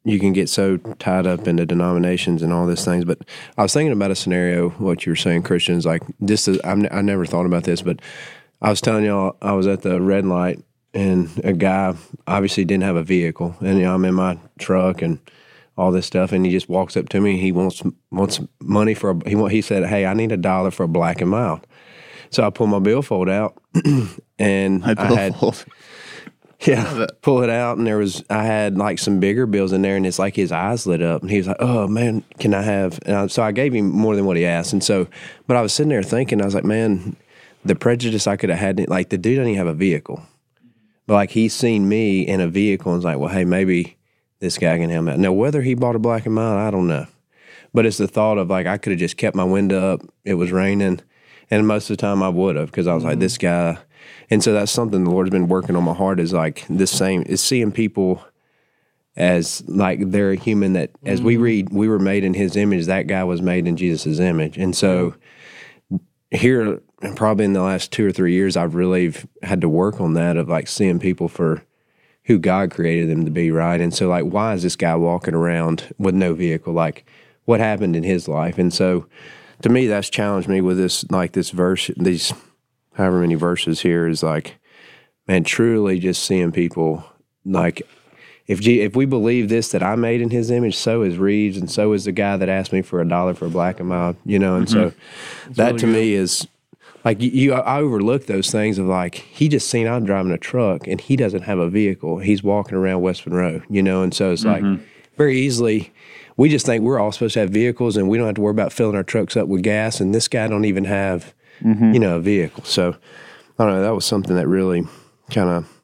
you 0.06 0.20
can 0.20 0.34
get 0.34 0.50
so 0.50 0.78
tied 0.78 1.26
up 1.26 1.48
into 1.48 1.66
denominations 1.66 2.44
and 2.44 2.52
all 2.52 2.68
these 2.68 2.84
things. 2.84 3.06
But 3.06 3.20
I 3.58 3.63
was 3.63 3.74
thinking 3.74 3.94
about 3.94 4.12
a 4.12 4.16
scenario, 4.16 4.70
what 4.72 5.06
you 5.06 5.12
were 5.12 5.18
saying, 5.18 5.44
Christians, 5.44 5.86
like 5.86 6.04
this 6.20 6.48
is, 6.48 6.60
I'm, 6.63 6.88
I 6.92 7.02
never 7.02 7.26
thought 7.26 7.46
about 7.46 7.63
this, 7.63 7.82
but 7.82 8.02
I 8.62 8.70
was 8.70 8.82
telling 8.82 9.06
y'all, 9.06 9.38
I 9.42 9.54
was 9.54 9.68
at 9.68 9.82
the 9.82 10.02
red 10.02 10.26
light 10.26 10.63
and 10.94 11.30
a 11.44 11.54
guy 11.54 11.96
obviously 12.28 12.66
didn't 12.66 12.84
have 12.84 12.98
a 12.98 13.04
vehicle 13.04 13.56
and 13.62 13.78
you 13.78 13.86
know, 13.86 13.96
I'm 13.96 14.06
in 14.06 14.13
my 14.13 14.38
truck 14.60 15.02
and 15.02 15.20
all 15.78 15.92
this 15.92 16.06
stuff. 16.06 16.34
And 16.34 16.46
he 16.46 16.52
just 16.52 16.70
walks 16.70 16.98
up 16.98 17.10
to 17.10 17.22
me. 17.22 17.38
He 17.38 17.52
wants, 17.52 17.82
wants 18.12 18.42
money 18.60 18.94
for, 18.94 19.12
a, 19.12 19.30
he, 19.30 19.36
want, 19.36 19.54
he 19.54 19.62
said, 19.62 19.86
Hey, 19.86 20.06
I 20.06 20.13
need 20.13 20.32
a 20.32 20.38
dollar 20.38 20.70
for 20.70 20.84
a 20.84 20.88
black 20.88 21.22
and 21.22 21.32
mild. 21.32 21.66
So 22.30 22.46
I 22.46 22.50
pull 22.50 22.68
my 22.68 22.80
billfold 22.80 23.30
out 23.30 23.62
and 24.39 24.84
I, 24.84 24.96
had, 25.16 25.36
yeah, 26.65 27.08
pull 27.21 27.43
it 27.43 27.49
out, 27.49 27.78
and 27.78 27.86
there 27.86 27.97
was 27.97 28.23
I 28.30 28.43
had 28.43 28.78
like 28.78 28.99
some 28.99 29.19
bigger 29.19 29.45
bills 29.45 29.73
in 29.73 29.82
there, 29.82 29.95
and 29.95 30.06
it's 30.06 30.19
like 30.19 30.36
his 30.36 30.52
eyes 30.52 30.88
lit 30.88 31.02
up, 31.02 31.21
and 31.21 31.30
he 31.30 31.38
was 31.38 31.47
like, 31.47 31.58
"Oh 31.60 31.88
man, 31.88 32.23
can 32.39 32.54
I 32.54 32.62
have?" 32.62 32.99
And 33.06 33.15
I, 33.15 33.28
so 33.28 33.43
I 33.43 33.52
gave 33.52 33.73
him 33.73 33.89
more 33.89 34.15
than 34.15 34.26
what 34.26 34.38
he 34.38 34.45
asked, 34.45 34.73
and 34.73 34.84
so, 34.84 35.08
but 35.47 35.58
I 35.58 35.62
was 35.62 35.73
sitting 35.73 35.89
there 35.89 36.04
thinking, 36.04 36.41
I 36.41 36.45
was 36.45 36.56
like, 36.56 36.63
"Man, 36.63 37.15
the 37.65 37.76
prejudice 37.76 38.28
I 38.28 38.38
could 38.38 38.49
have 38.49 38.60
had, 38.60 38.88
like 38.89 39.10
the 39.10 39.17
dude 39.17 39.38
doesn't 39.38 39.49
even 39.49 39.58
have 39.58 39.67
a 39.67 39.78
vehicle, 39.78 40.23
but 41.06 41.15
like 41.15 41.32
he's 41.32 41.54
seen 41.54 41.89
me 41.89 42.21
in 42.21 42.39
a 42.39 42.47
vehicle 42.47 42.91
and 42.91 42.99
was 42.99 43.06
like, 43.06 43.17
well, 43.17 43.34
hey, 43.34 43.45
maybe 43.45 43.97
this 44.39 44.58
guy 44.58 44.78
can 44.78 44.89
help 44.89 45.06
me 45.06 45.12
out." 45.13 45.19
Now, 45.19 45.34
whether 45.34 45.62
he 45.62 45.73
bought 45.73 45.95
a 45.95 45.99
black 45.99 46.26
and 46.26 46.36
mild, 46.36 46.60
I 46.60 46.71
don't 46.71 46.88
know, 46.88 47.08
but 47.73 47.86
it's 47.86 47.97
the 47.97 48.08
thought 48.08 48.38
of 48.38 48.49
like 48.49 48.67
I 48.67 48.78
could 48.78 48.91
have 48.91 48.99
just 48.99 49.17
kept 49.17 49.36
my 49.36 49.43
window 49.43 49.93
up. 49.93 50.02
It 50.23 50.36
was 50.36 50.52
raining, 50.52 51.02
and 51.52 51.67
most 51.67 51.89
of 51.89 51.97
the 51.97 52.02
time 52.02 52.23
I 52.23 52.30
would 52.30 52.56
have 52.56 52.67
because 52.67 52.88
I 52.88 52.93
was 52.93 53.04
like, 53.04 53.13
mm-hmm. 53.13 53.21
this 53.21 53.38
guy. 53.38 53.80
And 54.30 54.44
so 54.44 54.54
that's 54.54 54.72
something 54.72 55.04
the 55.04 55.12
Lord's 55.12 55.30
been 55.30 55.48
working 55.48 55.76
on 55.76 55.84
my 55.84 55.94
heart 55.94 56.20
is 56.20 56.34
like 56.34 56.66
this 56.70 56.92
same 56.92 57.24
is 57.24 57.42
seeing 57.42 57.72
people 57.72 58.24
as 59.16 59.63
like 59.68 60.00
they're 60.10 60.32
a 60.32 60.36
human 60.36 60.74
that 60.74 60.92
as 61.06 61.22
we 61.22 61.36
mm-hmm. 61.36 61.44
read 61.44 61.70
we 61.70 61.88
were 61.88 62.00
made 62.00 62.24
in 62.24 62.34
his 62.34 62.56
image 62.56 62.86
that 62.86 63.08
guy 63.08 63.24
was 63.24 63.42
made 63.42 63.68
in 63.68 63.78
Jesus' 63.78 64.20
image. 64.20 64.58
And 64.58 64.76
so 64.76 65.16
here 66.32 66.82
probably 67.16 67.46
in 67.46 67.54
the 67.54 67.62
last 67.62 67.92
two 67.92 68.08
or 68.08 68.12
three 68.12 68.34
years 68.34 68.58
I've 68.58 68.76
really 68.76 69.13
had 69.44 69.62
to 69.62 69.70
work 69.70 70.02
on 70.02 70.13
that 70.13 70.38
of 70.38 70.50
like 70.50 70.68
seeing 70.68 71.00
people 71.00 71.28
for 71.28 71.63
who 72.26 72.39
God 72.39 72.72
created 72.72 73.10
them 73.10 73.26
to 73.26 73.32
be 73.32 73.52
right? 73.52 73.80
And 73.80 73.94
so 73.94 74.08
like 74.08 74.26
why 74.26 74.54
is 74.54 74.63
this 74.63 74.76
guy 74.76 74.96
walking 74.96 75.36
around 75.36 75.94
with 76.00 76.16
no 76.16 76.34
vehicle? 76.34 76.74
Like 76.74 77.06
what 77.46 77.60
happened 77.60 77.96
in 77.96 78.04
his 78.04 78.28
life? 78.28 78.58
And 78.58 78.74
so 78.74 79.06
to 79.62 79.70
me 79.70 79.86
that's 79.86 80.10
challenged 80.10 80.50
me 80.50 80.60
with 80.60 80.78
this 80.78 81.10
like 81.12 81.34
this 81.34 81.52
verse 81.52 81.92
these 81.98 82.34
however 82.94 83.20
many 83.20 83.36
verses 83.36 83.82
here 83.82 84.08
is 84.08 84.24
like 84.24 84.56
man 85.28 85.44
truly 85.44 86.00
just 86.00 86.24
seeing 86.24 86.52
people 86.52 87.04
like 87.46 87.82
if 88.46 88.60
G, 88.60 88.82
if 88.82 88.96
we 88.96 89.06
believe 89.06 89.48
this 89.48 89.70
that 89.70 89.82
I 89.82 89.96
made 89.96 90.20
in 90.20 90.30
His 90.30 90.52
image, 90.52 90.76
so 90.76 91.02
is 91.02 91.18
Reeves, 91.18 91.58
and 91.58 91.72
so 91.72 91.94
is 91.94 92.04
the 92.06 92.12
guy 92.12 92.36
that 92.36 92.50
asked 92.50 92.74
me 92.74 92.82
for 92.82 93.00
a 93.00 93.08
dollar 93.08 93.34
for 93.34 93.46
a 93.46 93.50
black 93.50 93.80
and 93.80 93.88
mild, 93.88 94.18
you 94.26 94.38
know. 94.38 94.58
And 94.58 94.70
so 94.70 94.90
mm-hmm. 94.90 95.54
that 95.54 95.78
to 95.78 95.88
me 95.88 96.14
is 96.14 96.46
like 97.06 97.22
you, 97.22 97.30
you. 97.30 97.54
I 97.54 97.80
overlook 97.80 98.26
those 98.26 98.52
things 98.52 98.78
of 98.80 98.86
like 98.86 99.16
he 99.16 99.48
just 99.48 99.70
seen 99.70 99.88
I'm 99.88 100.04
driving 100.04 100.34
a 100.34 100.38
truck 100.38 100.88
and 100.88 101.00
he 101.00 101.16
doesn't 101.16 101.44
have 101.44 101.58
a 101.58 101.70
vehicle. 101.70 102.20
He's 102.20 102.44
walking 102.44 102.78
around 102.78 103.02
West 103.02 103.26
Monroe, 103.26 103.62
you 103.70 103.82
know. 103.82 104.04
And 104.04 104.14
so 104.14 104.34
it's 104.34 104.44
like 104.44 104.64
mm-hmm. 104.64 104.84
very 105.16 105.40
easily 105.40 105.94
we 106.36 106.50
just 106.50 106.66
think 106.66 106.84
we're 106.84 107.00
all 107.00 107.12
supposed 107.12 107.36
to 107.36 107.42
have 107.42 107.52
vehicles 107.52 107.96
and 107.96 108.10
we 108.10 108.18
don't 108.18 108.26
have 108.26 108.36
to 108.36 108.42
worry 108.42 108.52
about 108.52 108.74
filling 108.74 108.96
our 108.96 109.04
trucks 109.04 109.38
up 109.38 109.48
with 109.48 109.62
gas. 109.62 110.00
And 110.00 110.14
this 110.14 110.28
guy 110.28 110.48
don't 110.48 110.66
even 110.66 110.86
have 110.86 111.34
Mm-hmm. 111.63 111.93
you 111.93 111.99
know 111.99 112.17
a 112.17 112.19
vehicle. 112.19 112.63
So 112.63 112.95
I 113.58 113.63
don't 113.65 113.73
know. 113.73 113.82
That 113.82 113.95
was 113.95 114.06
something 114.06 114.36
that 114.36 114.47
really 114.47 114.84
kind 115.32 115.49
of 115.49 115.84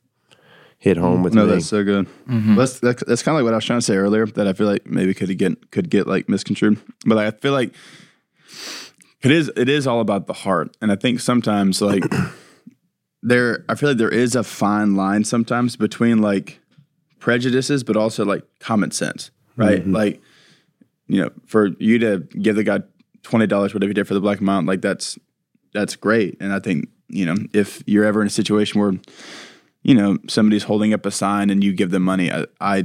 hit 0.79 0.97
home 0.97 1.19
mm. 1.19 1.23
with 1.23 1.33
me. 1.33 1.41
No, 1.41 1.45
me. 1.47 1.53
that's 1.53 1.67
so 1.67 1.83
good. 1.83 2.07
Mm-hmm. 2.27 2.55
That's 2.55 2.79
that's, 2.79 3.03
that's 3.03 3.23
kind 3.23 3.35
of 3.35 3.39
like 3.39 3.45
what 3.45 3.53
I 3.53 3.57
was 3.57 3.65
trying 3.65 3.79
to 3.79 3.85
say 3.85 3.95
earlier. 3.95 4.25
That 4.25 4.47
I 4.47 4.53
feel 4.53 4.67
like 4.67 4.87
maybe 4.87 5.13
could 5.13 5.37
get 5.37 5.71
could 5.71 5.89
get 5.89 6.07
like 6.07 6.27
misconstrued, 6.27 6.79
but 7.05 7.15
like, 7.15 7.33
I 7.33 7.37
feel 7.37 7.53
like 7.53 7.73
it 9.21 9.31
is 9.31 9.51
it 9.55 9.69
is 9.69 9.85
all 9.85 9.99
about 9.99 10.27
the 10.27 10.33
heart, 10.33 10.75
and 10.81 10.91
I 10.91 10.95
think 10.95 11.19
sometimes 11.19 11.81
like 11.81 12.03
there, 13.21 13.65
I 13.67 13.75
feel 13.75 13.89
like 13.89 13.97
there 13.97 14.09
is 14.09 14.35
a 14.35 14.43
fine 14.43 14.95
line 14.95 15.23
sometimes 15.23 15.75
between 15.75 16.21
like 16.21 16.59
prejudices, 17.19 17.83
but 17.83 17.97
also 17.97 18.25
like 18.25 18.43
common 18.59 18.91
sense, 18.91 19.31
right? 19.57 19.81
Mm-hmm. 19.81 19.93
Like 19.93 20.21
you 21.07 21.21
know, 21.21 21.29
for 21.45 21.67
you 21.79 21.99
to 21.99 22.19
give 22.41 22.55
the 22.55 22.63
guy 22.63 22.79
twenty 23.23 23.47
dollars, 23.47 23.73
whatever 23.73 23.89
you 23.89 23.93
did 23.93 24.07
for 24.07 24.13
the 24.13 24.21
black 24.21 24.37
and 24.37 24.45
mild, 24.45 24.65
like 24.65 24.81
that's 24.81 25.19
that's 25.73 25.95
great, 25.95 26.37
and 26.39 26.53
I 26.53 26.59
think 26.59 26.89
you 27.07 27.25
know 27.25 27.35
if 27.53 27.83
you're 27.85 28.05
ever 28.05 28.21
in 28.21 28.27
a 28.27 28.31
situation 28.31 28.79
where 28.81 28.93
you 29.83 29.95
know 29.95 30.17
somebody's 30.27 30.63
holding 30.63 30.93
up 30.93 31.05
a 31.05 31.11
sign 31.11 31.49
and 31.49 31.63
you 31.63 31.73
give 31.73 31.89
them 31.89 32.03
money 32.03 32.31
I, 32.31 32.45
I 32.59 32.83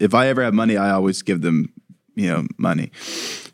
if 0.00 0.12
i 0.12 0.26
ever 0.26 0.42
have 0.42 0.52
money 0.52 0.76
i 0.76 0.90
always 0.90 1.22
give 1.22 1.40
them 1.40 1.72
you 2.20 2.28
know 2.28 2.46
money. 2.58 2.90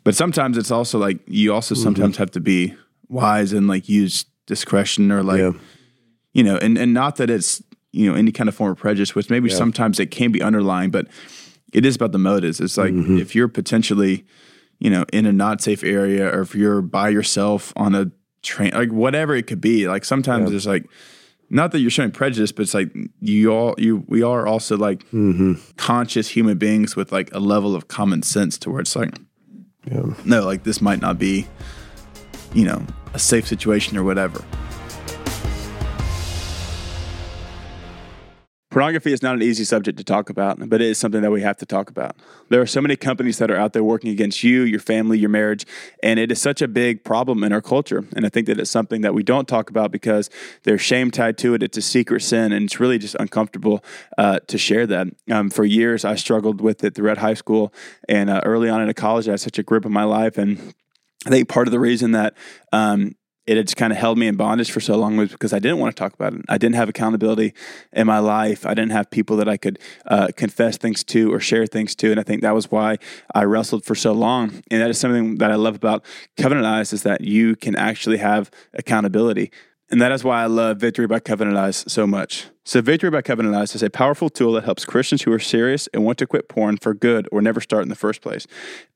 But 0.03 0.15
sometimes 0.15 0.57
it's 0.57 0.71
also 0.71 0.99
like 0.99 1.19
you 1.27 1.53
also 1.53 1.73
mm-hmm. 1.73 1.83
sometimes 1.83 2.17
have 2.17 2.31
to 2.31 2.39
be 2.39 2.75
wise 3.07 3.53
and 3.53 3.67
like 3.67 3.87
use 3.87 4.25
discretion 4.45 5.11
or 5.11 5.23
like 5.23 5.39
Yeah. 5.39 5.53
you 6.33 6.43
know 6.43 6.57
and 6.57 6.77
and 6.77 6.93
not 6.93 7.15
that 7.17 7.29
it's 7.29 7.63
you 7.91 8.09
know 8.09 8.15
any 8.15 8.31
kind 8.31 8.49
of 8.49 8.55
form 8.55 8.71
of 8.71 8.77
prejudice 8.77 9.15
which 9.15 9.29
maybe 9.29 9.49
sometimes 9.49 9.99
it 9.99 10.11
can 10.11 10.31
be 10.31 10.41
underlying 10.41 10.91
but 10.91 11.07
it 11.73 11.85
is 11.85 11.97
about 11.97 12.13
the 12.13 12.17
motives. 12.17 12.61
It's 12.61 12.77
like 12.77 12.93
mm-hmm. 12.93 13.17
if 13.17 13.35
you're 13.35 13.47
potentially 13.47 14.25
you 14.79 14.89
know 14.89 15.05
in 15.13 15.25
a 15.25 15.33
not 15.33 15.61
safe 15.61 15.83
area 15.83 16.27
or 16.27 16.41
if 16.41 16.55
you're 16.55 16.81
by 16.81 17.09
yourself 17.09 17.73
on 17.75 17.95
a 17.95 18.11
train 18.47 18.71
like 18.73 18.91
whatever 18.91 19.35
it 19.35 19.45
could 19.45 19.61
be 19.61 19.87
like 19.87 20.03
sometimes 20.05 20.51
it's 20.51 20.65
like 20.65 20.85
not 21.49 21.71
that 21.71 21.79
you're 21.79 21.91
showing 21.91 22.11
prejudice, 22.11 22.51
but 22.51 22.63
it's 22.63 22.73
like 22.73 22.93
you 23.21 23.51
all 23.51 23.75
you 23.77 24.03
we 24.07 24.21
are 24.21 24.47
also 24.47 24.75
like 24.75 25.05
mm-hmm. 25.11 25.53
conscious 25.77 26.29
human 26.29 26.57
beings 26.57 26.95
with 26.95 27.11
like 27.11 27.33
a 27.33 27.39
level 27.39 27.75
of 27.75 27.87
common 27.87 28.21
sense 28.21 28.57
to 28.59 28.69
where 28.69 28.81
it's 28.81 28.95
like 28.95 29.17
no, 30.25 30.45
like 30.45 30.63
this 30.63 30.81
might 30.81 30.99
not 30.99 31.17
be, 31.17 31.47
you 32.53 32.65
know, 32.65 32.85
a 33.13 33.19
safe 33.19 33.47
situation 33.47 33.97
or 33.97 34.03
whatever. 34.03 34.43
Pornography 38.77 39.11
is 39.11 39.23
not 39.23 39.33
an 39.33 39.41
easy 39.41 39.63
subject 39.63 39.97
to 39.97 40.03
talk 40.03 40.29
about, 40.29 40.69
but 40.69 40.83
it 40.83 40.87
is 40.87 40.99
something 40.99 41.23
that 41.23 41.31
we 41.31 41.41
have 41.41 41.57
to 41.57 41.65
talk 41.65 41.89
about. 41.89 42.15
There 42.49 42.61
are 42.61 42.67
so 42.67 42.79
many 42.79 42.95
companies 42.95 43.39
that 43.39 43.49
are 43.49 43.57
out 43.57 43.73
there 43.73 43.83
working 43.83 44.11
against 44.11 44.43
you, 44.43 44.61
your 44.61 44.79
family, 44.79 45.17
your 45.17 45.31
marriage, 45.31 45.65
and 46.03 46.19
it 46.19 46.31
is 46.31 46.39
such 46.39 46.61
a 46.61 46.67
big 46.67 47.03
problem 47.03 47.43
in 47.43 47.51
our 47.51 47.59
culture. 47.59 48.05
And 48.15 48.23
I 48.23 48.29
think 48.29 48.45
that 48.45 48.59
it's 48.59 48.69
something 48.69 49.01
that 49.01 49.15
we 49.15 49.23
don't 49.23 49.47
talk 49.47 49.71
about 49.71 49.91
because 49.91 50.29
there's 50.61 50.79
shame 50.79 51.09
tied 51.09 51.39
to 51.39 51.55
it. 51.55 51.63
It's 51.63 51.79
a 51.79 51.81
secret 51.81 52.21
sin, 52.21 52.51
and 52.51 52.65
it's 52.65 52.79
really 52.79 52.99
just 52.99 53.15
uncomfortable 53.19 53.83
uh, 54.15 54.41
to 54.45 54.59
share 54.59 54.85
that. 54.85 55.07
Um, 55.31 55.49
for 55.49 55.65
years, 55.65 56.05
I 56.05 56.13
struggled 56.13 56.61
with 56.61 56.83
it 56.83 56.93
throughout 56.93 57.17
high 57.17 57.33
school 57.33 57.73
and 58.07 58.29
uh, 58.29 58.41
early 58.45 58.69
on 58.69 58.81
into 58.81 58.93
college. 58.93 59.27
I 59.27 59.31
had 59.31 59.39
such 59.39 59.57
a 59.57 59.63
grip 59.63 59.87
on 59.87 59.91
my 59.91 60.03
life, 60.03 60.37
and 60.37 60.75
I 61.25 61.31
think 61.31 61.49
part 61.49 61.67
of 61.67 61.71
the 61.71 61.79
reason 61.79 62.11
that 62.11 62.35
um, 62.71 63.15
it 63.47 63.55
had 63.55 63.65
just 63.65 63.77
kind 63.77 63.93
of 63.93 63.97
held 63.97 64.17
me 64.17 64.27
in 64.27 64.35
bondage 64.35 64.69
for 64.69 64.81
so 64.81 64.97
long 64.97 65.15
was 65.15 65.31
because 65.31 65.53
I 65.53 65.59
didn't 65.59 65.79
want 65.79 65.95
to 65.95 65.99
talk 65.99 66.13
about 66.13 66.33
it. 66.33 66.41
I 66.49 66.57
didn't 66.57 66.75
have 66.75 66.89
accountability 66.89 67.53
in 67.93 68.05
my 68.05 68.19
life. 68.19 68.65
I 68.65 68.73
didn't 68.73 68.91
have 68.91 69.09
people 69.09 69.37
that 69.37 69.47
I 69.47 69.55
could 69.55 69.79
uh, 70.05 70.27
confess 70.35 70.77
things 70.77 71.03
to 71.05 71.33
or 71.33 71.39
share 71.39 71.65
things 71.65 71.95
to, 71.95 72.11
and 72.11 72.19
I 72.19 72.23
think 72.23 72.41
that 72.41 72.53
was 72.53 72.69
why 72.69 72.97
I 73.33 73.45
wrestled 73.45 73.85
for 73.85 73.95
so 73.95 74.11
long. 74.11 74.61
And 74.69 74.81
that 74.81 74.89
is 74.89 74.99
something 74.99 75.37
that 75.37 75.49
I 75.49 75.55
love 75.55 75.75
about 75.75 76.03
Covenant 76.35 76.67
Eyes 76.67 76.91
is 76.91 77.03
that 77.03 77.21
you 77.21 77.55
can 77.55 77.75
actually 77.75 78.17
have 78.17 78.51
accountability. 78.73 79.51
And 79.89 80.01
that 80.01 80.11
is 80.11 80.23
why 80.23 80.43
I 80.43 80.47
love 80.47 80.77
Victory 80.77 81.07
by 81.07 81.21
Covenant 81.21 81.55
Eyes 81.55 81.85
so 81.87 82.05
much. 82.05 82.47
So, 82.67 82.81
Victory 82.81 83.09
by 83.09 83.21
Covenant 83.21 83.55
Eyes 83.55 83.75
is 83.75 83.81
a 83.81 83.89
powerful 83.89 84.29
tool 84.29 84.51
that 84.51 84.65
helps 84.65 84.83
Christians 84.83 85.21
who 85.21 85.31
are 85.31 85.39
serious 85.39 85.87
and 85.93 86.03
want 86.03 86.17
to 86.17 86.27
quit 86.27 86.49
porn 86.49 86.75
for 86.75 86.93
good 86.93 87.25
or 87.31 87.41
never 87.41 87.61
start 87.61 87.83
in 87.83 87.87
the 87.87 87.95
first 87.95 88.19
place. 88.19 88.45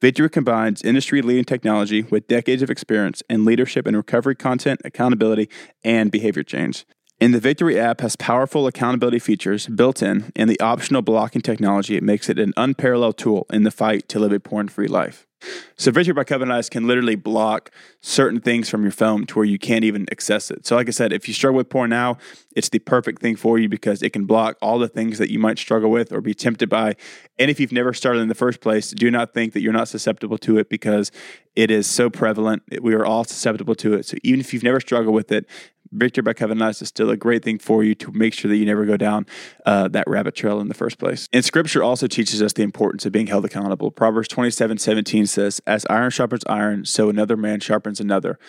Victory 0.01 0.29
combines 0.29 0.81
industry 0.81 1.21
leading 1.21 1.45
technology 1.45 2.01
with 2.01 2.27
decades 2.27 2.61
of 2.61 2.69
experience 2.69 3.23
in 3.29 3.45
leadership 3.45 3.87
and 3.87 3.95
recovery 3.95 4.35
content, 4.35 4.81
accountability, 4.83 5.47
and 5.85 6.11
behavior 6.11 6.43
change. 6.43 6.85
And 7.21 7.33
the 7.33 7.39
Victory 7.39 7.79
app 7.79 8.01
has 8.01 8.17
powerful 8.17 8.67
accountability 8.67 9.19
features 9.19 9.67
built 9.67 10.03
in, 10.03 10.33
and 10.35 10.49
the 10.49 10.59
optional 10.59 11.01
blocking 11.01 11.41
technology 11.41 11.97
makes 12.01 12.27
it 12.27 12.39
an 12.39 12.53
unparalleled 12.57 13.17
tool 13.17 13.45
in 13.53 13.63
the 13.63 13.71
fight 13.71 14.09
to 14.09 14.19
live 14.19 14.33
a 14.33 14.39
porn 14.41 14.67
free 14.67 14.89
life. 14.89 15.25
So 15.75 15.91
Victory 15.91 16.13
by 16.13 16.23
Covenant 16.23 16.57
Eyes 16.57 16.69
can 16.69 16.87
literally 16.87 17.15
block 17.15 17.71
certain 18.01 18.39
things 18.39 18.69
from 18.69 18.83
your 18.83 18.91
phone 18.91 19.25
to 19.27 19.35
where 19.35 19.45
you 19.45 19.57
can't 19.57 19.83
even 19.83 20.05
access 20.11 20.51
it. 20.51 20.65
So 20.65 20.75
like 20.75 20.87
I 20.87 20.91
said, 20.91 21.11
if 21.13 21.27
you 21.27 21.33
struggle 21.33 21.57
with 21.57 21.69
porn 21.69 21.89
now, 21.89 22.17
it's 22.55 22.69
the 22.69 22.79
perfect 22.79 23.21
thing 23.21 23.35
for 23.35 23.57
you 23.57 23.69
because 23.69 24.01
it 24.01 24.11
can 24.11 24.25
block 24.25 24.57
all 24.61 24.77
the 24.79 24.87
things 24.87 25.17
that 25.17 25.31
you 25.31 25.39
might 25.39 25.57
struggle 25.57 25.89
with 25.89 26.11
or 26.11 26.21
be 26.21 26.33
tempted 26.33 26.69
by. 26.69 26.95
And 27.39 27.49
if 27.49 27.59
you've 27.59 27.71
never 27.71 27.93
started 27.93 28.19
in 28.19 28.27
the 28.27 28.35
first 28.35 28.61
place, 28.61 28.91
do 28.91 29.09
not 29.09 29.33
think 29.33 29.53
that 29.53 29.61
you're 29.61 29.73
not 29.73 29.87
susceptible 29.87 30.37
to 30.39 30.57
it 30.57 30.69
because 30.69 31.11
it 31.55 31.71
is 31.71 31.87
so 31.87 32.09
prevalent. 32.09 32.63
We 32.81 32.93
are 32.93 33.05
all 33.05 33.23
susceptible 33.23 33.75
to 33.75 33.93
it. 33.93 34.05
So 34.05 34.17
even 34.23 34.39
if 34.39 34.53
you've 34.53 34.63
never 34.63 34.79
struggled 34.79 35.15
with 35.15 35.31
it, 35.31 35.45
Victory 35.91 36.21
by 36.21 36.33
Covenant 36.33 36.61
Eyes 36.61 36.81
is 36.81 36.87
still 36.87 37.09
a 37.09 37.17
great 37.17 37.43
thing 37.43 37.59
for 37.59 37.83
you 37.83 37.95
to 37.95 38.11
make 38.11 38.33
sure 38.33 38.49
that 38.49 38.57
you 38.57 38.65
never 38.65 38.85
go 38.85 38.97
down 38.97 39.25
uh, 39.65 39.87
that 39.89 40.07
rabbit 40.07 40.35
trail 40.35 40.59
in 40.59 40.67
the 40.67 40.73
first 40.73 40.97
place. 40.97 41.27
And 41.33 41.43
scripture 41.43 41.83
also 41.83 42.07
teaches 42.07 42.41
us 42.41 42.53
the 42.53 42.63
importance 42.63 43.05
of 43.05 43.11
being 43.11 43.27
held 43.27 43.45
accountable. 43.45 43.91
Proverbs 43.91 44.27
27 44.27 44.77
17 44.77 45.27
says, 45.27 45.61
As 45.67 45.85
iron 45.89 46.11
sharpens 46.11 46.43
iron, 46.47 46.85
so 46.85 47.09
another 47.09 47.37
man 47.37 47.59
sharpens 47.59 47.99
another. 47.99 48.39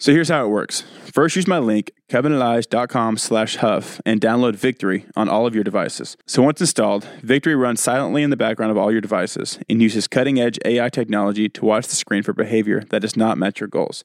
So 0.00 0.12
here's 0.12 0.28
how 0.28 0.44
it 0.44 0.48
works. 0.48 0.84
First, 1.12 1.34
use 1.34 1.48
my 1.48 1.58
link, 1.58 1.90
covenanteyes.com 2.08 3.18
slash 3.18 3.56
huff, 3.56 4.00
and 4.06 4.20
download 4.20 4.54
Victory 4.54 5.06
on 5.16 5.28
all 5.28 5.44
of 5.44 5.56
your 5.56 5.64
devices. 5.64 6.16
So 6.24 6.40
once 6.40 6.60
installed, 6.60 7.02
Victory 7.20 7.56
runs 7.56 7.80
silently 7.80 8.22
in 8.22 8.30
the 8.30 8.36
background 8.36 8.70
of 8.70 8.78
all 8.78 8.92
your 8.92 9.00
devices 9.00 9.58
and 9.68 9.82
uses 9.82 10.06
cutting-edge 10.06 10.60
AI 10.64 10.88
technology 10.88 11.48
to 11.48 11.64
watch 11.64 11.88
the 11.88 11.96
screen 11.96 12.22
for 12.22 12.32
behavior 12.32 12.84
that 12.90 13.02
does 13.02 13.16
not 13.16 13.38
match 13.38 13.58
your 13.58 13.66
goals. 13.66 14.04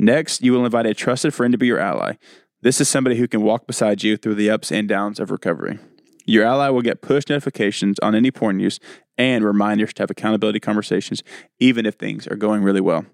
Next, 0.00 0.40
you 0.40 0.54
will 0.54 0.64
invite 0.64 0.86
a 0.86 0.94
trusted 0.94 1.34
friend 1.34 1.52
to 1.52 1.58
be 1.58 1.66
your 1.66 1.78
ally. 1.78 2.14
This 2.62 2.80
is 2.80 2.88
somebody 2.88 3.16
who 3.16 3.28
can 3.28 3.42
walk 3.42 3.66
beside 3.66 4.02
you 4.02 4.16
through 4.16 4.36
the 4.36 4.48
ups 4.48 4.72
and 4.72 4.88
downs 4.88 5.20
of 5.20 5.30
recovery. 5.30 5.78
Your 6.24 6.42
ally 6.42 6.70
will 6.70 6.80
get 6.80 7.02
push 7.02 7.24
notifications 7.28 7.98
on 7.98 8.14
any 8.14 8.30
porn 8.30 8.60
use 8.60 8.80
and 9.18 9.44
reminders 9.44 9.92
to 9.92 10.02
have 10.02 10.10
accountability 10.10 10.58
conversations, 10.58 11.22
even 11.58 11.84
if 11.84 11.96
things 11.96 12.26
are 12.26 12.36
going 12.36 12.62
really 12.62 12.80
well. 12.80 13.04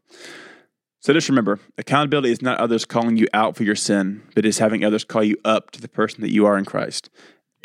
So 1.01 1.13
just 1.13 1.29
remember, 1.29 1.59
accountability 1.77 2.31
is 2.31 2.41
not 2.41 2.59
others 2.59 2.85
calling 2.85 3.17
you 3.17 3.27
out 3.35 3.57
for 3.57 3.65
your 3.65 3.75
sin, 3.75 4.23
but 4.37 4.47
is 4.47 4.59
having 4.59 4.85
others 4.85 5.03
call 5.03 5.25
you 5.25 5.39
up 5.45 5.73
to 5.73 5.81
the 5.81 5.89
person 5.89 6.21
that 6.21 6.33
you 6.33 6.47
are 6.47 6.57
in 6.57 6.65
Christ. 6.65 7.11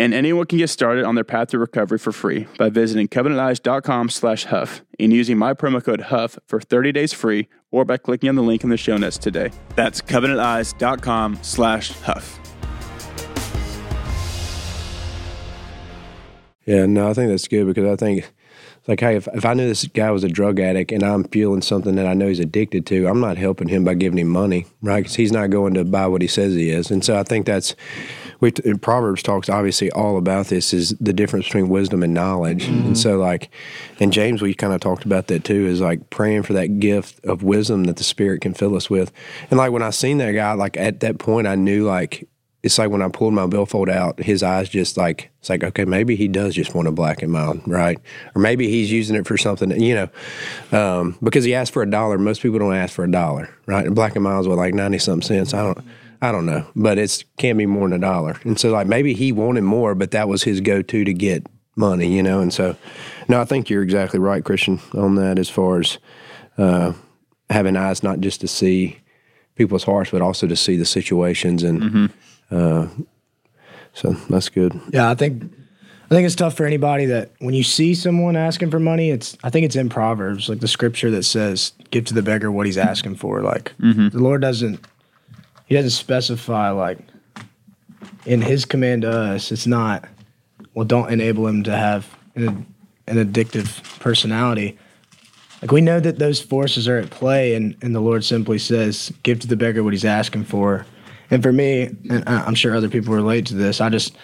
And 0.01 0.15
anyone 0.15 0.47
can 0.47 0.57
get 0.57 0.71
started 0.71 1.05
on 1.05 1.13
their 1.13 1.23
path 1.23 1.49
to 1.49 1.59
recovery 1.59 1.99
for 1.99 2.11
free 2.11 2.47
by 2.57 2.69
visiting 2.69 3.07
covenanteyes.com 3.07 4.09
slash 4.09 4.45
huff 4.45 4.81
and 4.99 5.13
using 5.13 5.37
my 5.37 5.53
promo 5.53 5.83
code 5.83 6.01
HUFF 6.01 6.39
for 6.47 6.59
30 6.59 6.91
days 6.91 7.13
free 7.13 7.47
or 7.69 7.85
by 7.85 7.97
clicking 7.97 8.27
on 8.27 8.33
the 8.33 8.41
link 8.41 8.63
in 8.63 8.71
the 8.71 8.77
show 8.77 8.97
notes 8.97 9.19
today. 9.19 9.51
That's 9.75 10.01
covenanteyes.com 10.01 11.43
slash 11.43 11.91
huff. 11.99 12.39
Yeah, 16.65 16.87
no, 16.87 17.07
I 17.07 17.13
think 17.13 17.29
that's 17.29 17.47
good 17.47 17.67
because 17.67 17.85
I 17.85 17.95
think 17.95 18.33
like, 18.87 19.01
hey, 19.01 19.17
if, 19.17 19.27
if 19.35 19.45
I 19.45 19.53
knew 19.53 19.67
this 19.67 19.85
guy 19.85 20.09
was 20.09 20.23
a 20.23 20.29
drug 20.29 20.59
addict 20.59 20.91
and 20.91 21.03
I'm 21.03 21.25
fueling 21.25 21.61
something 21.61 21.93
that 21.97 22.07
I 22.07 22.15
know 22.15 22.27
he's 22.27 22.39
addicted 22.39 22.87
to, 22.87 23.05
I'm 23.05 23.19
not 23.19 23.37
helping 23.37 23.67
him 23.67 23.83
by 23.83 23.93
giving 23.93 24.17
him 24.17 24.29
money, 24.29 24.65
right? 24.81 25.01
Because 25.01 25.13
he's 25.13 25.31
not 25.31 25.51
going 25.51 25.75
to 25.75 25.85
buy 25.85 26.07
what 26.07 26.23
he 26.23 26.27
says 26.27 26.55
he 26.55 26.71
is. 26.71 26.89
And 26.89 27.05
so 27.05 27.19
I 27.19 27.21
think 27.21 27.45
that's, 27.45 27.75
we 28.41 28.51
in 28.65 28.79
Proverbs 28.79 29.23
talks 29.23 29.47
obviously 29.47 29.91
all 29.91 30.17
about 30.17 30.47
this 30.47 30.73
is 30.73 30.89
the 30.99 31.13
difference 31.13 31.45
between 31.45 31.69
wisdom 31.69 32.01
and 32.03 32.13
knowledge. 32.13 32.65
And 32.65 32.97
so 32.97 33.17
like, 33.17 33.49
and 33.99 34.11
James, 34.11 34.41
we 34.41 34.53
kind 34.55 34.73
of 34.73 34.81
talked 34.81 35.05
about 35.05 35.27
that 35.27 35.43
too, 35.43 35.67
is 35.67 35.79
like 35.79 36.09
praying 36.09 36.43
for 36.43 36.53
that 36.53 36.79
gift 36.79 37.23
of 37.23 37.43
wisdom 37.43 37.85
that 37.85 37.97
the 37.97 38.03
Spirit 38.03 38.41
can 38.41 38.53
fill 38.53 38.75
us 38.75 38.89
with. 38.89 39.11
And 39.51 39.59
like 39.59 39.71
when 39.71 39.83
I 39.83 39.91
seen 39.91 40.17
that 40.17 40.31
guy, 40.31 40.53
like 40.53 40.75
at 40.75 40.99
that 41.01 41.19
point, 41.19 41.47
I 41.47 41.55
knew 41.55 41.85
like 41.85 42.27
it's 42.63 42.77
like 42.77 42.89
when 42.89 43.01
I 43.01 43.09
pulled 43.09 43.33
my 43.33 43.47
billfold 43.47 43.89
out, 43.89 44.19
his 44.19 44.43
eyes 44.43 44.69
just 44.69 44.97
like 44.97 45.31
it's 45.39 45.49
like 45.49 45.63
okay, 45.63 45.85
maybe 45.85 46.15
he 46.15 46.27
does 46.27 46.55
just 46.55 46.73
want 46.75 46.87
a 46.87 46.91
black 46.91 47.21
and 47.21 47.31
mild, 47.31 47.61
right? 47.67 47.99
Or 48.35 48.41
maybe 48.41 48.69
he's 48.69 48.91
using 48.91 49.15
it 49.15 49.27
for 49.27 49.37
something, 49.37 49.79
you 49.79 49.95
know, 49.95 50.77
um, 50.77 51.17
because 51.23 51.43
he 51.43 51.55
asked 51.55 51.73
for 51.73 51.81
a 51.83 51.89
dollar. 51.89 52.17
Most 52.17 52.41
people 52.41 52.59
don't 52.59 52.75
ask 52.75 52.93
for 52.93 53.03
a 53.03 53.11
dollar, 53.11 53.49
right? 53.65 53.85
And 53.85 53.95
black 53.95 54.15
and 54.15 54.23
milds 54.23 54.47
were 54.47 54.55
like 54.55 54.73
ninety 54.73 54.99
something 54.99 55.27
cents. 55.27 55.53
I 55.53 55.63
don't, 55.63 55.83
I 56.21 56.31
don't 56.31 56.45
know, 56.45 56.65
but 56.75 56.97
it's 56.97 57.23
can 57.37 57.57
be 57.57 57.65
more 57.65 57.89
than 57.89 58.03
a 58.03 58.05
dollar. 58.05 58.39
And 58.43 58.59
so 58.59 58.71
like 58.71 58.87
maybe 58.87 59.13
he 59.13 59.31
wanted 59.31 59.63
more, 59.63 59.95
but 59.95 60.11
that 60.11 60.27
was 60.27 60.43
his 60.43 60.61
go 60.61 60.81
to 60.81 61.03
to 61.03 61.13
get 61.13 61.47
money, 61.75 62.13
you 62.15 62.21
know. 62.21 62.41
And 62.41 62.53
so, 62.53 62.75
no, 63.27 63.41
I 63.41 63.45
think 63.45 63.69
you're 63.69 63.83
exactly 63.83 64.19
right, 64.19 64.43
Christian, 64.43 64.79
on 64.93 65.15
that 65.15 65.39
as 65.39 65.49
far 65.49 65.79
as 65.79 65.97
uh, 66.57 66.93
having 67.49 67.75
eyes 67.75 68.03
not 68.03 68.19
just 68.19 68.41
to 68.41 68.47
see 68.47 68.99
people's 69.55 69.83
hearts, 69.83 70.11
but 70.11 70.21
also 70.21 70.47
to 70.47 70.55
see 70.55 70.77
the 70.77 70.85
situations 70.85 71.63
and. 71.63 72.11
Uh, 72.51 72.87
so 73.93 74.11
that's 74.29 74.49
good. 74.49 74.79
Yeah, 74.91 75.09
I 75.09 75.15
think 75.15 75.43
I 76.11 76.13
think 76.13 76.25
it's 76.25 76.35
tough 76.35 76.55
for 76.55 76.65
anybody 76.65 77.05
that 77.05 77.31
when 77.39 77.53
you 77.53 77.63
see 77.63 77.95
someone 77.95 78.35
asking 78.35 78.71
for 78.71 78.79
money, 78.79 79.11
it's 79.11 79.37
I 79.43 79.49
think 79.49 79.65
it's 79.65 79.75
in 79.75 79.89
Proverbs, 79.89 80.49
like 80.49 80.59
the 80.59 80.67
scripture 80.67 81.11
that 81.11 81.23
says, 81.23 81.73
"Give 81.89 82.03
to 82.05 82.13
the 82.13 82.21
beggar 82.21 82.51
what 82.51 82.65
he's 82.65 82.77
asking 82.77 83.15
for." 83.15 83.41
Like 83.41 83.73
the 83.79 84.19
Lord 84.19 84.41
doesn't 84.41 84.85
he 85.71 85.77
doesn't 85.77 85.91
specify 85.91 86.69
like 86.69 86.99
in 88.25 88.41
his 88.41 88.65
command 88.65 89.03
to 89.03 89.09
us, 89.09 89.53
it's 89.53 89.65
not 89.65 90.03
well, 90.73 90.83
don't 90.83 91.09
enable 91.09 91.47
him 91.47 91.63
to 91.63 91.71
have 91.73 92.13
an, 92.35 92.65
an 93.07 93.15
addictive 93.15 93.97
personality. 94.01 94.77
Like 95.61 95.71
we 95.71 95.79
know 95.79 96.01
that 96.01 96.19
those 96.19 96.41
forces 96.41 96.89
are 96.89 96.97
at 96.97 97.09
play, 97.09 97.55
and, 97.55 97.77
and 97.81 97.95
the 97.95 98.01
Lord 98.01 98.25
simply 98.25 98.57
says, 98.59 99.13
"Give 99.23 99.39
to 99.39 99.47
the 99.47 99.55
beggar 99.55 99.81
what 99.81 99.93
he's 99.93 100.03
asking 100.03 100.43
for." 100.43 100.85
And 101.29 101.41
for 101.41 101.53
me, 101.53 101.83
and 102.09 102.27
I'm 102.27 102.55
sure 102.55 102.75
other 102.75 102.89
people 102.89 103.13
relate 103.13 103.45
to 103.45 103.55
this, 103.55 103.79
I 103.79 103.87
just 103.87 104.17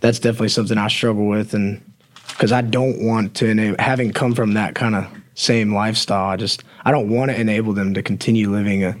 that's 0.00 0.18
definitely 0.18 0.50
something 0.50 0.76
I 0.76 0.88
struggle 0.88 1.26
with, 1.26 1.54
and 1.54 1.80
because 2.28 2.52
I 2.52 2.60
don't 2.60 3.02
want 3.02 3.34
to 3.36 3.46
enable, 3.46 3.82
having 3.82 4.12
come 4.12 4.34
from 4.34 4.52
that 4.52 4.74
kind 4.74 4.94
of 4.94 5.06
same 5.32 5.72
lifestyle, 5.72 6.28
I 6.28 6.36
just 6.36 6.62
I 6.84 6.90
don't 6.90 7.08
want 7.08 7.30
to 7.30 7.40
enable 7.40 7.72
them 7.72 7.94
to 7.94 8.02
continue 8.02 8.50
living 8.50 8.84
a. 8.84 8.94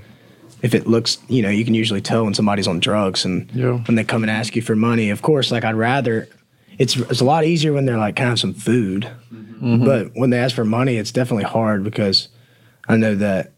If 0.64 0.74
it 0.74 0.86
looks, 0.86 1.18
you 1.28 1.42
know, 1.42 1.50
you 1.50 1.64
can 1.64 1.74
usually 1.74 2.00
tell 2.00 2.24
when 2.24 2.34
somebody's 2.34 2.66
on 2.66 2.80
drugs, 2.80 3.24
and 3.24 3.50
Yeah. 3.54 3.78
when 3.86 3.96
they 3.96 4.04
come 4.04 4.22
and 4.22 4.30
ask 4.30 4.56
you 4.56 4.62
for 4.62 4.74
money. 4.74 5.10
Of 5.10 5.20
course, 5.22 5.52
like 5.52 5.64
I'd 5.64 5.76
rather. 5.76 6.26
It's 6.78 6.96
it's 6.96 7.20
a 7.20 7.24
lot 7.24 7.44
easier 7.44 7.72
when 7.72 7.84
they're 7.84 7.98
like, 7.98 8.16
kind 8.16 8.32
of 8.32 8.40
some 8.40 8.54
food?" 8.54 9.08
Mm-hmm. 9.32 9.84
But 9.84 10.10
when 10.14 10.30
they 10.30 10.38
ask 10.38 10.54
for 10.56 10.64
money, 10.64 10.96
it's 10.96 11.12
definitely 11.12 11.44
hard 11.44 11.84
because 11.84 12.28
I 12.88 12.96
know 12.96 13.14
that 13.14 13.52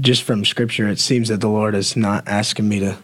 just 0.00 0.22
from 0.24 0.44
scripture, 0.44 0.88
it 0.88 0.98
seems 0.98 1.28
that 1.28 1.40
the 1.40 1.48
Lord 1.48 1.74
is 1.74 1.96
not 1.96 2.26
asking 2.26 2.68
me 2.68 2.80
to 2.80 2.96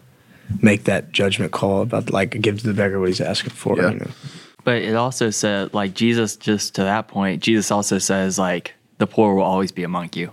make 0.61 0.85
that 0.85 1.13
judgment 1.13 1.53
call 1.53 1.83
about 1.83 2.11
like 2.11 2.41
give 2.41 2.61
to 2.61 2.67
the 2.67 2.75
beggar 2.75 2.99
what 2.99 3.09
he's 3.09 3.21
asking 3.21 3.51
for. 3.51 3.77
Yeah. 3.77 3.91
You 3.91 3.99
know? 4.01 4.11
But 4.65 4.83
it 4.83 4.95
also 4.95 5.31
said, 5.31 5.75
like 5.75 5.95
Jesus, 5.95 6.37
just 6.37 6.75
to 6.77 6.83
that 6.85 7.09
point, 7.09 7.43
Jesus 7.43 7.71
also 7.71 7.99
says, 7.99 8.39
like 8.39 8.75
the 8.99 9.07
poor 9.07 9.35
will 9.35 9.43
always 9.43 9.73
be 9.73 9.83
among 9.83 10.11
you. 10.15 10.33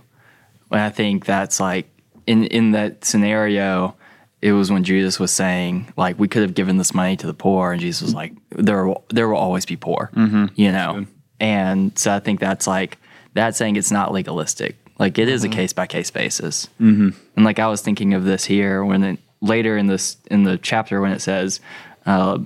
And 0.70 0.80
I 0.80 0.90
think 0.90 1.24
that's 1.24 1.58
like 1.58 1.89
in 2.30 2.44
in 2.44 2.70
that 2.70 3.04
scenario, 3.04 3.96
it 4.40 4.52
was 4.52 4.70
when 4.70 4.84
Jesus 4.84 5.18
was 5.18 5.32
saying, 5.32 5.92
like 5.96 6.16
we 6.16 6.28
could 6.28 6.42
have 6.42 6.54
given 6.54 6.76
this 6.76 6.94
money 6.94 7.16
to 7.16 7.26
the 7.26 7.34
poor, 7.34 7.72
and 7.72 7.80
Jesus 7.80 8.02
was 8.02 8.14
like, 8.14 8.32
there 8.50 8.86
will 8.86 9.04
there 9.08 9.28
will 9.28 9.36
always 9.36 9.66
be 9.66 9.76
poor, 9.76 10.10
you 10.54 10.70
know. 10.70 11.06
And 11.40 11.98
so 11.98 12.14
I 12.14 12.20
think 12.20 12.38
that's 12.38 12.66
like 12.66 12.98
that 13.34 13.56
saying 13.56 13.76
it's 13.76 13.90
not 13.90 14.12
legalistic. 14.12 14.76
Like 14.98 15.18
it 15.18 15.28
is 15.28 15.42
a 15.42 15.48
case 15.48 15.72
by 15.72 15.86
case 15.86 16.10
basis. 16.10 16.68
Mm-hmm. 16.80 17.10
And 17.34 17.44
like 17.44 17.58
I 17.58 17.66
was 17.66 17.80
thinking 17.82 18.14
of 18.14 18.24
this 18.24 18.44
here 18.44 18.84
when 18.84 19.02
it, 19.02 19.18
later 19.40 19.76
in 19.76 19.88
this 19.88 20.16
in 20.30 20.44
the 20.44 20.56
chapter 20.56 21.00
when 21.00 21.12
it 21.12 21.20
says. 21.20 21.60
Uh, 22.06 22.38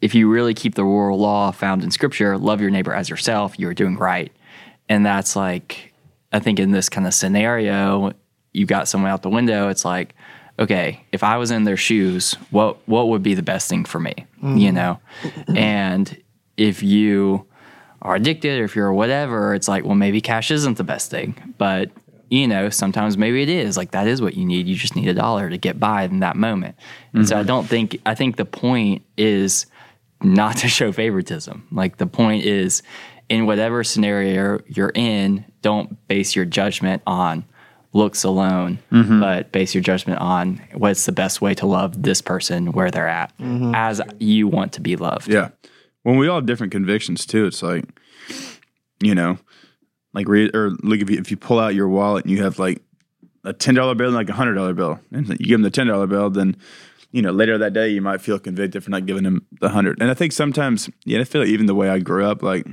if 0.00 0.16
you 0.16 0.28
really 0.28 0.52
keep 0.52 0.74
the 0.74 0.84
rural 0.84 1.16
law 1.16 1.52
found 1.52 1.84
in 1.84 1.90
scripture, 1.92 2.36
love 2.36 2.60
your 2.60 2.70
neighbor 2.70 2.92
as 2.92 3.08
yourself, 3.08 3.56
you're 3.56 3.72
doing 3.72 3.96
right. 3.96 4.32
And 4.88 5.06
that's 5.06 5.36
like, 5.36 5.94
I 6.32 6.40
think 6.40 6.58
in 6.58 6.72
this 6.72 6.88
kind 6.88 7.06
of 7.06 7.14
scenario, 7.14 8.12
you 8.52 8.66
got 8.66 8.88
someone 8.88 9.10
out 9.10 9.22
the 9.22 9.30
window. 9.30 9.68
It's 9.68 9.84
like, 9.84 10.14
okay, 10.58 11.04
if 11.12 11.22
I 11.22 11.36
was 11.36 11.50
in 11.50 11.64
their 11.64 11.76
shoes, 11.76 12.34
what 12.50 12.76
what 12.86 13.08
would 13.08 13.22
be 13.22 13.34
the 13.34 13.42
best 13.42 13.68
thing 13.68 13.84
for 13.84 13.98
me? 13.98 14.14
You 14.42 14.70
mm. 14.70 14.74
know, 14.74 15.00
and 15.54 16.20
if 16.56 16.82
you 16.82 17.46
are 18.02 18.16
addicted 18.16 18.60
or 18.60 18.64
if 18.64 18.74
you're 18.74 18.92
whatever, 18.92 19.54
it's 19.54 19.68
like, 19.68 19.84
well, 19.84 19.94
maybe 19.94 20.20
cash 20.20 20.50
isn't 20.50 20.76
the 20.76 20.84
best 20.84 21.10
thing, 21.10 21.54
but 21.58 21.90
you 22.32 22.48
know, 22.48 22.70
sometimes 22.70 23.18
maybe 23.18 23.42
it 23.42 23.50
is. 23.50 23.76
Like 23.76 23.90
that 23.90 24.08
is 24.08 24.22
what 24.22 24.34
you 24.34 24.46
need. 24.46 24.66
You 24.66 24.74
just 24.74 24.96
need 24.96 25.06
a 25.06 25.12
dollar 25.12 25.50
to 25.50 25.58
get 25.58 25.78
by 25.78 26.04
in 26.04 26.20
that 26.20 26.34
moment. 26.34 26.76
And 27.12 27.28
so 27.28 27.36
I 27.36 27.40
mm-hmm. 27.40 27.46
don't 27.46 27.68
think 27.68 28.00
I 28.06 28.14
think 28.14 28.36
the 28.36 28.46
point 28.46 29.02
is 29.18 29.66
not 30.22 30.56
to 30.58 30.68
show 30.68 30.92
favoritism. 30.92 31.68
Like 31.70 31.98
the 31.98 32.06
point 32.06 32.44
is 32.44 32.82
in 33.28 33.46
whatever 33.46 33.84
scenario 33.84 34.60
you're 34.66 34.92
in, 34.94 35.44
don't 35.60 36.06
base 36.08 36.34
your 36.34 36.44
judgment 36.44 37.02
on 37.06 37.44
looks 37.92 38.24
alone, 38.24 38.78
Mm-hmm. 38.90 39.20
but 39.20 39.52
base 39.52 39.74
your 39.74 39.82
judgment 39.82 40.18
on 40.20 40.60
what's 40.74 41.04
the 41.06 41.12
best 41.12 41.40
way 41.42 41.54
to 41.54 41.66
love 41.66 42.02
this 42.02 42.20
person 42.22 42.72
where 42.72 42.90
they're 42.90 43.08
at, 43.08 43.32
as 43.74 44.00
you 44.18 44.48
want 44.48 44.72
to 44.74 44.80
be 44.80 44.96
loved. 44.96 45.28
Yeah. 45.28 45.50
When 46.02 46.16
we 46.16 46.26
all 46.26 46.36
have 46.36 46.46
different 46.46 46.72
convictions 46.72 47.26
too, 47.26 47.46
it's 47.46 47.62
like, 47.62 47.84
you 49.00 49.14
know, 49.14 49.38
like 50.14 50.28
read 50.28 50.54
or 50.54 50.70
look 50.82 51.00
if 51.00 51.10
you 51.10 51.18
if 51.18 51.30
you 51.30 51.36
pull 51.36 51.58
out 51.58 51.74
your 51.74 51.88
wallet 51.88 52.24
and 52.24 52.30
you 52.32 52.42
have 52.42 52.58
like 52.58 52.82
a 53.44 53.52
ten 53.52 53.74
dollar 53.74 53.94
bill 53.94 54.08
and 54.08 54.16
like 54.16 54.28
a 54.28 54.32
hundred 54.34 54.54
dollar 54.54 54.72
bill, 54.74 55.00
and 55.12 55.28
you 55.28 55.36
give 55.36 55.50
them 55.50 55.62
the 55.62 55.70
ten 55.70 55.86
dollar 55.86 56.06
bill, 56.06 56.30
then 56.30 56.56
you 57.12 57.22
know 57.22 57.30
later 57.30 57.58
that 57.58 57.72
day 57.72 57.88
you 57.88 58.00
might 58.02 58.20
feel 58.20 58.38
convicted 58.38 58.82
for 58.82 58.90
not 58.90 59.06
giving 59.06 59.22
them 59.24 59.46
the 59.60 59.68
hundred. 59.68 60.00
And 60.00 60.10
I 60.10 60.14
think 60.14 60.32
sometimes, 60.32 60.88
yeah, 61.04 61.20
I 61.20 61.24
feel 61.24 61.40
like 61.42 61.50
even 61.50 61.66
the 61.66 61.74
way 61.74 61.88
I 61.88 61.98
grew 61.98 62.24
up, 62.24 62.42
like, 62.42 62.66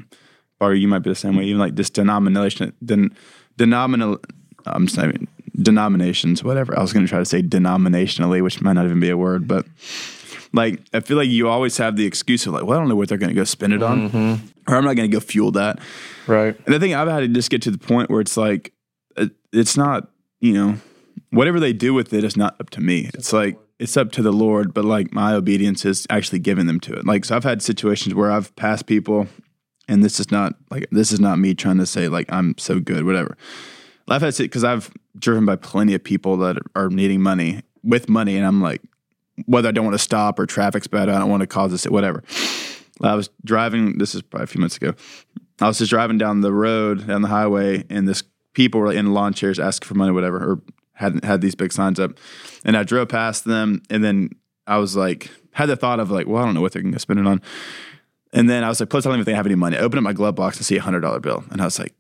or 0.60 0.74
you 0.74 0.88
might 0.88 1.00
be 1.00 1.10
the 1.10 1.16
same 1.16 1.36
way, 1.36 1.44
even 1.46 1.60
like 1.60 1.76
this 1.76 1.90
denomination, 1.90 2.74
den, 2.84 3.16
denominal, 3.58 4.20
I'm 4.76 4.88
saying 4.88 5.28
denominations, 5.62 6.44
whatever. 6.44 6.78
I 6.78 6.82
was 6.82 6.94
going 6.94 7.06
to 7.06 7.10
try 7.10 7.20
to 7.20 7.26
say 7.26 7.42
denominationally, 7.42 8.42
which 8.42 8.62
might 8.62 8.74
not 8.74 8.86
even 8.86 9.00
be 9.00 9.10
a 9.10 9.18
word, 9.18 9.48
but 9.48 9.66
like 10.54 10.82
I 10.94 11.00
feel 11.02 11.18
like 11.18 11.30
you 11.30 11.48
always 11.48 11.78
have 11.78 11.96
the 11.96 12.06
excuse 12.06 12.46
of 12.46 12.54
like, 12.54 12.64
well, 12.64 12.78
I 12.78 12.82
don't 12.82 12.90
know 12.90 12.96
what 12.96 13.10
they're 13.10 13.18
going 13.18 13.30
to 13.30 13.36
go 13.36 13.44
spend 13.44 13.74
it 13.74 13.84
on, 13.84 14.10
mm-hmm. 14.10 14.72
or 14.72 14.78
I'm 14.78 14.86
not 14.86 14.96
going 14.96 15.10
to 15.10 15.16
go 15.16 15.20
fuel 15.20 15.52
that. 15.52 15.80
Right. 16.28 16.58
And 16.66 16.76
I 16.76 16.80
think 16.80 16.96
I've 16.96 17.08
had 17.08 17.20
to 17.22 17.28
just 17.28 17.50
get 17.50 17.62
to 17.64 17.72
the 17.72 17.78
point 17.78 18.10
where 18.10 18.22
it's 18.22 18.38
like, 18.38 18.74
it- 19.18 19.32
it's 19.52 19.76
not, 19.76 20.10
you 20.40 20.54
know, 20.54 20.78
whatever 21.32 21.60
they 21.60 21.74
do 21.74 21.94
with 21.94 22.14
it 22.14 22.24
is 22.24 22.38
not 22.38 22.56
up 22.60 22.70
to 22.72 22.82
me. 22.82 23.10
It's 23.14 23.34
like 23.34 23.58
it's 23.80 23.98
up 23.98 24.12
to 24.14 24.22
the 24.22 24.34
Lord, 24.34 24.74
but 24.74 24.86
like 24.86 25.14
my 25.14 25.34
obedience 25.34 25.86
is 25.86 26.06
actually 26.10 26.40
giving 26.40 26.68
them 26.68 26.80
to 26.82 26.94
it. 26.94 27.06
Like 27.06 27.26
so, 27.26 27.36
I've 27.36 27.44
had 27.44 27.62
situations 27.62 28.14
where 28.14 28.32
I've 28.32 28.56
passed 28.56 28.86
people, 28.86 29.28
and 29.88 30.04
this 30.04 30.20
is 30.20 30.32
not 30.32 30.56
like 30.70 30.88
this 30.92 31.12
is 31.12 31.20
not 31.20 31.40
me 31.40 31.54
trying 31.54 31.78
to 31.78 31.86
say 31.86 32.08
like 32.08 32.32
I'm 32.32 32.58
so 32.58 32.80
good, 32.80 33.06
whatever. 33.06 33.38
I've 34.12 34.22
had 34.22 34.34
it 34.34 34.38
because 34.40 34.64
I've 34.64 34.92
driven 35.18 35.46
by 35.46 35.56
plenty 35.56 35.94
of 35.94 36.04
people 36.04 36.38
that 36.38 36.58
are 36.76 36.90
needing 36.90 37.22
money 37.22 37.62
with 37.84 38.10
money, 38.10 38.38
and 38.38 38.46
I'm 38.46 38.62
like, 38.62 38.82
whether 39.46 39.70
I 39.70 39.72
don't 39.72 39.86
want 39.86 39.96
to 39.96 40.04
stop 40.04 40.40
or 40.40 40.46
traffic's 40.46 40.88
bad, 40.88 41.10
I 41.10 41.18
don't 41.18 41.30
want 41.30 41.42
to 41.42 41.48
cause 41.48 41.72
this, 41.72 41.86
whatever. 41.86 42.24
I 43.02 43.16
was 43.16 43.30
driving. 43.46 43.98
This 43.98 44.14
is 44.14 44.22
probably 44.22 44.44
a 44.44 44.48
few 44.48 44.60
months 44.60 44.78
ago. 44.78 44.94
I 45.62 45.68
was 45.68 45.78
just 45.78 45.90
driving 45.90 46.18
down 46.18 46.42
the 46.42 46.54
road 46.54 47.08
down 47.08 47.22
the 47.22 47.28
highway, 47.28 47.86
and 47.90 48.08
this 48.08 48.24
people 48.54 48.82
were 48.82 48.92
in 48.92 49.14
lawn 49.14 49.34
chairs 49.34 49.60
asking 49.60 49.88
for 49.88 49.96
money, 49.96 50.12
whatever, 50.12 50.38
or 50.38 50.62
hadn't 50.94 51.24
had 51.24 51.42
these 51.42 51.56
big 51.56 51.72
signs 51.72 52.00
up. 52.00 52.12
And 52.66 52.76
I 52.76 52.84
drove 52.84 53.10
past 53.10 53.46
them, 53.46 53.82
and 53.90 54.04
then 54.04 54.32
I 54.68 54.78
was 54.78 54.96
like, 54.96 55.32
had 55.52 55.68
the 55.68 55.76
thought 55.76 56.00
of 56.00 56.12
like, 56.12 56.28
well, 56.28 56.42
I 56.42 56.46
don't 56.46 56.56
know 56.56 56.62
what 56.62 56.74
they're 56.74 56.82
going 56.82 56.94
to 56.94 57.00
spend 57.00 57.20
it 57.20 57.28
on. 57.28 57.42
And 58.34 58.50
then 58.50 58.64
I 58.64 58.70
was 58.70 58.80
like, 58.80 58.90
plus, 58.90 59.06
I 59.06 59.10
don't 59.10 59.18
even 59.18 59.26
think 59.26 59.36
I 59.36 59.38
have 59.38 59.46
any 59.46 59.56
money. 59.56 59.78
I 59.78 59.80
opened 59.80 60.00
up 60.00 60.04
my 60.04 60.14
glove 60.14 60.36
box 60.36 60.58
and 60.58 60.66
see 60.66 60.78
a 60.78 60.82
hundred 60.82 61.02
dollar 61.02 61.20
bill, 61.20 61.44
and 61.52 61.62
I 61.62 61.66
was 61.66 61.80
like. 61.80 61.94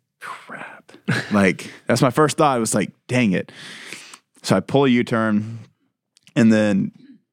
like 1.31 1.71
that's 1.87 2.01
my 2.01 2.09
first 2.09 2.37
thought. 2.37 2.59
Was 2.59 2.75
like, 2.75 2.91
dang 3.07 3.31
it. 3.31 3.51
So 4.43 4.55
I 4.55 4.59
pull 4.59 4.85
a 4.85 4.89
U 4.89 5.03
turn, 5.03 5.59
and 6.35 6.51
then 6.51 6.91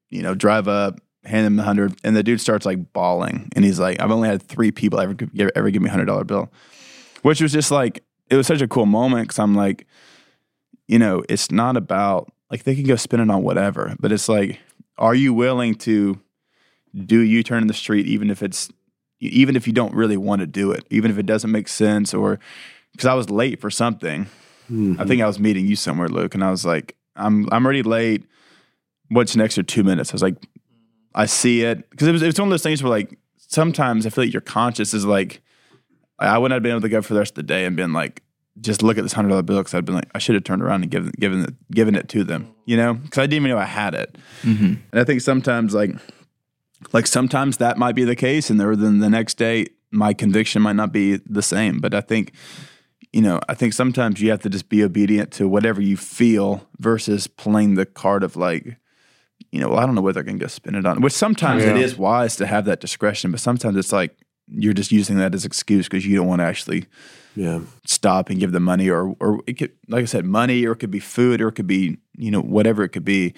you 0.09 0.21
know 0.21 0.35
drive 0.35 0.67
up, 0.67 0.99
hand 1.23 1.45
him 1.45 1.55
the 1.55 1.63
hundred, 1.63 1.95
and 2.03 2.15
the 2.15 2.23
dude 2.23 2.41
starts 2.41 2.65
like 2.65 2.93
bawling, 2.93 3.49
and 3.55 3.63
he's 3.63 3.79
like, 3.79 4.01
I've 4.01 4.11
only 4.11 4.29
had 4.29 4.43
three 4.43 4.71
people 4.71 4.99
ever 4.99 5.13
give, 5.13 5.51
ever 5.55 5.69
give 5.69 5.81
me 5.81 5.89
a 5.89 5.91
hundred 5.91 6.05
dollar 6.05 6.23
bill, 6.23 6.51
which 7.21 7.41
was 7.41 7.51
just 7.51 7.71
like 7.71 8.03
it 8.29 8.35
was 8.35 8.47
such 8.47 8.61
a 8.61 8.67
cool 8.67 8.85
moment 8.85 9.27
because 9.27 9.39
I'm 9.39 9.55
like, 9.55 9.87
you 10.87 10.99
know, 10.99 11.23
it's 11.29 11.51
not 11.51 11.77
about 11.77 12.31
like 12.51 12.63
they 12.63 12.75
can 12.75 12.85
go 12.85 12.95
spend 12.95 13.21
it 13.21 13.29
on 13.29 13.43
whatever, 13.43 13.95
but 13.99 14.11
it's 14.11 14.29
like, 14.29 14.59
are 14.97 15.15
you 15.15 15.33
willing 15.33 15.75
to 15.75 16.19
do 17.05 17.19
U 17.19 17.43
turn 17.43 17.61
in 17.61 17.67
the 17.67 17.73
street 17.73 18.07
even 18.07 18.29
if 18.29 18.41
it's 18.41 18.69
even 19.19 19.55
if 19.55 19.67
you 19.67 19.73
don't 19.73 19.93
really 19.93 20.17
want 20.17 20.41
to 20.41 20.47
do 20.47 20.71
it, 20.71 20.85
even 20.89 21.09
if 21.09 21.17
it 21.17 21.25
doesn't 21.25 21.51
make 21.51 21.67
sense, 21.67 22.13
or 22.13 22.39
because 22.97 23.07
I 23.07 23.13
was 23.13 23.29
late 23.29 23.61
for 23.61 23.69
something. 23.69 24.21
I 24.21 24.69
think 24.69 24.89
mm-hmm. 24.89 25.21
I 25.21 25.27
was 25.27 25.39
meeting 25.39 25.65
you 25.65 25.75
somewhere, 25.75 26.09
Luke, 26.09 26.33
and 26.33 26.43
I 26.43 26.51
was 26.51 26.65
like, 26.65 26.95
I'm 27.15 27.47
I'm 27.51 27.63
already 27.63 27.83
late. 27.83 28.25
What's 29.09 29.35
next 29.35 29.55
for 29.55 29.63
two 29.63 29.83
minutes? 29.83 30.11
I 30.11 30.15
was 30.15 30.23
like, 30.23 30.35
I 31.15 31.25
see 31.25 31.61
it 31.61 31.89
because 31.89 32.07
it 32.07 32.11
was 32.11 32.21
it's 32.21 32.39
one 32.39 32.49
of 32.49 32.51
those 32.51 32.63
things 32.63 32.83
where 32.83 32.89
like 32.89 33.17
sometimes 33.37 34.05
I 34.05 34.09
feel 34.09 34.25
like 34.25 34.33
your 34.33 34.41
conscience 34.41 34.93
is 34.93 35.05
like 35.05 35.41
I 36.19 36.37
wouldn't 36.37 36.55
have 36.55 36.63
been 36.63 36.71
able 36.71 36.81
to 36.81 36.89
go 36.89 37.01
for 37.01 37.13
the 37.13 37.19
rest 37.19 37.31
of 37.31 37.35
the 37.35 37.43
day 37.43 37.65
and 37.65 37.75
been 37.75 37.93
like 37.93 38.23
just 38.59 38.81
look 38.81 38.97
at 38.97 39.03
this 39.03 39.13
hundred 39.13 39.29
dollar 39.29 39.43
bill 39.43 39.59
because 39.59 39.73
I'd 39.73 39.85
been 39.85 39.95
like 39.95 40.09
I 40.15 40.19
should 40.19 40.35
have 40.35 40.43
turned 40.43 40.63
around 40.63 40.81
and 40.81 40.91
given 40.91 41.11
given 41.19 41.43
it 41.43 41.53
given 41.71 41.95
it 41.95 42.09
to 42.09 42.23
them, 42.23 42.53
you 42.65 42.75
know, 42.75 42.95
because 42.95 43.19
I 43.19 43.21
didn't 43.21 43.45
even 43.45 43.51
know 43.51 43.57
I 43.57 43.65
had 43.65 43.93
it. 43.93 44.17
Mm-hmm. 44.41 44.65
And 44.91 44.99
I 44.99 45.03
think 45.03 45.21
sometimes 45.21 45.73
like 45.73 45.91
like 46.91 47.07
sometimes 47.07 47.57
that 47.57 47.77
might 47.77 47.95
be 47.95 48.03
the 48.03 48.15
case, 48.15 48.49
and 48.49 48.59
then 48.59 48.99
the 48.99 49.09
next 49.09 49.35
day 49.35 49.67
my 49.91 50.13
conviction 50.13 50.61
might 50.61 50.75
not 50.75 50.91
be 50.91 51.17
the 51.25 51.41
same. 51.41 51.79
But 51.79 51.93
I 51.93 52.01
think 52.01 52.33
you 53.17 53.23
know 53.27 53.39
I 53.49 53.55
think 53.59 53.73
sometimes 53.73 54.21
you 54.21 54.29
have 54.33 54.41
to 54.43 54.49
just 54.49 54.67
be 54.69 54.83
obedient 54.89 55.31
to 55.37 55.47
whatever 55.55 55.81
you 55.81 55.97
feel 55.97 56.49
versus 56.89 57.21
playing 57.43 57.75
the 57.75 57.85
card 57.85 58.23
of 58.23 58.35
like 58.35 58.77
you 59.51 59.59
know, 59.61 59.69
well, 59.69 59.79
I 59.79 59.85
don't 59.85 59.95
know 59.95 60.01
whether 60.07 60.19
I 60.19 60.23
can 60.23 60.37
go 60.39 60.47
spend 60.47 60.75
it 60.75 60.85
on. 60.85 61.01
Which 61.01 61.13
sometimes 61.13 61.63
it 61.63 61.75
Yeah. 61.77 61.83
is 61.85 61.97
wise 61.97 62.35
to 62.37 62.45
have 62.53 62.65
that 62.65 62.79
discretion, 62.81 63.31
but 63.31 63.39
sometimes 63.39 63.75
it's 63.77 63.93
like 63.93 64.11
you're 64.63 64.73
just 64.81 64.91
using 64.91 65.17
that 65.17 65.33
as 65.35 65.45
excuse 65.45 65.85
because 65.87 66.05
you 66.07 66.15
don't 66.17 66.27
want 66.27 66.39
to 66.41 66.45
actually 66.45 66.85
Yeah. 67.35 67.59
stop 67.85 68.29
and 68.29 68.39
give 68.39 68.51
the 68.51 68.59
money, 68.59 68.89
or 68.89 69.15
or 69.19 69.41
it 69.47 69.53
could, 69.59 69.71
like 69.87 70.03
I 70.03 70.05
said, 70.05 70.25
money, 70.25 70.65
or 70.65 70.71
it 70.73 70.79
could 70.81 70.91
be 70.91 70.99
food, 71.15 71.39
or 71.41 71.47
it 71.49 71.55
could 71.57 71.67
be 71.67 71.97
you 72.17 72.31
know 72.31 72.41
whatever 72.41 72.83
it 72.83 72.89
could 72.95 73.05
be. 73.05 73.33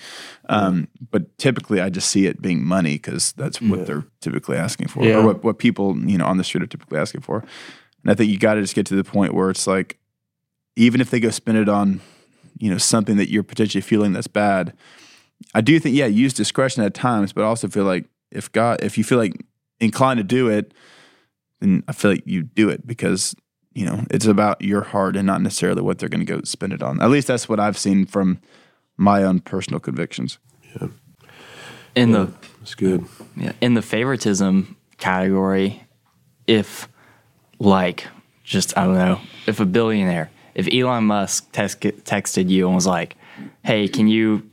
Um, 0.48 0.88
But 1.12 1.24
typically, 1.38 1.80
I 1.86 1.90
just 1.90 2.10
see 2.10 2.26
it 2.30 2.42
being 2.42 2.62
money 2.66 2.94
because 2.98 3.34
that's 3.42 3.60
what 3.62 3.86
they're 3.86 4.06
typically 4.22 4.58
asking 4.58 4.88
for, 4.90 5.04
Yeah. 5.04 5.18
or 5.18 5.26
what 5.28 5.44
what 5.44 5.58
people 5.60 5.88
you 6.12 6.18
know 6.18 6.26
on 6.32 6.38
the 6.38 6.44
street 6.44 6.64
are 6.64 6.68
typically 6.76 6.98
asking 7.00 7.22
for. 7.22 7.44
And 8.04 8.12
I 8.12 8.16
think 8.16 8.32
you 8.32 8.38
got 8.38 8.56
to 8.56 8.62
just 8.62 8.76
get 8.76 8.86
to 8.88 8.96
the 8.96 9.04
point 9.04 9.34
where 9.34 9.50
it's 9.50 9.68
like, 9.68 9.98
even 10.76 11.02
if 11.02 11.10
they 11.10 11.20
go 11.20 11.30
spend 11.30 11.58
it 11.58 11.68
on, 11.68 12.02
you 12.58 12.70
know, 12.70 12.78
something 12.78 13.18
that 13.18 13.30
you're 13.30 13.44
potentially 13.44 13.82
feeling 13.82 14.14
that's 14.14 14.28
bad, 14.28 14.74
I 15.54 15.62
do 15.62 15.80
think, 15.80 15.96
yeah, 15.96 16.06
use 16.06 16.34
discretion 16.34 16.84
at 16.84 16.94
times, 16.94 17.34
but 17.34 17.44
I 17.44 17.48
also 17.48 17.68
feel 17.68 17.86
like 17.86 18.06
if 18.32 18.52
God, 18.52 18.84
if 18.84 18.98
you 18.98 19.04
feel 19.04 19.18
like 19.18 19.34
inclined 19.80 20.18
to 20.18 20.24
do 20.24 20.50
it, 20.50 20.74
then 21.60 21.84
I 21.88 21.94
feel 21.94 22.12
like 22.12 22.24
you 22.26 22.44
do 22.44 22.70
it 22.70 22.86
because, 22.86 23.36
you 23.74 23.86
know, 23.86 24.06
it's 24.10 24.26
about 24.26 24.62
your 24.62 24.82
heart 24.82 25.16
and 25.16 25.26
not 25.26 25.42
necessarily 25.42 25.82
what 25.82 26.00
they're 26.00 26.10
going 26.10 26.26
to 26.26 26.34
go 26.34 26.42
spend 26.44 26.74
it 26.74 26.84
on. 26.84 27.02
At 27.02 27.10
least 27.10 27.28
that's 27.28 27.50
what 27.50 27.60
I've 27.60 27.78
seen 27.78 28.06
from 28.06 28.40
my 28.98 29.24
own 29.24 29.40
personal 29.40 29.80
convictions. 29.80 30.40
Yeah. 30.76 30.88
In 31.96 32.12
the 32.12 32.32
That's 32.60 32.76
good. 32.76 33.06
Yeah, 33.36 33.54
in 33.62 33.74
the 33.74 33.82
favoritism 33.82 34.78
category, 34.98 35.88
if 36.46 36.88
like 37.60 38.08
just 38.44 38.78
I 38.78 38.86
don't 38.86 38.96
know, 38.96 39.20
if 39.46 39.60
a 39.60 39.66
billionaire, 39.66 40.32
if 40.56 40.68
Elon 40.74 41.06
Musk 41.06 41.52
text, 41.52 41.82
texted 41.82 42.50
you 42.50 42.66
and 42.66 42.76
was 42.76 42.88
like, 42.88 43.16
"Hey, 43.64 43.88
can 43.88 44.08
you 44.08 44.50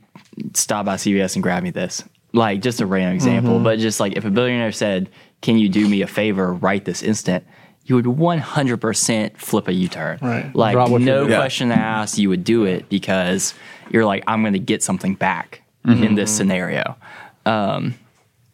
stop 0.53 0.85
by 0.85 0.95
CVS 0.95 1.35
and 1.35 1.43
grab 1.43 1.63
me 1.63 1.71
this?" 1.71 2.03
Like 2.33 2.61
just 2.61 2.81
a 2.81 2.85
random 2.85 3.15
example, 3.15 3.59
but 3.59 3.79
just 3.79 3.99
like 3.99 4.15
if 4.15 4.25
a 4.25 4.29
billionaire 4.29 4.71
said, 4.71 5.09
"Can 5.41 5.57
you 5.57 5.69
do 5.69 5.87
me 5.87 6.01
a 6.01 6.07
favor 6.07 6.53
right 6.53 6.83
this 6.83 7.01
instant?" 7.01 7.45
You 7.85 7.95
would 7.95 8.03
100% 8.03 9.37
flip 9.37 9.69
a 9.69 9.73
U-turn. 9.73 10.19
Right. 10.21 10.53
Like 10.53 10.73
Drop 10.73 10.89
no 10.89 10.97
doing. 10.97 11.29
Yeah. 11.29 11.37
question 11.37 11.71
asked, 11.71 12.17
you 12.17 12.27
would 12.27 12.43
do 12.43 12.65
it 12.65 12.89
because 12.89 13.53
you're 13.89 14.03
like, 14.03 14.25
I'm 14.27 14.41
going 14.41 14.51
to 14.51 14.59
get 14.59 14.83
something 14.83 15.15
back 15.15 15.61
in 15.85 16.15
this 16.15 16.35
scenario. 16.35 16.97
Um, 17.45 17.95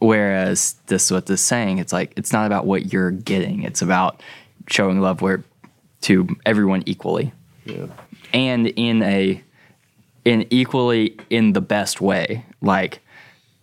Whereas 0.04 0.76
this 0.88 1.10
what 1.10 1.28
this 1.28 1.40
is 1.40 1.48
saying, 1.48 1.78
it's 1.78 1.94
like 1.94 2.12
it's 2.18 2.34
not 2.34 2.46
about 2.46 2.66
what 2.66 2.92
you're 2.92 3.10
getting; 3.10 3.64
it's 3.64 3.82
about 3.82 4.22
showing 4.70 5.00
love 5.02 5.22
where 5.22 5.44
to 6.02 6.28
everyone 6.46 6.84
equally, 6.86 7.32
and 8.34 8.68
in 8.68 9.02
a 9.04 9.42
in 10.26 10.46
equally 10.50 11.18
in 11.30 11.54
the 11.54 11.62
best 11.62 12.02
way, 12.02 12.46
like 12.62 13.00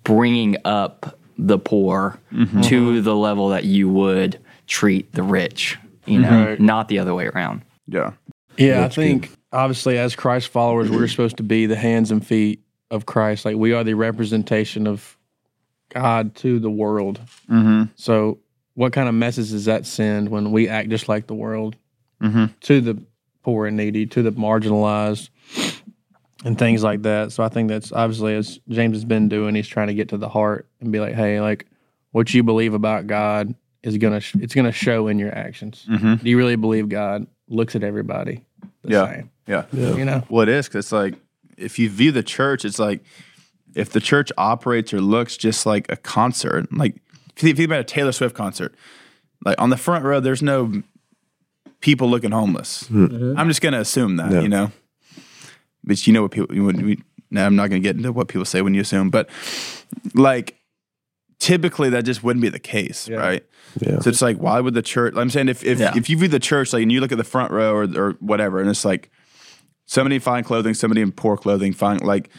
bringing 0.05 0.57
up 0.65 1.19
the 1.39 1.59
poor 1.59 2.19
to 2.65 3.01
the 3.03 3.15
level 3.17 3.49
that 3.51 3.65
you 3.65 3.89
would 3.89 4.39
treat 4.67 5.11
the 5.13 5.23
rich. 5.23 5.79
You 6.07 6.21
know, 6.21 6.47
Right. 6.47 6.61
not 6.61 6.89
the 6.89 6.99
other 6.99 7.15
way 7.15 7.27
around. 7.27 7.63
Yeah. 7.87 8.13
Yeah, 8.57 8.85
I 8.85 8.89
think 8.89 9.31
obviously 9.53 9.97
as 9.99 10.15
Christ 10.17 10.49
followers, 10.49 10.91
we're 10.91 11.09
supposed 11.17 11.37
to 11.39 11.43
be 11.43 11.67
the 11.67 11.77
hands 11.77 12.11
and 12.11 12.27
feet 12.27 12.61
of 12.91 13.07
Christ. 13.07 13.45
Like 13.45 13.57
we 13.57 13.73
are 13.73 13.85
the 13.85 13.95
representation 13.95 14.87
of 14.87 15.17
God 15.91 16.35
to 16.37 16.59
the 16.59 16.71
world. 16.71 17.21
Mm-hmm. 17.51 17.85
So, 17.97 18.39
what 18.81 18.95
kind 18.95 19.09
of 19.11 19.15
message 19.15 19.51
does 19.51 19.67
that 19.67 19.85
send 19.85 20.31
when 20.31 20.53
we 20.53 20.67
act 20.69 20.89
just 20.89 21.07
like 21.09 21.27
the 21.27 21.35
world 21.35 21.77
Mm-hmm. 22.23 22.47
to 22.63 22.81
the 22.81 23.03
poor 23.43 23.67
and 23.67 23.77
needy, 23.77 24.07
to 24.07 24.23
the 24.23 24.33
marginalized, 24.33 25.29
and 26.45 26.59
things 26.59 26.83
like 26.83 27.03
that? 27.03 27.33
So, 27.33 27.43
I 27.43 27.49
think 27.49 27.69
that's 27.69 27.93
obviously 27.93 28.35
as 28.35 28.59
James 28.69 28.97
has 28.97 29.05
been 29.05 29.29
doing, 29.29 29.55
he's 29.55 29.69
trying 29.69 29.89
to 29.89 29.95
get 29.95 30.09
to 30.11 30.17
the 30.19 30.29
heart 30.29 30.67
and 30.81 30.93
be 30.93 31.01
like, 31.01 31.15
hey, 31.15 31.41
like 31.41 31.67
what 32.13 32.33
you 32.35 32.43
believe 32.43 32.75
about 32.75 33.07
God 33.07 33.55
is 33.83 33.97
gonna 33.99 34.21
sh- 34.21 34.37
it's 34.41 34.55
gonna 34.55 34.73
show 34.73 35.09
in 35.09 35.19
your 35.19 35.35
actions. 35.35 35.87
Mm-hmm. 35.89 36.15
Do 36.17 36.31
you 36.31 36.37
really 36.37 36.57
believe 36.57 36.89
God 36.89 37.27
looks 37.49 37.75
at 37.77 37.83
everybody 37.83 38.45
the 38.83 38.91
Yeah. 38.93 39.07
same? 39.15 39.31
Yeah. 39.47 39.65
You 39.73 40.05
know, 40.05 40.23
Well, 40.29 40.43
it 40.43 40.49
is 40.49 40.69
because 40.69 40.87
it's 40.87 40.93
like 40.93 41.15
if 41.57 41.79
you 41.79 41.89
view 41.91 42.13
the 42.13 42.23
church, 42.23 42.65
it's 42.65 42.79
like 42.79 43.01
if 43.75 43.91
the 43.91 44.01
church 44.01 44.31
operates 44.39 44.93
or 44.95 45.01
looks 45.01 45.37
just 45.37 45.65
like 45.67 45.91
a 45.91 45.97
concert, 45.97 46.73
like 46.73 46.97
if 47.43 47.49
you 47.49 47.55
think 47.55 47.69
about 47.69 47.81
a 47.81 47.85
Taylor 47.85 48.13
Swift 48.13 48.35
concert, 48.35 48.75
like 49.45 49.61
on 49.61 49.71
the 49.71 49.77
front 49.77 50.05
row, 50.05 50.21
there's 50.21 50.43
no 50.43 50.83
people 51.81 52.09
looking 52.11 52.31
homeless. 52.33 52.85
Mm-hmm. 52.85 53.39
I'm 53.39 53.49
just 53.49 53.61
going 53.63 53.73
to 53.73 53.81
assume 53.81 54.17
that, 54.17 54.31
No. 54.31 54.41
you 54.41 54.49
know. 54.49 54.71
but 55.83 56.07
you 56.07 56.13
know 56.13 56.23
what 56.23 56.31
people. 56.31 56.55
When 56.65 56.85
we, 56.85 57.03
now 57.31 57.47
I'm 57.47 57.57
not 57.57 57.71
going 57.71 57.83
to 57.83 57.89
get 57.89 57.97
into 57.97 58.13
what 58.13 58.29
people 58.29 58.45
say 58.45 58.61
when 58.63 58.75
you 58.75 58.81
assume, 58.83 59.09
but 59.11 59.29
like 60.15 60.57
typically 61.39 61.89
that 61.91 62.05
just 62.05 62.23
wouldn't 62.23 62.43
be 62.43 62.49
the 62.51 62.59
case, 62.59 63.09
right? 63.09 63.45
Yeah. 63.81 64.01
So 64.01 64.11
it's 64.11 64.21
like, 64.21 64.37
why 64.37 64.61
would 64.61 64.75
the 64.75 64.83
church? 64.83 65.15
I'm 65.17 65.31
saying 65.31 65.49
if 65.49 65.65
if, 65.65 65.79
Yeah. 65.79 65.93
if 65.97 66.11
you 66.11 66.17
view 66.19 66.29
the 66.29 66.39
church 66.41 66.73
like, 66.73 66.83
and 66.83 66.93
you 66.93 67.01
look 67.01 67.13
at 67.13 67.19
the 67.19 67.25
front 67.25 67.51
row 67.53 67.73
or 67.73 67.85
or 67.99 68.13
whatever, 68.21 68.61
and 68.61 68.69
it's 68.69 68.85
like 68.85 69.11
somebody 69.87 70.17
in 70.17 70.21
fine 70.21 70.45
clothing, 70.45 70.75
somebody 70.75 71.01
in 71.01 71.13
poor 71.13 71.37
clothing, 71.37 71.73
fine 71.73 71.99
like. 71.99 72.31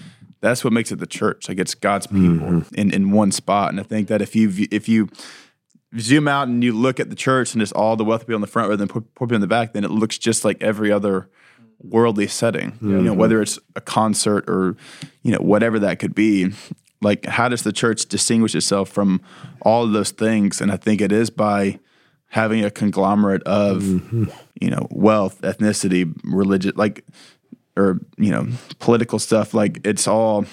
That's 0.41 0.63
what 0.63 0.73
makes 0.73 0.91
it 0.91 0.99
the 0.99 1.07
church. 1.07 1.47
Like 1.47 1.59
it's 1.59 1.75
God's 1.75 2.07
people 2.07 2.29
mm-hmm. 2.29 2.75
in, 2.75 2.93
in 2.93 3.11
one 3.11 3.31
spot. 3.31 3.69
And 3.69 3.79
I 3.79 3.83
think 3.83 4.07
that 4.09 4.21
if 4.21 4.35
you 4.35 4.67
if 4.71 4.89
you 4.89 5.07
zoom 5.99 6.27
out 6.27 6.47
and 6.47 6.63
you 6.63 6.73
look 6.73 6.99
at 6.99 7.09
the 7.09 7.15
church 7.15 7.53
and 7.53 7.61
it's 7.61 7.71
all 7.71 7.95
the 7.95 8.03
wealthy 8.03 8.25
people 8.25 8.35
in 8.35 8.41
the 8.41 8.47
front 8.47 8.69
rather 8.69 8.77
than 8.77 8.87
poor 8.87 9.01
poor 9.01 9.27
people 9.27 9.35
in 9.35 9.41
the 9.41 9.47
back, 9.47 9.73
then 9.73 9.83
it 9.83 9.91
looks 9.91 10.17
just 10.17 10.43
like 10.43 10.61
every 10.61 10.91
other 10.91 11.29
worldly 11.79 12.27
setting. 12.27 12.77
You 12.81 13.01
know, 13.01 13.13
whether 13.13 13.41
it's 13.41 13.59
a 13.75 13.81
concert 13.81 14.49
or 14.49 14.75
you 15.21 15.31
know 15.31 15.39
whatever 15.39 15.79
that 15.79 15.99
could 15.99 16.15
be. 16.15 16.51
Like, 17.03 17.25
how 17.25 17.49
does 17.49 17.63
the 17.63 17.73
church 17.73 18.05
distinguish 18.05 18.53
itself 18.53 18.87
from 18.89 19.21
all 19.61 19.83
of 19.83 19.91
those 19.91 20.11
things? 20.11 20.61
And 20.61 20.71
I 20.71 20.77
think 20.77 21.01
it 21.01 21.11
is 21.11 21.31
by 21.31 21.79
having 22.27 22.63
a 22.63 22.69
conglomerate 22.69 23.41
of 23.43 23.81
mm-hmm. 23.81 24.25
you 24.59 24.69
know 24.69 24.87
wealth, 24.91 25.41
ethnicity, 25.41 26.13
religion, 26.23 26.73
like 26.75 27.05
or 27.75 27.99
you 28.17 28.31
know 28.31 28.47
political 28.79 29.19
stuff. 29.19 29.53
Like 29.53 29.85
it's 29.85 30.07
all 30.07 30.45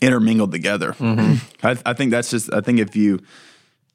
intermingled 0.00 0.52
together. 0.52 0.92
Mm-hmm. 0.92 1.66
I, 1.66 1.76
I 1.84 1.92
think 1.92 2.10
that's 2.10 2.30
just. 2.30 2.52
I 2.52 2.60
think 2.60 2.78
if 2.80 2.96
you 2.96 3.20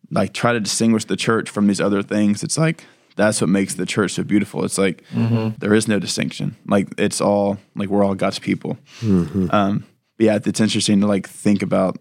like 0.10 0.34
try 0.34 0.54
to 0.54 0.60
distinguish 0.60 1.06
the 1.06 1.16
church 1.16 1.50
from 1.50 1.68
these 1.68 1.82
other 1.82 2.04
things, 2.04 2.44
it's 2.44 2.58
like 2.58 2.86
that's 3.16 3.42
what 3.42 3.50
makes 3.50 3.76
the 3.76 3.86
church 3.86 4.14
so 4.14 4.24
beautiful. 4.24 4.64
It's 4.64 4.78
like 4.78 5.04
mm-hmm. 5.10 5.56
there 5.60 5.74
is 5.74 5.88
no 5.88 6.00
distinction. 6.00 6.56
Like 6.66 6.88
it's 6.98 7.22
all 7.22 7.58
like 7.76 7.90
we're 7.90 8.04
all 8.04 8.16
God's 8.16 8.40
people. 8.40 8.78
Mm-hmm. 9.02 9.48
Um, 9.52 9.86
but 10.18 10.26
yeah, 10.26 10.40
it's 10.44 10.62
interesting 10.62 11.02
to 11.02 11.08
like 11.08 11.28
think 11.28 11.62
about 11.62 11.98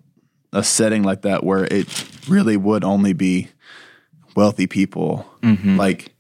a 0.53 0.65
setting 0.65 1.03
like 1.03 1.23
that 1.23 1.45
where 1.45 1.65
it 1.65 2.07
really 2.29 2.57
would 2.57 2.85
only 2.85 3.13
be 3.13 3.49
wealthy 4.35 4.67
people 4.67 5.27
like 5.77 6.13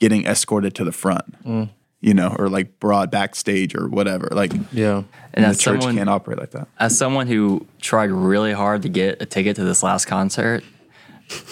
getting 0.00 0.26
escorted 0.26 0.74
to 0.74 0.84
the 0.84 0.92
front. 0.92 1.44
Mm. 1.44 1.70
You 2.04 2.12
know, 2.12 2.36
or 2.38 2.50
like 2.50 2.78
brought 2.80 3.10
backstage 3.10 3.74
or 3.74 3.88
whatever. 3.88 4.28
Like, 4.30 4.52
Yeah. 4.72 5.04
And 5.32 5.46
the 5.46 5.58
church 5.58 5.80
someone, 5.80 5.96
can't 5.96 6.10
operate 6.10 6.38
like 6.38 6.50
that. 6.50 6.68
as 6.78 6.96
someone 6.96 7.26
who 7.26 7.66
tried 7.80 8.10
really 8.10 8.52
hard 8.52 8.82
to 8.82 8.88
get 8.88 9.22
a 9.22 9.26
ticket 9.26 9.56
to 9.56 9.64
this 9.64 9.82
last 9.82 10.04
concert, 10.04 10.62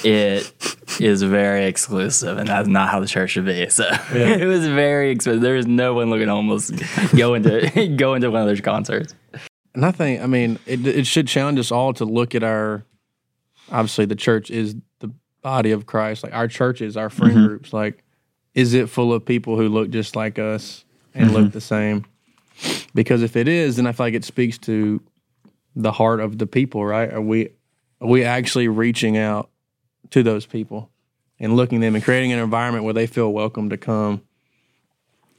it 0.05 0.53
is 1.01 1.23
very 1.23 1.65
exclusive, 1.65 2.39
and 2.39 2.49
that's 2.49 2.69
not 2.69 2.91
how 2.91 3.01
the 3.01 3.07
church 3.07 3.31
should 3.31 3.47
be. 3.47 3.69
So 3.71 3.89
it 4.11 4.47
was 4.47 4.67
very 4.67 5.11
expensive. 5.11 5.41
There 5.41 5.55
was 5.55 5.67
no 5.67 5.95
one 5.95 6.11
looking 6.11 6.29
homeless 6.29 6.71
going 7.17 7.43
to 7.45 7.89
going 7.97 8.21
to 8.21 8.29
one 8.31 8.43
of 8.43 8.49
those 8.49 8.61
concerts. 8.61 9.15
And 9.75 9.87
I 9.87 9.91
think, 9.91 10.21
I 10.21 10.27
mean, 10.27 10.59
it, 10.67 10.87
it 10.87 11.07
should 11.07 11.27
challenge 11.27 11.59
us 11.59 11.73
all 11.73 11.95
to 11.95 12.05
look 12.05 12.35
at 12.35 12.43
our, 12.43 12.85
obviously, 13.71 14.05
the 14.05 14.17
church 14.17 14.51
is 14.51 14.77
the 14.99 15.11
body 15.41 15.71
of 15.71 15.87
Christ. 15.87 16.23
Like 16.23 16.35
our 16.35 16.47
churches, 16.47 16.97
our 16.97 17.09
friend 17.09 17.35
mm-hmm. 17.35 17.47
groups, 17.47 17.73
like, 17.73 18.05
is 18.55 18.75
it 18.75 18.89
full 18.89 19.13
of 19.13 19.25
people 19.25 19.57
who 19.57 19.69
look 19.69 19.91
just 19.91 20.17
like 20.17 20.39
us 20.39 20.85
and 21.15 21.33
look 21.33 21.45
mm-hmm. 21.45 21.51
the 21.51 21.61
same? 21.61 22.05
Because 22.95 23.23
if 23.23 23.37
it 23.37 23.49
is, 23.49 23.77
then 23.77 23.87
I 23.87 23.93
feel 23.93 24.07
like 24.07 24.15
it 24.15 24.25
speaks 24.25 24.59
to 24.59 25.01
the 25.75 25.93
heart 25.93 26.21
of 26.21 26.39
the 26.39 26.47
people, 26.47 26.85
right? 26.85 27.13
Are 27.13 27.21
we, 27.21 27.49
are 28.01 28.09
we 28.09 28.25
actually 28.25 28.69
reaching 28.69 29.17
out 29.17 29.49
to 30.11 30.23
those 30.23 30.45
people 30.45 30.91
and 31.41 31.57
looking 31.57 31.81
them 31.81 31.95
and 31.95 32.05
creating 32.05 32.33
an 32.33 32.39
environment 32.39 32.85
where 32.85 32.95
they 32.95 33.07
feel 33.07 33.33
welcome 33.33 33.71
to 33.71 33.77
come? 33.77 34.23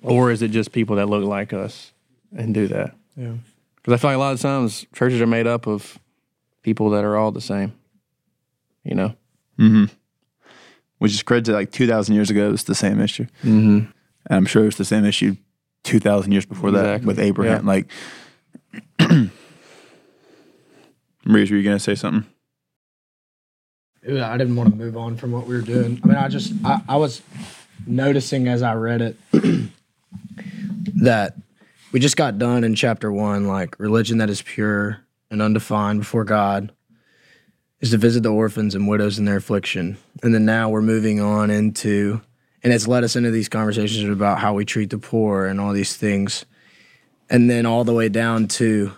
Or 0.01 0.31
is 0.31 0.41
it 0.41 0.49
just 0.49 0.71
people 0.71 0.97
that 0.97 1.07
look 1.07 1.23
like 1.23 1.53
us 1.53 1.93
and 2.35 2.53
do 2.53 2.67
that? 2.67 2.95
Yeah. 3.15 3.35
Because 3.75 3.93
I 3.93 3.97
feel 3.97 4.09
like 4.09 4.15
a 4.15 4.19
lot 4.19 4.33
of 4.33 4.41
times 4.41 4.85
churches 4.93 5.21
are 5.21 5.27
made 5.27 5.47
up 5.47 5.67
of 5.67 5.99
people 6.61 6.89
that 6.91 7.05
are 7.05 7.15
all 7.15 7.31
the 7.31 7.41
same. 7.41 7.73
You 8.83 8.95
know? 8.95 9.15
Mm-hmm. 9.59 9.85
Which 10.99 11.13
is 11.13 11.23
credit 11.23 11.45
to 11.45 11.53
like 11.53 11.71
2,000 11.71 12.15
years 12.15 12.29
ago, 12.29 12.47
it 12.47 12.51
was 12.51 12.63
the 12.63 12.75
same 12.75 12.99
issue. 12.99 13.25
Mm-hmm. 13.43 13.77
And 13.77 13.91
I'm 14.29 14.45
sure 14.45 14.63
it 14.63 14.67
was 14.67 14.77
the 14.77 14.85
same 14.85 15.05
issue 15.05 15.35
2,000 15.83 16.31
years 16.31 16.45
before 16.45 16.71
that 16.71 17.03
with 17.03 17.19
Abraham. 17.19 17.65
Yeah. 17.65 17.73
Like, 17.73 17.91
Maurice, 21.25 21.51
were 21.51 21.57
you 21.57 21.63
going 21.63 21.77
to 21.77 21.83
say 21.83 21.95
something? 21.95 22.25
I 24.05 24.37
didn't 24.37 24.55
want 24.55 24.69
to 24.69 24.75
move 24.75 24.97
on 24.97 25.15
from 25.15 25.31
what 25.31 25.47
we 25.47 25.55
were 25.55 25.61
doing. 25.61 25.99
I 26.03 26.07
mean, 26.07 26.17
I 26.17 26.27
just 26.27 26.53
I, 26.65 26.81
I 26.89 26.97
was 26.97 27.21
noticing 27.87 28.47
as 28.49 28.61
I 28.61 28.73
read 28.73 29.01
it 29.01 29.17
that 30.95 31.37
we 31.93 31.99
just 32.01 32.17
got 32.17 32.37
done 32.37 32.63
in 32.65 32.75
chapter 32.75 33.11
one, 33.11 33.47
like 33.47 33.79
religion 33.79 34.17
that 34.17 34.29
is 34.29 34.41
pure 34.41 34.99
and 35.31 35.41
undefined 35.41 35.99
before 35.99 36.25
God 36.25 36.73
is 37.83 37.89
to 37.89 37.97
visit 37.97 38.23
the 38.23 38.29
orphans 38.29 38.75
and 38.75 38.87
widows 38.87 39.19
in 39.19 39.25
their 39.25 39.35
affliction. 39.35 39.97
And 40.23 40.33
then 40.33 40.45
now 40.45 40.69
we're 40.69 40.81
moving 40.81 41.19
on 41.19 41.49
into 41.51 42.21
and 42.63 42.71
it's 42.71 42.87
led 42.87 43.03
us 43.03 43.17
into 43.17 43.29
these 43.29 43.49
conversations 43.49 44.09
about 44.09 44.39
how 44.39 44.53
we 44.53 44.63
treat 44.63 44.89
the 44.89 44.97
poor 44.97 45.45
and 45.47 45.59
all 45.59 45.73
these 45.73 45.97
things. 45.97 46.45
And 47.29 47.49
then 47.49 47.65
all 47.65 47.83
the 47.83 47.93
way 47.93 48.07
down 48.07 48.47
to 48.47 48.93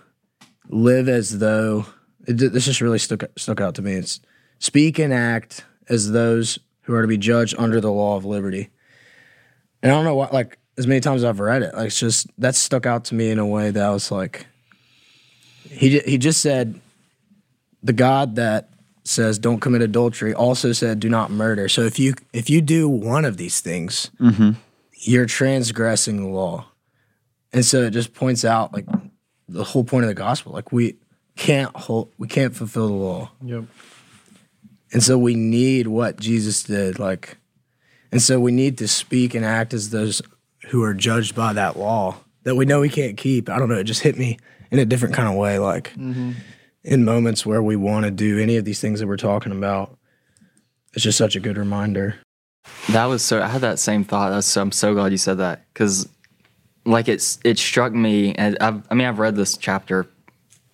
live 0.70 1.10
as 1.10 1.40
though 1.40 1.88
it, 2.28 2.34
this 2.34 2.66
just 2.66 2.80
really 2.80 3.00
stuck 3.00 3.24
stuck 3.36 3.60
out 3.60 3.74
to 3.76 3.82
me. 3.82 3.94
It's 3.94 4.20
speak 4.60 5.00
and 5.00 5.12
act 5.12 5.66
as 5.90 6.12
those 6.12 6.60
who 6.82 6.94
are 6.94 7.02
to 7.02 7.08
be 7.08 7.18
judged 7.18 7.56
under 7.58 7.82
the 7.82 7.92
law 7.92 8.18
of 8.18 8.24
liberty. 8.24 8.70
And 9.82 9.92
I 9.92 9.96
don't 9.96 10.06
know 10.06 10.14
what, 10.14 10.32
like, 10.32 10.60
as 10.78 10.86
many 10.86 11.00
times 11.00 11.24
as 11.24 11.30
I've 11.30 11.40
read 11.40 11.64
it, 11.64 11.74
like, 11.74 11.88
it's 11.88 12.00
just 12.00 12.28
that 12.40 12.54
stuck 12.54 12.86
out 12.86 13.06
to 13.06 13.16
me 13.16 13.32
in 13.32 13.40
a 13.40 13.48
way 13.48 13.72
that 13.72 13.84
I 13.84 13.90
was 13.90 14.12
like, 14.12 14.46
he 15.64 15.98
he 16.02 16.20
just 16.20 16.42
said, 16.42 16.80
the 17.82 17.94
God 17.94 18.36
that 18.36 18.70
says 19.06 19.38
don't 19.40 19.60
commit 19.60 19.82
adultery 19.82 20.34
also 20.34 20.72
said 20.72 21.00
do 21.00 21.10
not 21.10 21.32
murder. 21.32 21.70
So 21.70 21.82
if 21.82 21.98
you 22.00 22.16
if 22.34 22.50
you 22.50 22.62
do 22.62 22.90
one 22.90 23.24
of 23.24 23.38
these 23.38 23.62
things, 23.62 24.12
mm-hmm. 24.20 24.52
you're 24.94 25.26
transgressing 25.26 26.18
the 26.18 26.28
law. 26.28 26.66
And 27.54 27.64
so 27.64 27.84
it 27.84 27.92
just 27.92 28.14
points 28.14 28.44
out 28.44 28.74
like 28.74 28.86
the 29.48 29.64
whole 29.64 29.84
point 29.84 30.04
of 30.04 30.10
the 30.10 30.16
gospel. 30.16 30.52
Like 30.52 30.72
we 30.72 30.98
can't 31.36 31.76
hold, 31.76 32.12
we 32.18 32.28
can't 32.28 32.56
fulfill 32.56 32.88
the 32.88 32.94
law. 32.94 33.32
Yep. 33.44 33.64
And 34.92 35.04
so 35.04 35.18
we 35.18 35.36
need 35.36 35.88
what 35.88 36.20
Jesus 36.20 36.64
did. 36.64 37.00
Like, 37.00 37.38
and 38.12 38.22
so 38.22 38.40
we 38.40 38.52
need 38.52 38.78
to 38.80 38.88
speak 38.88 39.34
and 39.36 39.44
act 39.44 39.74
as 39.74 39.90
those 39.90 40.22
who 40.68 40.84
are 40.84 40.94
judged 40.94 41.36
by 41.36 41.54
that 41.54 41.78
law 41.78 42.18
that 42.44 42.56
we 42.56 42.66
know 42.66 42.80
we 42.80 42.90
can't 42.90 43.18
keep. 43.18 43.50
I 43.50 43.60
don't 43.60 43.70
know. 43.70 43.76
It 43.76 43.84
just 43.84 44.02
hit 44.02 44.18
me 44.18 44.38
in 44.72 44.80
a 44.80 44.86
different 44.86 45.16
kind 45.16 45.28
of 45.28 45.36
way. 45.36 45.60
Like 45.60 45.92
mm-hmm. 45.92 46.34
In 46.86 47.04
moments 47.04 47.46
where 47.46 47.64
we 47.64 47.76
want 47.76 48.06
to 48.06 48.12
do 48.12 48.40
any 48.40 48.58
of 48.58 48.64
these 48.64 48.80
things 48.80 49.00
that 49.00 49.08
we're 49.08 49.18
talking 49.18 49.52
about, 49.52 49.98
it's 50.94 51.04
just 51.04 51.18
such 51.18 51.36
a 51.36 51.40
good 51.40 51.58
reminder. 51.58 52.16
That 52.90 53.06
was 53.06 53.24
so. 53.24 53.42
I 53.42 53.48
had 53.48 53.62
that 53.62 53.80
same 53.80 54.04
thought. 54.04 54.30
That's, 54.30 54.48
so 54.48 54.62
I'm 54.62 54.72
so 54.72 54.94
glad 54.94 55.12
you 55.12 55.18
said 55.18 55.40
that 55.40 55.66
because, 55.74 56.08
like, 56.86 57.08
it's 57.08 57.40
it 57.44 57.58
struck 57.60 57.94
me, 57.94 58.34
and 58.36 58.58
I've, 58.60 58.82
I 58.90 58.94
mean, 58.94 59.08
I've 59.08 59.20
read 59.20 59.36
this 59.36 59.58
chapter 59.58 60.08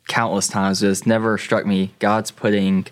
countless 0.08 0.48
times. 0.48 0.82
But 0.82 0.90
it's 0.90 1.06
never 1.06 1.38
struck 1.38 1.66
me. 1.66 1.94
God's 2.00 2.32
putting 2.32 2.86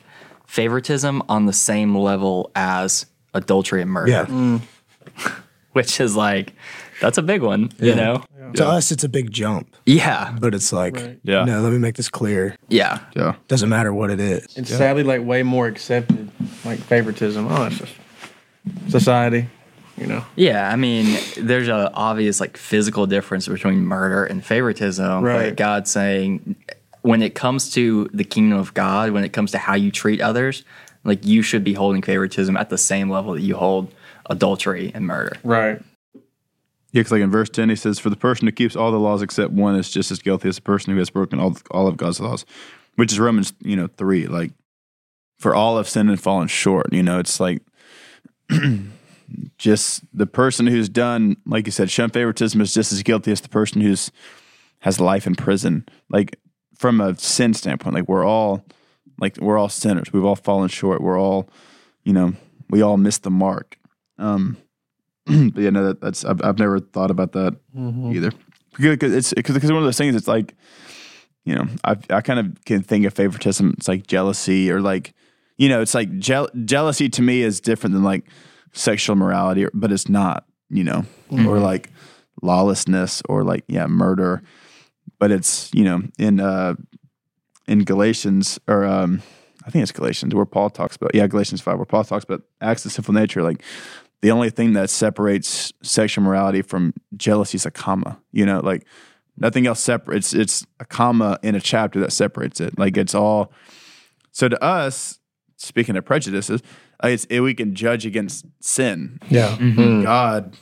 favoritism 0.48 1.22
on 1.30 1.46
the 1.46 1.54
same 1.54 1.96
level 1.96 2.52
as 2.56 3.06
adultery 3.34 3.82
and 3.82 3.92
murder, 3.92 4.12
which 5.74 6.00
is 6.00 6.16
like 6.16 6.54
that's 7.00 7.18
a 7.18 7.22
big 7.22 7.42
one. 7.42 7.72
You 7.80 7.90
Yeah. 7.90 7.96
know? 7.96 8.24
To 8.56 8.66
us, 8.68 8.92
it's 8.92 9.04
a 9.04 9.10
big 9.10 9.32
jump, 9.32 9.76
Yeah. 9.86 10.36
but 10.40 10.56
it's 10.56 10.74
like, 10.74 11.20
Yeah. 11.24 11.46
no, 11.46 11.62
let 11.62 11.72
me 11.72 11.78
make 11.78 11.96
this 11.96 12.10
clear. 12.10 12.56
Yeah. 12.68 13.00
Yeah. 13.16 13.36
Doesn't 13.48 13.70
matter 13.70 13.94
what 13.94 14.10
it 14.10 14.20
is. 14.20 14.48
It's 14.56 14.70
sadly 14.76 15.04
like 15.04 15.24
way 15.24 15.44
more 15.44 15.68
accepted, 15.68 16.30
like 16.66 16.80
favoritism. 16.80 17.48
Oh, 17.50 17.66
it's 17.66 17.78
just 17.78 17.94
society, 18.88 19.48
you 19.98 20.08
know. 20.08 20.24
Yeah, 20.36 20.72
I 20.72 20.76
mean, 20.76 21.18
there's 21.38 21.68
a 21.68 21.92
obvious 21.94 22.40
like 22.40 22.58
physical 22.58 23.06
difference 23.06 23.48
between 23.48 23.86
murder 23.86 24.24
and 24.26 24.44
favoritism. 24.44 25.24
Right. 25.24 25.50
But 25.50 25.56
God's 25.58 25.92
saying 25.92 26.56
when 27.02 27.22
it 27.22 27.36
comes 27.36 27.72
to 27.74 28.10
the 28.14 28.24
kingdom 28.24 28.58
of 28.60 28.74
God, 28.74 29.12
when 29.12 29.24
it 29.24 29.32
comes 29.34 29.52
to 29.52 29.58
how 29.58 29.76
you 29.76 29.92
treat 29.92 30.22
others, 30.22 30.64
like 31.04 31.26
you 31.26 31.42
should 31.42 31.64
be 31.64 31.74
holding 31.74 32.02
favoritism 32.02 32.58
at 32.58 32.70
the 32.70 32.78
same 32.78 33.10
level 33.10 33.34
that 33.34 33.42
you 33.42 33.56
hold 33.56 33.94
adultery 34.30 34.92
and 34.94 35.06
murder. 35.08 35.34
Right. 35.44 35.82
Yeah, 36.92 37.04
'cause 37.04 37.12
like 37.12 37.22
in 37.22 37.30
verse 37.32 37.50
10, 37.50 37.70
he 37.70 37.76
says, 37.76 38.00
For 38.00 38.10
the 38.10 38.16
person 38.16 38.48
who 38.48 38.52
keeps 38.52 38.76
all 38.76 38.92
the 38.92 39.00
laws 39.00 39.22
except 39.22 39.52
one 39.54 39.76
is 39.76 39.90
just 39.92 40.12
as 40.12 40.20
guilty 40.20 40.50
as 40.50 40.56
the 40.56 40.62
person 40.62 40.92
who 40.94 41.00
has 41.00 41.10
broken 41.10 41.40
all, 41.40 41.56
all 41.72 41.88
of 41.88 41.98
God's 41.98 42.20
laws, 42.20 42.46
which 42.96 43.12
is 43.12 43.20
Romans, 43.20 43.54
you 43.62 43.76
know, 43.76 43.88
3. 43.88 44.28
Like, 44.28 44.52
for 45.38 45.54
all 45.56 45.78
have 45.78 45.88
sinned 45.88 46.10
and 46.10 46.20
fallen 46.20 46.48
short. 46.48 46.92
You 46.92 47.04
know, 47.04 47.20
it's 47.20 47.40
like 47.40 47.62
just 49.58 50.04
the 50.14 50.26
person 50.26 50.68
who's 50.68 50.90
done, 50.90 51.38
like 51.46 51.66
you 51.66 51.72
said, 51.72 51.90
shun 51.90 52.10
favoritism 52.10 52.60
is 52.62 52.74
just 52.74 52.92
as 52.92 53.04
guilty 53.04 53.32
as 53.32 53.42
the 53.42 53.50
person 53.50 53.82
who's 53.82 54.12
has 54.80 55.00
life 55.00 55.28
in 55.28 55.36
prison. 55.36 55.86
Like, 56.10 56.40
from 56.76 57.02
a 57.02 57.16
sin 57.18 57.54
standpoint, 57.54 57.94
like, 57.96 58.08
we're 58.08 58.26
all, 58.26 58.64
like, 59.20 59.38
we're 59.38 59.58
all 59.58 59.68
sinners. 59.70 60.14
We've 60.14 60.24
all 60.24 60.38
fallen 60.38 60.70
short. 60.70 61.02
We're 61.02 61.20
all, 61.20 61.50
you 62.04 62.14
know, 62.14 62.34
we 62.70 62.82
all 62.82 62.96
miss 62.98 63.18
the 63.18 63.30
mark. 63.30 63.78
Um, 64.18 64.58
but 65.54 65.62
yeah, 65.62 65.70
no, 65.70 65.86
that, 65.88 66.02
that's 66.02 66.26
I've, 66.26 66.42
I've 66.44 66.60
never 66.60 66.80
thought 66.80 67.12
about 67.12 67.32
that 67.34 67.56
either. 68.12 68.32
because 68.78 69.14
it's 69.14 69.34
because 69.34 69.56
one 69.64 69.78
of 69.78 69.84
those 69.84 69.98
things. 69.98 70.16
It's 70.16 70.28
like 70.28 70.56
you 71.46 71.56
know, 71.56 71.66
I 71.84 71.96
I 72.10 72.22
kind 72.22 72.40
of 72.40 72.66
can 72.66 72.82
think 72.84 73.06
of 73.06 73.14
favoritism. 73.14 73.74
It's 73.78 73.88
like 73.88 74.08
jealousy 74.08 74.72
or 74.72 74.82
like 74.82 75.14
you 75.58 75.70
know, 75.70 75.82
it's 75.82 75.94
like 75.94 76.18
je- 76.20 76.48
jealousy 76.66 77.10
to 77.10 77.22
me 77.22 77.42
is 77.42 77.60
different 77.60 77.94
than 77.94 78.04
like 78.04 78.26
sexual 78.74 79.16
morality, 79.16 79.66
but 79.74 79.92
it's 79.92 80.10
not. 80.10 80.46
You 80.70 80.84
know, 80.84 81.06
or 81.48 81.58
like 81.60 81.90
lawlessness 82.44 83.24
or 83.28 83.44
like 83.44 83.64
yeah, 83.68 83.88
murder. 83.88 84.44
But 85.20 85.32
it's 85.32 85.72
you 85.74 85.84
know 85.84 86.02
in 86.18 86.40
uh 86.40 86.76
in 87.68 87.84
Galatians 87.84 88.60
or 88.68 88.86
um 88.86 89.22
I 89.66 89.72
think 89.72 89.84
it's 89.84 89.92
Galatians 89.92 90.34
where 90.36 90.46
Paul 90.46 90.70
talks 90.70 90.96
about 90.96 91.16
yeah 91.16 91.28
Galatians 91.28 91.62
five 91.62 91.78
where 91.78 91.86
Paul 91.86 92.04
talks 92.04 92.24
about 92.24 92.44
acts 92.62 92.86
of 92.86 92.92
sinful 92.92 93.14
nature 93.14 93.42
like 93.44 93.64
the 94.22 94.32
only 94.32 94.50
thing 94.50 94.74
that 94.74 94.90
separates 94.90 95.72
sexual 95.82 96.24
morality 96.24 96.62
from 96.62 96.94
jealousy 97.16 97.56
is 97.56 97.66
a 97.66 97.72
comma. 97.72 98.20
You 98.32 98.46
know, 98.46 98.60
like 98.60 98.86
nothing 99.38 99.68
else 99.68 99.80
separates. 99.80 100.34
It's 100.34 100.66
a 100.80 100.86
comma 100.86 101.40
in 101.42 101.56
a 101.56 101.62
chapter 101.62 102.00
that 102.02 102.12
separates 102.12 102.60
it. 102.60 102.78
Like 102.78 102.98
it's 102.98 103.16
all. 103.16 103.52
So 104.32 104.50
to 104.50 104.62
us, 104.64 105.20
speaking 105.58 105.96
of 105.98 106.06
prejudices, 106.06 106.62
uh, 107.04 107.08
it's 107.10 107.26
it, 107.26 107.40
we 107.42 107.54
can 107.54 107.76
judge 107.76 108.06
against 108.06 108.46
sin. 108.60 109.20
Yeah. 109.30 109.58
God 110.04 110.58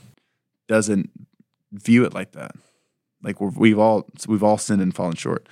doesn't 0.67 1.09
view 1.71 2.05
it 2.05 2.13
like 2.13 2.33
that. 2.33 2.51
Like 3.23 3.41
we're, 3.41 3.49
we've 3.49 3.79
all 3.79 4.07
we've 4.27 4.43
all 4.43 4.57
sinned 4.57 4.81
and 4.81 4.95
fallen 4.95 5.15
short. 5.15 5.47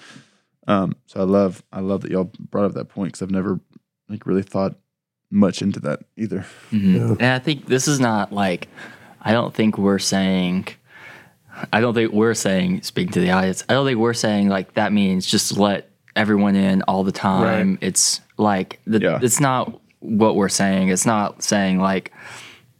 Um, 0.67 0.95
so 1.07 1.19
I 1.19 1.23
love 1.23 1.63
I 1.71 1.79
love 1.79 2.01
that 2.01 2.11
y'all 2.11 2.31
brought 2.39 2.65
up 2.65 2.73
that 2.73 2.89
point 2.89 3.13
because 3.13 3.21
I've 3.21 3.31
never 3.31 3.59
like 4.09 4.25
really 4.25 4.43
thought 4.43 4.75
much 5.35 5.61
into 5.61 5.79
that 5.81 5.99
either. 6.17 6.45
Mm-hmm. 6.71 7.13
And 7.19 7.25
I 7.25 7.39
think 7.39 7.67
this 7.67 7.87
is 7.87 7.99
not 7.99 8.31
like, 8.31 8.67
I 9.21 9.33
don't 9.33 9.53
think 9.53 9.77
we're 9.77 9.99
saying, 9.99 10.67
I 11.71 11.81
don't 11.81 11.93
think 11.93 12.11
we're 12.13 12.33
saying, 12.33 12.83
speaking 12.83 13.11
to 13.13 13.19
the 13.19 13.31
audience, 13.31 13.63
I 13.69 13.73
don't 13.73 13.85
think 13.85 13.99
we're 13.99 14.13
saying 14.13 14.49
like 14.49 14.73
that 14.73 14.93
means 14.93 15.25
just 15.25 15.57
let 15.57 15.89
everyone 16.15 16.55
in 16.55 16.81
all 16.83 17.03
the 17.03 17.11
time. 17.11 17.71
Right. 17.71 17.77
It's 17.81 18.21
like, 18.37 18.79
the, 18.87 18.99
Yeah. 18.99 19.19
it's 19.21 19.39
not 19.39 19.79
what 19.99 20.35
we're 20.35 20.49
saying. 20.49 20.89
It's 20.89 21.05
not 21.05 21.43
saying 21.43 21.79
like 21.79 22.11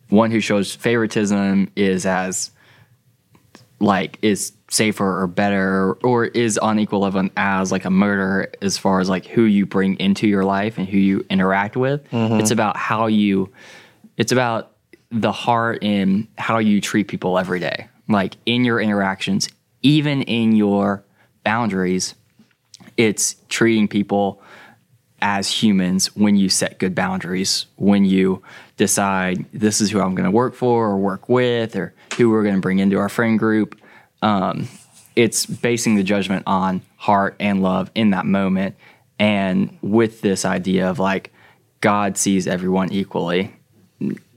one 0.10 0.32
who 0.32 0.40
shows 0.40 0.74
favoritism 0.74 1.72
is 1.76 2.06
as, 2.06 2.52
like, 3.80 4.18
is 4.22 4.54
safer 4.70 5.22
or 5.22 5.28
better 5.28 5.94
or 6.04 6.26
is 6.26 6.58
on 6.58 6.80
equal 6.80 7.00
level 7.00 7.30
as 7.38 7.72
like 7.72 7.86
a 7.86 7.90
murder 7.90 8.52
as 8.62 8.78
far 8.78 9.00
as 9.00 9.10
like 9.10 9.26
who 9.26 9.44
you 9.44 9.66
bring 9.66 9.98
into 10.00 10.28
your 10.28 10.44
life 10.44 10.78
and 10.78 10.88
who 10.88 10.98
you 10.98 11.26
interact 11.30 11.78
with. 11.78 12.10
Mm-hmm. 12.12 12.40
It's 12.40 12.52
about 12.52 12.76
how 12.78 13.08
you 13.08 13.52
it's 14.18 14.32
about 14.32 14.72
the 15.12 15.32
heart 15.32 15.84
in 15.84 16.28
how 16.38 16.58
you 16.58 16.82
treat 16.82 17.08
people 17.08 17.38
every 17.38 17.60
day. 17.60 17.88
Like 18.08 18.38
in 18.46 18.66
your 18.66 18.80
interactions, 18.80 19.50
even 19.82 20.24
in 20.24 20.56
your 20.56 21.04
boundaries, 21.44 22.16
it's 22.98 23.36
treating 23.50 23.88
people 23.88 24.42
as 25.22 25.50
humans 25.50 26.16
when 26.16 26.36
you 26.36 26.50
set 26.50 26.78
good 26.78 26.94
boundaries, 26.94 27.66
when 27.78 28.06
you 28.06 28.44
decide 28.78 29.46
this 29.54 29.80
is 29.80 29.90
who 29.92 30.00
I'm 30.00 30.14
going 30.14 30.26
to 30.26 30.32
work 30.32 30.54
for 30.54 30.88
or 30.88 30.98
work 30.98 31.30
with 31.30 31.76
or 31.76 31.94
who 32.16 32.30
we're 32.30 32.44
going 32.44 32.56
to 32.56 32.62
bring 32.62 32.80
into 32.80 32.98
our 32.98 33.10
friend 33.10 33.38
group. 33.38 33.80
Um, 34.22 34.68
it's 35.16 35.46
basing 35.46 35.96
the 35.96 36.04
judgment 36.04 36.44
on 36.48 36.82
heart 36.98 37.36
and 37.40 37.62
love 37.62 37.92
in 37.96 38.10
that 38.12 38.26
moment. 38.26 38.76
And 39.20 39.78
with 39.82 40.22
this 40.22 40.44
idea 40.46 40.90
of 40.90 41.00
like 41.00 41.32
God 41.82 42.18
sees 42.18 42.48
everyone 42.48 42.92
equally, 42.92 43.56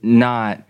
not 0.01 0.63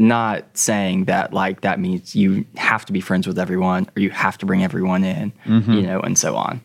not 0.00 0.44
saying 0.56 1.06
that 1.06 1.32
like 1.32 1.62
that 1.62 1.80
means 1.80 2.14
you 2.14 2.46
have 2.56 2.84
to 2.86 2.92
be 2.92 3.00
friends 3.00 3.26
with 3.26 3.36
everyone 3.38 3.88
or 3.96 4.00
you 4.00 4.10
have 4.10 4.38
to 4.38 4.46
bring 4.46 4.62
everyone 4.62 5.02
in, 5.02 5.32
you 5.74 5.82
know, 5.82 6.00
and 6.00 6.16
so 6.16 6.36
on. 6.36 6.60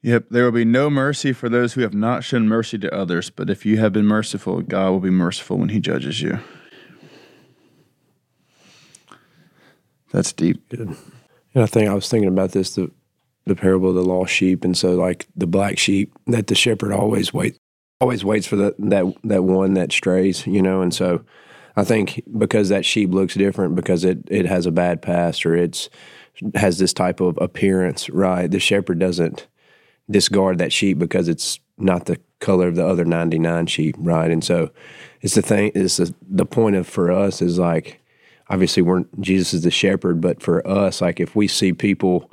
Yep, 0.00 0.26
there 0.30 0.44
will 0.44 0.52
be 0.52 0.64
no 0.64 0.90
mercy 0.90 1.32
for 1.32 1.48
those 1.48 1.74
who 1.74 1.82
have 1.82 1.94
not 1.94 2.24
shown 2.24 2.46
mercy 2.46 2.78
to 2.78 2.94
others, 2.94 3.30
but 3.30 3.50
if 3.50 3.64
you 3.64 3.78
have 3.78 3.92
been 3.92 4.06
merciful, 4.06 4.60
God 4.62 4.90
will 4.90 5.00
be 5.00 5.10
merciful 5.10 5.58
when 5.58 5.70
he 5.70 5.80
judges 5.80 6.20
you. 6.22 6.40
That's 10.14 10.32
deep. 10.32 10.72
And 10.72 10.96
I 11.56 11.66
think 11.66 11.90
I 11.90 11.94
was 11.94 12.08
thinking 12.08 12.28
about 12.28 12.52
this 12.52 12.76
the 12.76 12.90
the 13.46 13.56
parable 13.56 13.90
of 13.90 13.96
the 13.96 14.04
lost 14.04 14.32
sheep, 14.32 14.64
and 14.64 14.78
so 14.78 14.94
like 14.94 15.26
the 15.34 15.46
black 15.46 15.76
sheep 15.76 16.14
that 16.28 16.46
the 16.46 16.54
shepherd 16.54 16.92
always 16.92 17.34
wait 17.34 17.58
always 18.00 18.24
waits 18.24 18.46
for 18.46 18.54
the, 18.54 18.74
that 18.78 19.12
that 19.24 19.42
one 19.42 19.74
that 19.74 19.90
strays, 19.90 20.46
you 20.46 20.62
know, 20.62 20.82
and 20.82 20.94
so 20.94 21.24
I 21.76 21.82
think 21.82 22.22
because 22.38 22.68
that 22.68 22.84
sheep 22.84 23.10
looks 23.10 23.34
different 23.34 23.74
because 23.74 24.04
it 24.04 24.18
it 24.28 24.46
has 24.46 24.66
a 24.66 24.70
bad 24.70 25.02
past 25.02 25.44
or 25.44 25.56
it's 25.56 25.90
has 26.54 26.78
this 26.78 26.92
type 26.92 27.20
of 27.20 27.36
appearance, 27.40 28.08
right? 28.08 28.48
The 28.48 28.60
shepherd 28.60 29.00
doesn't 29.00 29.48
discard 30.08 30.58
that 30.58 30.72
sheep 30.72 30.96
because 30.96 31.26
it's 31.26 31.58
not 31.76 32.06
the 32.06 32.20
color 32.38 32.68
of 32.68 32.76
the 32.76 32.86
other 32.86 33.04
99 33.04 33.66
sheep, 33.66 33.96
right? 33.98 34.30
And 34.30 34.44
so 34.44 34.70
it's 35.22 35.34
the 35.34 35.42
thing 35.42 35.72
is 35.74 35.96
the, 35.96 36.14
the 36.22 36.46
point 36.46 36.76
of 36.76 36.86
for 36.86 37.10
us 37.10 37.42
is 37.42 37.58
like 37.58 38.00
obviously 38.48 38.82
we're 38.82 39.04
Jesus 39.20 39.54
is 39.54 39.62
the 39.62 39.70
shepherd, 39.70 40.20
but 40.20 40.42
for 40.42 40.66
us 40.66 41.00
like 41.00 41.20
if 41.20 41.34
we 41.34 41.48
see 41.48 41.72
people 41.72 42.30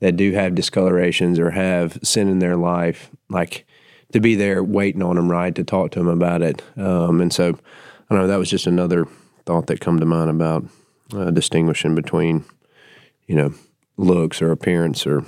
that 0.00 0.16
do 0.16 0.32
have 0.32 0.54
discolorations 0.54 1.38
or 1.38 1.50
have 1.50 1.98
sin 2.02 2.28
in 2.28 2.38
their 2.38 2.56
life, 2.56 3.10
like 3.28 3.66
to 4.12 4.20
be 4.20 4.34
there 4.34 4.62
waiting 4.62 5.02
on 5.02 5.16
them, 5.16 5.30
right, 5.30 5.54
to 5.54 5.64
talk 5.64 5.90
to 5.92 5.98
them 5.98 6.08
about 6.08 6.42
it. 6.42 6.62
Um, 6.76 7.20
and 7.20 7.32
so 7.32 7.50
I 7.50 8.14
don't 8.14 8.18
know, 8.18 8.26
that 8.26 8.38
was 8.38 8.50
just 8.50 8.66
another 8.66 9.06
thought 9.46 9.66
that 9.66 9.80
come 9.80 9.98
to 10.00 10.06
mind 10.06 10.30
about 10.30 10.64
uh, 11.12 11.30
distinguishing 11.30 11.94
between, 11.94 12.44
you 13.26 13.34
know, 13.34 13.54
looks 13.96 14.42
or 14.42 14.50
appearance 14.50 15.06
or 15.06 15.24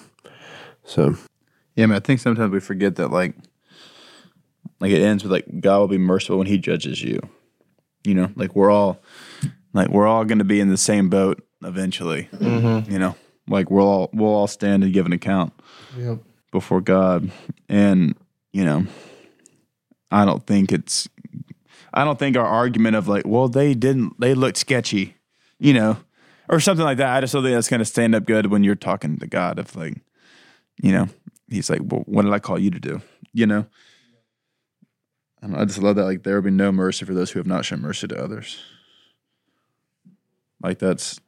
so. 0.84 1.16
Yeah, 1.74 1.86
man, 1.86 1.96
I 1.96 2.00
think 2.00 2.20
sometimes 2.20 2.52
we 2.52 2.60
forget 2.60 2.96
that 2.96 3.10
like 3.10 3.34
like 4.80 4.92
it 4.92 5.02
ends 5.02 5.22
with 5.22 5.32
like 5.32 5.60
God 5.60 5.78
will 5.78 5.88
be 5.88 5.98
merciful 5.98 6.38
when 6.38 6.46
he 6.46 6.58
judges 6.58 7.02
you. 7.02 7.20
You 8.04 8.14
know, 8.14 8.30
like 8.36 8.54
we're 8.54 8.70
all 8.70 9.00
like 9.76 9.88
we're 9.88 10.06
all 10.06 10.24
going 10.24 10.38
to 10.38 10.44
be 10.44 10.60
in 10.60 10.68
the 10.68 10.76
same 10.76 11.08
boat 11.08 11.42
eventually. 11.62 12.28
Mm-hmm. 12.32 12.90
You 12.90 12.98
know, 12.98 13.16
like 13.48 13.70
we'll 13.70 13.86
all 13.86 14.10
we'll 14.12 14.34
all 14.34 14.46
stand 14.46 14.82
and 14.84 14.92
give 14.92 15.06
an 15.06 15.12
account 15.12 15.52
Yep. 15.96 16.18
before 16.52 16.80
God. 16.80 17.30
And, 17.68 18.14
you 18.52 18.64
know, 18.64 18.86
I 20.10 20.24
don't 20.24 20.46
think 20.46 20.72
it's 20.72 21.08
I 21.94 22.04
don't 22.04 22.18
think 22.18 22.36
our 22.36 22.46
argument 22.46 22.96
of 22.96 23.08
like, 23.08 23.26
well, 23.26 23.48
they 23.48 23.74
didn't 23.74 24.20
they 24.20 24.34
looked 24.34 24.58
sketchy, 24.58 25.16
you 25.58 25.72
know, 25.72 25.96
or 26.48 26.60
something 26.60 26.84
like 26.84 26.98
that. 26.98 27.16
I 27.16 27.20
just 27.20 27.32
don't 27.32 27.42
think 27.42 27.54
that's 27.54 27.68
gonna 27.68 27.84
stand 27.84 28.14
up 28.14 28.24
good 28.26 28.46
when 28.46 28.64
you're 28.64 28.74
talking 28.74 29.18
to 29.18 29.26
God 29.26 29.58
of 29.58 29.74
like, 29.76 29.94
you 30.82 30.92
know, 30.92 31.08
he's 31.48 31.70
like, 31.70 31.80
Well, 31.82 32.02
what 32.06 32.22
did 32.22 32.32
I 32.32 32.38
call 32.38 32.58
you 32.58 32.70
to 32.70 32.80
do? 32.80 33.00
You 33.32 33.46
know? 33.46 33.66
I, 35.42 35.46
know, 35.48 35.58
I 35.58 35.64
just 35.64 35.82
love 35.82 35.96
that 35.96 36.04
like 36.04 36.22
there 36.22 36.34
will 36.36 36.42
be 36.42 36.50
no 36.50 36.72
mercy 36.72 37.04
for 37.04 37.14
those 37.14 37.30
who 37.30 37.38
have 37.38 37.46
not 37.46 37.64
shown 37.64 37.80
mercy 37.80 38.08
to 38.08 38.22
others. 38.22 38.58
Like 40.62 40.78
that's 40.78 41.20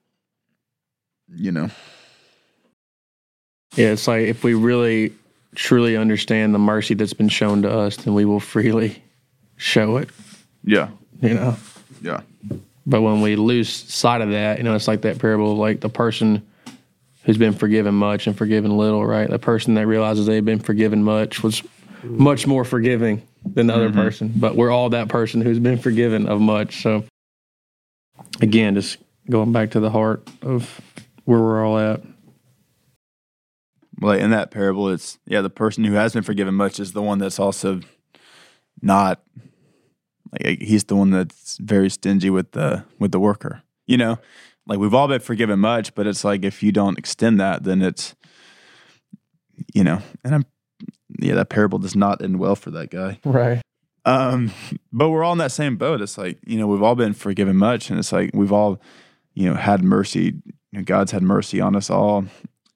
you 1.34 1.52
know. 1.52 1.70
Yeah, 3.76 3.92
it's 3.92 4.08
like 4.08 4.22
if 4.22 4.42
we 4.42 4.54
really 4.54 5.12
truly 5.54 5.96
understand 5.96 6.54
the 6.54 6.58
mercy 6.58 6.94
that's 6.94 7.12
been 7.12 7.28
shown 7.28 7.62
to 7.62 7.70
us, 7.70 7.96
then 7.96 8.14
we 8.14 8.24
will 8.24 8.40
freely 8.40 9.02
show 9.56 9.96
it, 9.96 10.08
Yeah. 10.64 10.88
you 11.20 11.34
know. 11.34 11.56
Yeah. 12.00 12.20
But 12.86 13.02
when 13.02 13.20
we 13.20 13.36
lose 13.36 13.68
sight 13.68 14.20
of 14.20 14.30
that, 14.30 14.58
you 14.58 14.64
know, 14.64 14.74
it's 14.74 14.88
like 14.88 15.02
that 15.02 15.18
parable 15.18 15.52
of 15.52 15.58
like 15.58 15.80
the 15.80 15.88
person 15.88 16.46
who's 17.24 17.36
been 17.36 17.52
forgiven 17.52 17.94
much 17.94 18.26
and 18.26 18.36
forgiven 18.36 18.76
little, 18.76 19.04
right? 19.04 19.28
The 19.28 19.38
person 19.38 19.74
that 19.74 19.86
realizes 19.86 20.26
they've 20.26 20.44
been 20.44 20.60
forgiven 20.60 21.02
much 21.02 21.42
was 21.42 21.62
much 22.02 22.46
more 22.46 22.64
forgiving 22.64 23.22
than 23.44 23.66
the 23.66 23.74
other 23.74 23.90
mm-hmm. 23.90 24.00
person. 24.00 24.32
But 24.34 24.56
we're 24.56 24.70
all 24.70 24.90
that 24.90 25.08
person 25.08 25.42
who's 25.42 25.58
been 25.58 25.78
forgiven 25.78 26.28
of 26.28 26.40
much. 26.40 26.82
So 26.82 27.04
again, 28.40 28.74
just 28.74 28.96
going 29.30 29.52
back 29.52 29.70
to 29.72 29.80
the 29.80 29.90
heart 29.90 30.28
of 30.42 30.80
where 31.24 31.38
we're 31.38 31.64
all 31.64 31.78
at. 31.78 32.02
Well, 34.00 34.12
in 34.12 34.30
that 34.30 34.50
parable, 34.50 34.88
it's 34.88 35.18
yeah, 35.26 35.40
the 35.40 35.50
person 35.50 35.84
who 35.84 35.94
has 35.94 36.12
been 36.12 36.22
forgiven 36.22 36.54
much 36.54 36.78
is 36.78 36.92
the 36.92 37.02
one 37.02 37.18
that's 37.18 37.38
also 37.38 37.80
not 38.80 39.22
like 40.32 40.60
he's 40.60 40.84
the 40.84 40.96
one 40.96 41.10
that's 41.10 41.58
very 41.58 41.90
stingy 41.90 42.30
with 42.30 42.52
the 42.52 42.84
with 42.98 43.12
the 43.12 43.20
worker. 43.20 43.62
You 43.86 43.96
know, 43.96 44.18
like 44.66 44.78
we've 44.78 44.94
all 44.94 45.08
been 45.08 45.20
forgiven 45.20 45.58
much, 45.58 45.94
but 45.94 46.06
it's 46.06 46.22
like 46.22 46.44
if 46.44 46.62
you 46.62 46.70
don't 46.70 46.98
extend 46.98 47.40
that, 47.40 47.64
then 47.64 47.82
it's 47.82 48.14
you 49.74 49.82
know, 49.82 50.00
and 50.22 50.34
I'm 50.34 50.46
yeah, 51.18 51.34
that 51.34 51.48
parable 51.48 51.78
does 51.78 51.96
not 51.96 52.22
end 52.22 52.38
well 52.38 52.54
for 52.54 52.70
that 52.70 52.90
guy. 52.90 53.18
Right. 53.24 53.62
Um, 54.04 54.52
but 54.92 55.10
we're 55.10 55.24
all 55.24 55.32
in 55.32 55.38
that 55.38 55.52
same 55.52 55.76
boat. 55.76 56.00
It's 56.00 56.16
like, 56.16 56.38
you 56.46 56.58
know, 56.58 56.66
we've 56.66 56.82
all 56.82 56.94
been 56.94 57.12
forgiven 57.12 57.56
much, 57.56 57.90
and 57.90 57.98
it's 57.98 58.12
like 58.12 58.30
we've 58.32 58.52
all, 58.52 58.80
you 59.38 59.48
know, 59.48 59.54
had 59.54 59.84
mercy. 59.84 60.34
You 60.72 60.80
know, 60.80 60.82
God's 60.82 61.12
had 61.12 61.22
mercy 61.22 61.60
on 61.60 61.76
us 61.76 61.90
all. 61.90 62.24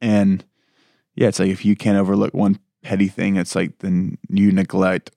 And 0.01 0.45
yeah, 1.17 1.27
it's 1.27 1.41
like 1.41 1.49
if 1.49 1.65
you 1.65 1.75
can't 1.75 1.99
overlook 1.99 2.33
one 2.33 2.61
petty 2.83 3.09
thing, 3.09 3.35
it's 3.35 3.57
like 3.57 3.81
then 3.81 4.17
you 4.29 4.53
neglect 4.53 5.11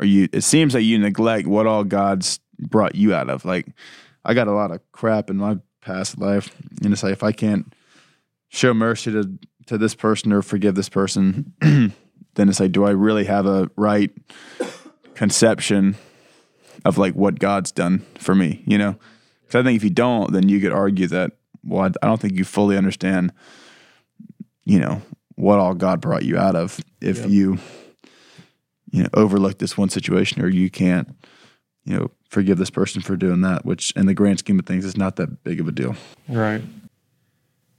or 0.00 0.06
you 0.06 0.28
it 0.32 0.40
seems 0.40 0.74
like 0.74 0.82
you 0.82 0.98
neglect 0.98 1.46
what 1.46 1.68
all 1.68 1.84
God's 1.84 2.40
brought 2.58 2.96
you 2.96 3.14
out 3.14 3.30
of. 3.30 3.44
Like 3.44 3.68
I 4.24 4.34
got 4.34 4.48
a 4.48 4.52
lot 4.52 4.72
of 4.72 4.80
crap 4.90 5.30
in 5.30 5.36
my 5.36 5.58
past 5.82 6.18
life. 6.18 6.52
And 6.82 6.92
it's 6.92 7.04
like 7.04 7.12
if 7.12 7.22
I 7.22 7.30
can't 7.30 7.72
show 8.48 8.74
mercy 8.74 9.12
to 9.12 9.38
to 9.66 9.78
this 9.78 9.94
person 9.94 10.32
or 10.32 10.42
forgive 10.42 10.74
this 10.74 10.88
person, 10.88 11.54
then 11.60 11.92
it's 12.36 12.58
like, 12.58 12.72
do 12.72 12.82
I 12.82 12.90
really 12.90 13.26
have 13.26 13.46
a 13.46 13.70
right 13.76 14.10
conception 15.14 15.94
of 16.84 16.98
like 16.98 17.14
what 17.14 17.38
God's 17.38 17.70
done 17.70 18.00
for 18.18 18.34
me? 18.34 18.64
You 18.66 18.78
know, 18.78 18.96
because 19.52 19.64
I 19.64 19.68
think 19.68 19.76
if 19.76 19.84
you 19.84 19.90
don't, 19.90 20.32
then 20.32 20.48
you 20.48 20.60
could 20.60 20.72
argue 20.72 21.06
that 21.08 21.32
well, 21.64 21.82
I- 21.84 22.04
I 22.04 22.06
don't 22.08 22.20
think 22.20 22.34
you 22.34 22.44
fully 22.44 22.76
understand, 22.76 23.32
you 24.64 24.78
know, 24.80 25.02
what 25.36 25.58
all 25.58 25.74
God 25.74 26.00
brought 26.00 26.24
you 26.24 26.38
out 26.38 26.56
of 26.56 26.80
if 27.00 27.28
you 27.28 27.58
you 28.90 29.02
know 29.02 29.08
overlook 29.14 29.58
this 29.58 29.76
one 29.76 29.88
situation 29.90 30.42
or 30.42 30.48
you 30.48 30.70
can't 30.70 31.08
you 31.84 31.96
know 31.96 32.10
forgive 32.28 32.58
this 32.58 32.70
person 32.70 33.00
for 33.02 33.16
doing 33.16 33.40
that 33.42 33.64
which 33.64 33.92
in 33.96 34.06
the 34.06 34.14
grand 34.14 34.38
scheme 34.38 34.58
of 34.58 34.66
things 34.66 34.84
is 34.84 34.96
not 34.96 35.16
that 35.16 35.42
big 35.44 35.60
of 35.60 35.68
a 35.68 35.72
deal. 35.72 35.94
Right. 36.28 36.62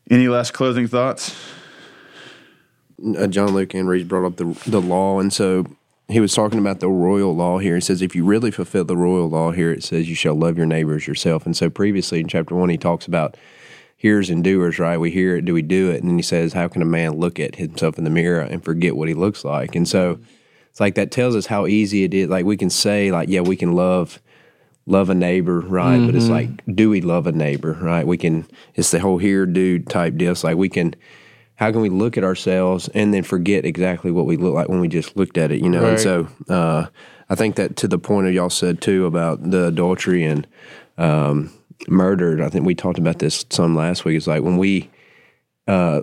any 0.10 0.28
last 0.28 0.54
closing 0.54 0.88
thoughts? 0.88 1.36
Uh, 3.18 3.28
John 3.28 3.54
Luke 3.54 3.72
Henry's 3.74 4.04
brought 4.06 4.26
up 4.26 4.36
the 4.38 4.46
the 4.70 4.82
law, 4.82 5.20
and 5.20 5.32
so 5.34 5.66
he 6.14 6.20
was 6.20 6.34
talking 6.34 6.59
about 6.59 6.80
the 6.80 6.89
royal 6.89 7.36
law 7.36 7.57
hear. 7.57 7.76
He 7.76 7.82
says, 7.82 8.01
if 8.01 8.16
you 8.16 8.24
really 8.24 8.51
fulfill 8.51 8.86
the 8.86 8.95
royal 8.95 9.30
law 9.30 9.51
here, 9.51 9.72
it 9.72 9.84
says 9.84 10.07
you 10.07 10.16
shall 10.16 10.36
love 10.36 10.57
your 10.57 10.66
neighbors 10.66 11.07
yourself. 11.07 11.45
And 11.45 11.57
so 11.57 11.70
previously 11.70 12.20
in 12.20 12.28
chapter 12.28 12.55
one, 12.55 12.70
he 12.70 12.78
talks 12.78 13.07
about 13.07 13.36
hearers 13.97 14.30
and 14.30 14.43
doers. 14.43 14.80
Right? 14.80 14.97
We 14.97 15.11
hear 15.11 15.38
it, 15.38 15.45
do 15.45 15.53
we 15.53 15.61
do 15.61 15.91
it? 15.91 16.01
And 16.01 16.09
then 16.09 16.18
he 16.18 16.24
says, 16.24 16.53
how 16.53 16.68
can 16.68 16.82
a 16.82 16.86
man 16.86 17.14
look 17.14 17.39
at 17.39 17.55
himself 17.55 17.97
in 17.97 18.03
the 18.03 18.09
mirror 18.09 18.41
and 18.41 18.64
forget 18.64 18.95
what 18.95 19.07
he 19.07 19.14
looks 19.14 19.43
like? 19.43 19.76
And 19.76 19.88
so 19.88 20.20
it's 20.70 20.80
like 20.80 20.95
that 20.95 21.11
tells 21.11 21.36
us 21.36 21.45
how 21.45 21.68
easy 21.68 22.03
it 22.03 22.14
is. 22.14 22.30
Like 22.30 22.45
we 22.45 22.57
can 22.57 22.70
say, 22.70 23.11
like, 23.11 23.30
yeah, 23.30 23.41
we 23.41 23.55
can 23.55 23.74
love 23.74 24.20
love 24.86 25.09
a 25.09 25.16
neighbor, 25.16 25.61
right? 25.61 26.05
But 26.05 26.16
it's 26.16 26.26
mm-hmm. 26.26 26.34
like, 26.34 26.76
do 26.76 26.89
we 26.89 26.99
love 26.99 27.28
a 27.28 27.32
neighbor, 27.32 27.78
right? 27.82 28.05
We 28.05 28.18
can. 28.18 28.45
It's 28.76 28.91
the 28.91 28.99
whole 28.99 29.18
here, 29.18 29.45
dude 29.45 29.88
type 29.89 30.18
deal. 30.18 30.32
It's 30.32 30.43
like 30.43 30.57
we 30.57 30.70
can 30.70 30.95
how 31.56 31.72
can 31.72 31.82
we 31.82 31.89
look 31.89 32.18
at 32.18 32.24
ourselves 32.24 32.88
and 32.89 33.14
then 33.14 33.24
forget 33.24 33.66
exactly 33.66 34.12
what 34.12 34.26
we 34.26 34.38
look 34.38 34.54
like 34.54 34.70
when 34.70 34.80
we 34.80 34.88
just 34.88 35.16
looked 35.16 35.38
at 35.38 35.51
it, 35.51 35.62
you 35.62 35.70
know? 35.70 35.86
And 35.86 35.99
so 35.99 36.28
uh, 36.49 36.88
I 37.30 37.36
think 37.36 37.56
that 37.56 37.76
to 37.78 37.88
the 37.88 37.99
point 37.99 38.28
of 38.28 38.34
y'all 38.34 38.49
said 38.49 38.82
too 38.82 39.06
about 39.06 39.51
the 39.51 39.68
adultery 39.68 40.24
and 40.24 40.47
um, 40.97 41.51
murdered, 41.88 42.41
I 42.41 42.49
think 42.49 42.66
we 42.66 42.76
talked 42.76 42.99
about 42.99 43.20
this 43.20 43.45
some 43.49 43.76
last 43.76 44.04
week. 44.04 44.18
It's 44.18 44.28
like 44.28 44.41
when 44.41 44.58
we 44.58 44.89
uh, 45.68 46.01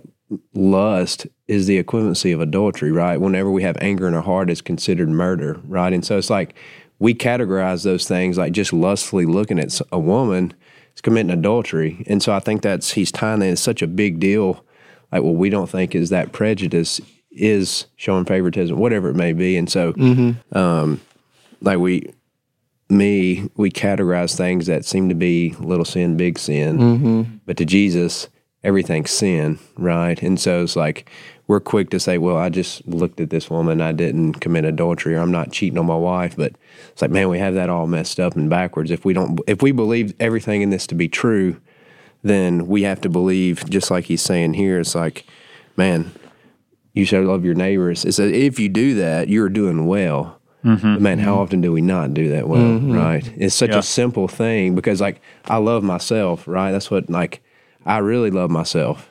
lust 0.55 1.27
is 1.49 1.67
the 1.67 1.83
equivalency 1.83 2.33
of 2.33 2.41
adultery, 2.41 2.93
right? 2.93 3.21
Whenever 3.21 3.51
we 3.51 3.63
have 3.63 3.77
anger 3.81 4.07
in 4.07 4.15
our 4.15 4.23
heart, 4.23 4.51
it's 4.51 4.61
considered 4.61 5.09
murder, 5.09 5.61
right? 5.65 5.93
And 5.93 6.05
so 6.05 6.17
it's 6.17 6.31
like 6.31 6.55
we 7.01 7.15
categorize 7.15 7.83
those 7.83 8.07
things 8.07 8.39
like 8.39 8.53
just 8.53 8.73
lustfully 8.73 9.27
looking 9.27 9.59
at 9.59 9.81
a 9.91 9.99
woman 9.99 10.55
is 10.95 11.01
committing 11.01 11.33
adultery. 11.33 12.05
And 12.07 12.23
so 12.23 12.33
I 12.33 12.39
think 12.41 12.63
that's 12.63 12.93
he's 12.93 13.11
tying 13.11 13.41
that 13.41 13.49
it's 13.51 13.61
such 13.61 13.83
a 13.83 13.87
big 13.87 14.21
deal. 14.21 14.65
Like, 15.13 15.23
well, 15.23 15.35
we 15.35 15.51
don't 15.51 15.69
think 15.69 15.95
is 15.95 16.11
that 16.11 16.33
prejudice 16.33 17.01
is 17.33 17.87
showing 17.97 18.25
favoritism, 18.25 18.77
whatever 18.79 19.09
it 19.11 19.17
may 19.17 19.33
be. 19.33 19.57
And 19.57 19.71
so, 19.71 19.93
um, 20.53 21.01
like 21.61 21.79
we, 21.79 22.13
me, 22.89 23.49
we 23.57 23.71
categorize 23.71 24.37
things 24.37 24.67
that 24.67 24.85
seem 24.85 25.09
to 25.09 25.15
be 25.15 25.55
little 25.61 25.85
sin, 25.85 26.17
big 26.17 26.39
sin. 26.39 26.77
But 27.47 27.57
to 27.59 27.65
Jesus, 27.65 28.29
everything's 28.65 29.11
sin, 29.11 29.59
right? 29.77 30.21
And 30.23 30.39
so 30.41 30.63
it's 30.65 30.77
like 30.77 31.09
we're 31.47 31.61
quick 31.61 31.91
to 31.91 32.01
say, 32.01 32.19
well, 32.19 32.37
I 32.37 32.49
just 32.49 32.87
looked 32.87 33.21
at 33.21 33.31
this 33.31 33.49
woman, 33.51 33.81
I 33.81 33.93
didn't 33.93 34.35
commit 34.35 34.65
adultery, 34.65 35.15
or 35.15 35.21
I'm 35.21 35.33
not 35.33 35.51
cheating 35.53 35.79
on 35.79 35.87
my 35.87 35.97
wife. 35.97 36.37
But 36.37 36.53
it's 36.91 37.03
like, 37.03 37.11
man, 37.11 37.29
we 37.29 37.39
have 37.39 37.55
that 37.55 37.71
all 37.71 37.87
messed 37.87 38.21
up 38.21 38.37
and 38.37 38.51
backwards. 38.51 38.91
If 38.91 39.05
we 39.05 39.13
don't, 39.13 39.41
if 39.47 39.63
we 39.63 39.73
believe 39.73 40.15
everything 40.21 40.63
in 40.63 40.71
this 40.71 40.87
to 40.89 40.95
be 40.95 41.09
true, 41.09 41.61
then 42.23 42.67
we 42.67 42.83
have 42.83 43.01
to 43.03 43.09
believe, 43.09 43.69
just 43.69 43.91
like 43.91 44.05
he's 44.05 44.23
saying 44.23 44.55
here, 44.55 44.79
it's 44.79 44.95
like, 44.95 45.25
man, 45.77 46.13
you 46.93 47.05
shall 47.05 47.23
love 47.23 47.45
your 47.45 47.55
neighbors. 47.55 48.05
It's 48.05 48.19
a, 48.19 48.33
if 48.33 48.59
you 48.59 48.69
do 48.69 48.95
that, 48.97 49.29
you're 49.29 49.49
doing 49.49 49.87
well. 49.87 50.41
Mm-hmm. 50.65 50.95
But 50.95 51.03
man, 51.03 51.19
how 51.19 51.33
mm-hmm. 51.33 51.41
often 51.41 51.61
do 51.61 51.73
we 51.73 51.81
not 51.81 52.13
do 52.13 52.29
that 52.29 52.49
well? 52.49 52.61
Mm-hmm. 52.61 52.93
Right? 52.93 53.33
It's 53.37 53.55
such 53.55 53.71
Yeah. 53.71 53.79
a 53.79 53.83
simple 53.83 54.29
thing 54.29 54.75
because, 54.75 55.01
like, 55.01 55.21
I 55.47 55.57
love 55.57 55.83
myself. 55.83 56.47
Right? 56.47 56.73
That's 56.73 56.91
what 56.91 57.09
like 57.09 57.43
I 57.87 57.99
really 57.99 58.31
love 58.31 58.51
myself. 58.51 59.11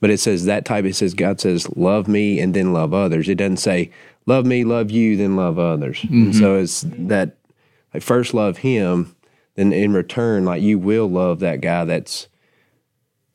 But 0.00 0.08
it 0.08 0.20
says 0.20 0.46
that 0.46 0.64
type. 0.64 0.86
It 0.86 0.96
says 0.96 1.12
God 1.12 1.38
says 1.40 1.68
love 1.76 2.08
me 2.08 2.40
and 2.40 2.54
then 2.54 2.72
love 2.72 2.94
others. 2.94 3.28
It 3.28 3.34
doesn't 3.34 3.58
say 3.58 3.90
love 4.24 4.46
me, 4.46 4.64
love 4.64 4.90
you, 4.90 5.18
then 5.18 5.36
love 5.36 5.58
others. 5.58 6.02
And 6.08 6.34
so 6.34 6.56
it's 6.56 6.86
that 6.86 7.36
like 7.92 8.02
first 8.02 8.32
love 8.32 8.56
Him, 8.58 9.14
then 9.56 9.72
in 9.72 9.92
return, 9.92 10.44
like 10.44 10.62
you 10.62 10.78
will 10.78 11.08
love 11.08 11.40
that 11.40 11.60
guy 11.60 11.84
that's 11.84 12.28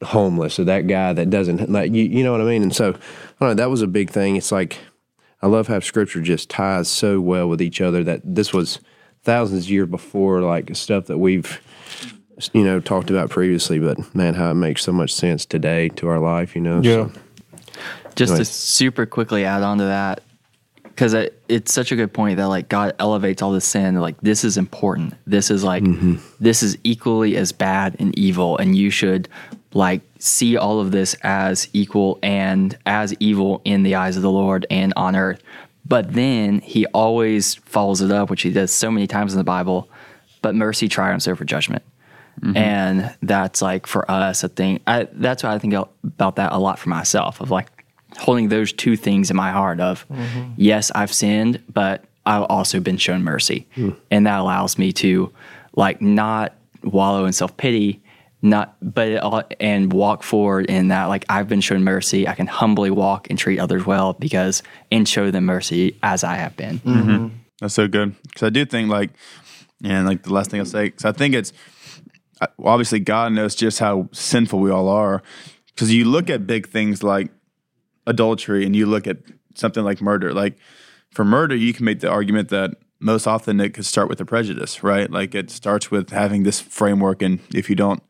homeless 0.03 0.59
or 0.59 0.65
that 0.65 0.87
guy 0.87 1.13
that 1.13 1.29
doesn't 1.29 1.69
like 1.71 1.91
you 1.93 2.03
you 2.03 2.23
know 2.23 2.31
what 2.31 2.41
I 2.41 2.45
mean? 2.45 2.63
And 2.63 2.75
so 2.75 2.89
I 2.89 2.93
don't 3.39 3.49
know, 3.49 3.53
that 3.55 3.69
was 3.69 3.81
a 3.81 3.87
big 3.87 4.09
thing. 4.09 4.35
It's 4.35 4.51
like 4.51 4.77
I 5.41 5.47
love 5.47 5.67
how 5.67 5.79
scripture 5.79 6.21
just 6.21 6.49
ties 6.49 6.87
so 6.87 7.19
well 7.21 7.47
with 7.47 7.61
each 7.61 7.81
other 7.81 8.03
that 8.03 8.21
this 8.23 8.53
was 8.53 8.79
thousands 9.23 9.65
of 9.65 9.71
years 9.71 9.87
before 9.89 10.41
like 10.41 10.75
stuff 10.75 11.05
that 11.07 11.17
we've 11.17 11.61
you 12.53 12.63
know 12.63 12.79
talked 12.79 13.09
about 13.09 13.29
previously, 13.29 13.79
but 13.79 14.13
man, 14.15 14.33
how 14.33 14.51
it 14.51 14.55
makes 14.55 14.83
so 14.83 14.91
much 14.91 15.13
sense 15.13 15.45
today 15.45 15.89
to 15.89 16.07
our 16.07 16.19
life, 16.19 16.55
you 16.55 16.61
know. 16.61 16.81
Yeah. 16.81 17.07
So, 17.07 17.11
just 18.15 18.31
Right. 18.31 18.37
to 18.39 18.45
super 18.45 19.05
quickly 19.05 19.43
add 19.45 19.61
on 19.63 19.77
to 19.79 19.85
that 19.85 20.21
because 20.95 21.13
it, 21.13 21.41
it's 21.49 21.73
such 21.73 21.91
a 21.91 21.95
good 21.95 22.13
point 22.13 22.37
that 22.37 22.47
like 22.47 22.69
god 22.69 22.95
elevates 22.99 23.41
all 23.41 23.51
this 23.51 23.65
sin 23.65 23.95
like 23.99 24.19
this 24.21 24.43
is 24.43 24.57
important. 24.57 25.13
This 25.27 25.51
is 25.51 25.63
like 25.63 25.83
mm-hmm. 25.83 26.15
this 26.39 26.63
is 26.63 26.77
equally 26.83 27.35
as 27.35 27.51
bad 27.51 27.97
and 27.99 28.17
evil 28.17 28.57
and 28.57 28.75
you 28.75 28.89
should 28.89 29.27
like 29.73 30.01
see 30.19 30.55
all 30.55 30.79
of 30.79 30.91
this 30.91 31.15
as 31.21 31.67
equal 31.73 32.17
and 32.23 32.77
as 32.85 33.13
evil 33.19 33.61
in 33.65 33.83
the 33.83 33.95
eyes 33.95 34.15
of 34.15 34.23
the 34.23 34.31
lord 34.31 34.65
and 34.69 34.93
on 34.95 35.15
earth. 35.15 35.43
But 35.87 36.13
then 36.13 36.61
he 36.61 36.87
always 36.87 37.55
follows 37.55 38.01
it 38.01 38.11
up 38.11 38.29
which 38.29 38.41
he 38.41 38.51
does 38.51 38.71
so 38.71 38.89
many 38.89 39.05
times 39.05 39.33
in 39.33 39.37
the 39.37 39.43
bible 39.43 39.89
but 40.41 40.55
mercy 40.55 40.87
triumphs 40.87 41.27
over 41.27 41.43
judgment. 41.43 41.83
Mm-hmm. 42.39 42.57
And 42.57 43.15
that's 43.21 43.61
like 43.61 43.87
for 43.87 44.09
us 44.09 44.43
a 44.43 44.49
thing 44.49 44.81
I, 44.87 45.07
that's 45.11 45.41
what 45.43 45.53
i 45.53 45.59
think 45.59 45.73
about 45.73 46.35
that 46.35 46.51
a 46.51 46.57
lot 46.57 46.79
for 46.79 46.89
myself 46.89 47.39
of 47.39 47.49
like 47.49 47.74
holding 48.17 48.49
those 48.49 48.71
two 48.71 48.95
things 48.95 49.29
in 49.29 49.35
my 49.35 49.51
heart 49.51 49.79
of 49.79 50.07
mm-hmm. 50.09 50.51
yes 50.57 50.91
i've 50.95 51.13
sinned 51.13 51.61
but 51.71 52.03
i've 52.25 52.43
also 52.43 52.79
been 52.79 52.97
shown 52.97 53.23
mercy. 53.23 53.67
Hmm. 53.75 53.91
And 54.09 54.25
that 54.25 54.39
allows 54.39 54.77
me 54.77 54.91
to 54.93 55.31
like 55.75 56.01
not 56.01 56.53
wallow 56.83 57.25
in 57.25 57.33
self-pity 57.33 58.01
not 58.41 58.75
but 58.81 59.07
it 59.07 59.23
all, 59.23 59.43
and 59.59 59.91
walk 59.91 60.21
forward 60.21 60.67
in 60.67 60.89
that 60.89 61.05
like 61.05 61.25
i've 61.29 61.47
been 61.47 61.61
shown 61.61 61.83
mercy. 61.83 62.27
I 62.27 62.35
can 62.35 62.47
humbly 62.47 62.91
walk 62.91 63.29
and 63.29 63.37
treat 63.39 63.59
others 63.59 63.85
well 63.85 64.13
because 64.13 64.63
and 64.91 65.07
show 65.07 65.31
them 65.31 65.45
mercy 65.45 65.97
as 66.03 66.23
i 66.23 66.35
have 66.35 66.55
been. 66.55 66.79
Mm-hmm. 66.79 67.09
Mm-hmm. 67.09 67.35
That's 67.61 67.73
so 67.73 67.87
good. 67.87 68.15
Because 68.23 68.43
I 68.43 68.49
do 68.49 68.65
think 68.65 68.89
like, 68.89 69.11
and 69.83 70.05
like 70.05 70.23
the 70.23 70.33
last 70.33 70.51
thing 70.51 70.59
I'll 70.59 70.65
say, 70.65 70.85
because 70.85 71.05
I 71.05 71.11
think 71.11 71.35
it's 71.35 71.53
obviously 72.63 72.99
God 72.99 73.33
knows 73.33 73.55
just 73.55 73.79
how 73.79 74.09
sinful 74.11 74.59
we 74.59 74.71
all 74.71 74.89
are. 74.89 75.23
Because 75.67 75.93
you 75.93 76.05
look 76.05 76.29
at 76.29 76.47
big 76.47 76.67
things 76.67 77.03
like 77.03 77.31
adultery, 78.07 78.65
and 78.65 78.75
you 78.75 78.85
look 78.85 79.07
at 79.07 79.17
something 79.55 79.83
like 79.83 80.01
murder. 80.01 80.33
Like 80.33 80.57
for 81.11 81.25
murder, 81.25 81.55
you 81.55 81.73
can 81.73 81.85
make 81.85 81.99
the 81.99 82.09
argument 82.09 82.49
that 82.49 82.71
most 82.99 83.27
often 83.27 83.59
it 83.59 83.73
could 83.73 83.85
start 83.85 84.09
with 84.09 84.19
a 84.21 84.25
prejudice, 84.25 84.83
right? 84.83 85.09
Like 85.09 85.35
it 85.35 85.49
starts 85.49 85.91
with 85.91 86.09
having 86.09 86.43
this 86.43 86.59
framework, 86.61 87.21
and 87.21 87.39
if 87.53 87.69
you 87.69 87.75
don't 87.75 88.01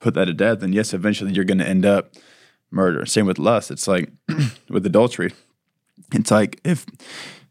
put 0.00 0.14
that 0.14 0.26
to 0.26 0.34
death, 0.34 0.60
then 0.60 0.72
yes, 0.72 0.92
eventually 0.92 1.32
you're 1.32 1.44
going 1.44 1.58
to 1.58 1.68
end 1.68 1.86
up 1.86 2.14
murder. 2.70 3.06
Same 3.06 3.26
with 3.26 3.38
lust. 3.38 3.70
It's 3.70 3.86
like 3.86 4.10
with 4.68 4.84
adultery. 4.86 5.32
It's 6.12 6.30
like 6.30 6.60
if 6.64 6.86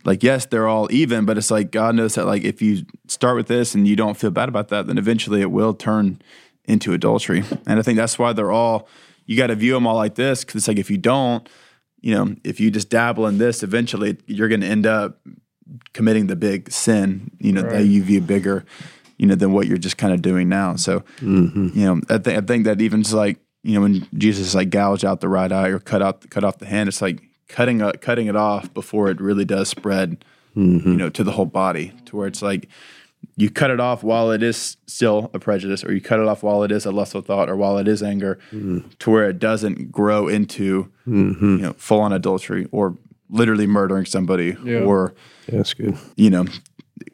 like 0.05 0.23
yes 0.23 0.45
they're 0.45 0.67
all 0.67 0.91
even 0.91 1.25
but 1.25 1.37
it's 1.37 1.51
like 1.51 1.71
god 1.71 1.95
knows 1.95 2.15
that 2.15 2.25
like 2.25 2.43
if 2.43 2.61
you 2.61 2.83
start 3.07 3.35
with 3.35 3.47
this 3.47 3.75
and 3.75 3.87
you 3.87 3.95
don't 3.95 4.17
feel 4.17 4.31
bad 4.31 4.49
about 4.49 4.69
that 4.69 4.87
then 4.87 4.97
eventually 4.97 5.41
it 5.41 5.51
will 5.51 5.73
turn 5.73 6.21
into 6.65 6.93
adultery 6.93 7.43
and 7.67 7.79
i 7.79 7.81
think 7.81 7.97
that's 7.97 8.17
why 8.17 8.33
they're 8.33 8.51
all 8.51 8.87
you 9.25 9.37
got 9.37 9.47
to 9.47 9.55
view 9.55 9.73
them 9.73 9.85
all 9.85 9.95
like 9.95 10.15
this 10.15 10.43
because 10.43 10.55
it's 10.55 10.67
like 10.67 10.79
if 10.79 10.89
you 10.89 10.97
don't 10.97 11.47
you 12.01 12.13
know 12.13 12.35
if 12.43 12.59
you 12.59 12.71
just 12.71 12.89
dabble 12.89 13.27
in 13.27 13.37
this 13.37 13.63
eventually 13.63 14.17
you're 14.25 14.47
going 14.49 14.61
to 14.61 14.67
end 14.67 14.85
up 14.85 15.19
committing 15.93 16.27
the 16.27 16.35
big 16.35 16.71
sin 16.71 17.31
you 17.39 17.51
know 17.51 17.61
that 17.61 17.85
you 17.85 18.03
view 18.03 18.21
bigger 18.21 18.65
you 19.17 19.27
know 19.27 19.35
than 19.35 19.51
what 19.53 19.67
you're 19.67 19.77
just 19.77 19.97
kind 19.97 20.13
of 20.13 20.21
doing 20.21 20.49
now. 20.49 20.75
So 20.75 21.03
you 21.75 21.85
know 21.85 22.01
I, 22.09 22.17
th- 22.17 22.37
I 22.37 22.41
think 22.41 22.65
that 22.65 22.81
even 22.81 23.03
just 23.03 23.13
like 23.15 23.37
you 23.63 23.75
know 23.75 23.81
when 23.81 24.07
jesus 24.17 24.55
like 24.55 24.71
gouged 24.71 25.05
out 25.05 25.21
the 25.21 25.29
right 25.29 25.51
eye 25.51 25.67
or 25.69 25.77
cut 25.79 26.01
out 26.01 26.27
cut 26.31 26.43
off 26.43 26.57
the 26.57 26.65
hand 26.65 26.89
it's 26.89 27.01
like 27.01 27.21
cutting 27.47 27.81
uh, 27.81 27.91
cutting 28.01 28.25
it 28.27 28.35
off 28.35 28.73
before 28.73 29.09
it 29.11 29.21
really 29.21 29.45
does 29.45 29.69
spread 29.69 30.25
you 30.55 30.97
know 30.97 31.09
to 31.09 31.23
the 31.23 31.31
whole 31.31 31.45
body 31.45 31.93
to 32.05 32.15
where 32.17 32.27
it's 32.27 32.41
like 32.41 32.67
you 33.37 33.49
cut 33.49 33.71
it 33.71 33.79
off 33.79 34.03
while 34.03 34.31
it 34.31 34.43
is 34.43 34.77
still 34.87 35.31
a 35.33 35.39
prejudice 35.39 35.83
or 35.83 35.93
you 35.93 36.01
cut 36.01 36.19
it 36.19 36.27
off 36.27 36.43
while 36.43 36.63
it 36.63 36.71
is 36.71 36.85
a 36.85 36.91
lustful 36.91 37.21
thought 37.21 37.49
or 37.49 37.55
while 37.55 37.77
it 37.77 37.87
is 37.87 38.03
anger 38.03 38.37
mm-hmm. 38.51 38.79
to 38.99 39.09
where 39.09 39.29
it 39.29 39.39
doesn't 39.39 39.91
grow 39.91 40.27
into 40.27 40.91
mm-hmm. 41.07 41.55
you 41.57 41.61
know 41.61 41.73
full 41.73 42.01
on 42.01 42.13
adultery 42.13 42.67
or 42.71 42.97
literally 43.29 43.65
murdering 43.65 44.05
somebody 44.05 44.57
Yeah. 44.63 44.79
or 44.79 45.13
yeah, 45.47 45.57
that's 45.57 45.73
good. 45.73 45.97
you 46.15 46.29
know, 46.29 46.45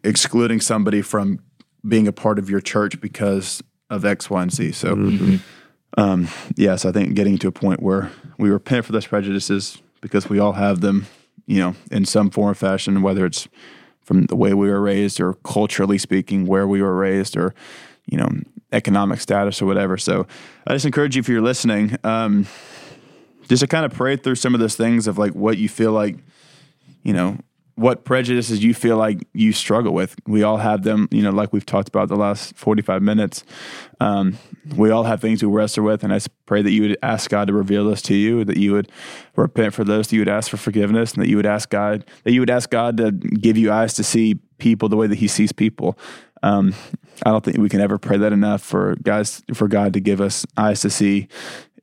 excluding 0.04 0.60
somebody 0.62 1.02
from 1.02 1.40
being 1.88 2.08
a 2.08 2.12
part 2.12 2.40
of 2.40 2.50
your 2.50 2.60
church 2.60 3.00
because 3.00 3.62
of 3.90 4.04
X, 4.04 4.30
Y, 4.30 4.42
and 4.42 4.52
Z. 4.52 4.72
So, 4.74 4.96
mm-hmm. 4.96 5.36
Um, 5.98 6.28
yes, 6.56 6.86
I 6.86 6.92
think 6.92 7.16
getting 7.16 7.38
to 7.40 7.48
a 7.48 7.52
point 7.52 7.82
where 7.82 8.12
we 8.38 8.50
repent 8.50 8.86
for 8.86 8.92
those 8.92 9.08
prejudices 9.08 9.82
because 10.02 10.30
we 10.30 10.38
all 10.38 10.52
have 10.52 10.82
them, 10.82 11.08
you 11.48 11.60
know, 11.60 11.76
in 11.90 12.06
some 12.06 12.30
form 12.30 12.52
or 12.52 12.54
fashion, 12.54 13.02
whether 13.02 13.26
it's 13.26 13.48
from 14.08 14.24
the 14.28 14.38
way 14.38 14.54
we 14.54 14.70
were 14.70 14.80
raised 14.80 15.20
or 15.20 15.34
culturally 15.44 15.98
speaking, 15.98 16.48
where 16.48 16.66
we 16.66 16.82
were 16.82 16.96
raised 16.96 17.36
or, 17.36 17.54
you 18.06 18.18
know, 18.18 18.30
economic 18.72 19.20
status 19.20 19.62
or 19.62 19.66
whatever. 19.66 19.98
So 19.98 20.26
I 20.66 20.72
just 20.74 20.86
encourage 20.86 21.18
you 21.18 21.20
if 21.20 21.28
you're 21.28 21.42
listening, 21.42 21.98
um, 22.06 22.48
just 23.50 23.60
to 23.60 23.68
kind 23.68 23.84
of 23.84 23.92
pray 23.94 24.16
through 24.16 24.36
some 24.36 24.54
of 24.54 24.62
those 24.62 24.78
things 24.78 25.08
of 25.08 25.18
like 25.18 25.34
what 25.34 25.58
you 25.58 25.68
feel 25.68 25.92
like, 25.92 26.16
you 27.04 27.12
know, 27.12 27.38
what 27.78 28.06
prejudices 28.06 28.64
you 28.64 28.74
feel 28.74 28.98
like 28.98 29.28
you 29.34 29.54
struggle 29.54 29.94
with. 29.94 30.16
We 30.26 30.42
all 30.42 30.58
have 30.58 30.82
them, 30.82 31.08
you 31.12 31.22
know, 31.22 31.30
like 31.30 31.54
we've 31.54 31.66
talked 31.66 31.88
about 31.88 32.10
the 32.10 32.16
last 32.16 32.58
45 32.58 33.04
minutes. 33.04 33.44
Um, 34.00 34.40
we 34.76 34.90
all 34.90 35.04
have 35.04 35.22
things 35.22 35.44
we 35.44 35.50
wrestle 35.50 35.84
with, 35.84 36.04
and 36.04 36.12
I 36.12 36.20
pray 36.48 36.64
that 36.64 36.72
you 36.72 36.82
would 36.82 36.98
ask 37.04 37.30
God 37.30 37.48
to 37.50 37.54
reveal 37.54 37.86
those 37.86 38.02
to 38.04 38.16
you, 38.16 38.44
that 38.46 38.58
you 38.58 38.74
would 38.74 38.92
repent 39.36 39.76
for 39.76 39.84
those, 39.84 40.08
that 40.08 40.16
you 40.16 40.22
would 40.22 40.28
ask 40.28 40.50
for 40.50 40.58
forgiveness, 40.58 41.14
and 41.14 41.22
that 41.22 41.30
you 41.30 41.36
would 41.36 41.46
ask 41.46 41.70
God, 41.70 42.04
that 42.24 42.32
you 42.32 42.40
would 42.40 42.50
ask 42.50 42.72
God 42.72 42.98
to 42.98 43.12
give 43.12 43.58
you 43.58 43.72
eyes 43.72 43.94
to 43.94 44.04
see 44.04 44.40
people 44.58 44.90
the 44.90 44.98
way 44.98 45.06
that 45.06 45.20
He 45.20 45.28
sees 45.28 45.52
people. 45.52 46.00
Um, 46.42 46.74
I 47.28 47.30
don't 47.30 47.46
think 47.46 47.58
we 47.58 47.70
can 47.70 47.82
ever 47.82 48.00
pray 48.00 48.18
that 48.18 48.34
enough 48.34 48.64
for 48.64 48.96
guys 49.04 49.44
for 49.54 49.68
God 49.68 49.94
to 49.94 50.00
give 50.00 50.20
us 50.20 50.48
eyes 50.58 50.82
to 50.82 50.90
see 50.90 51.28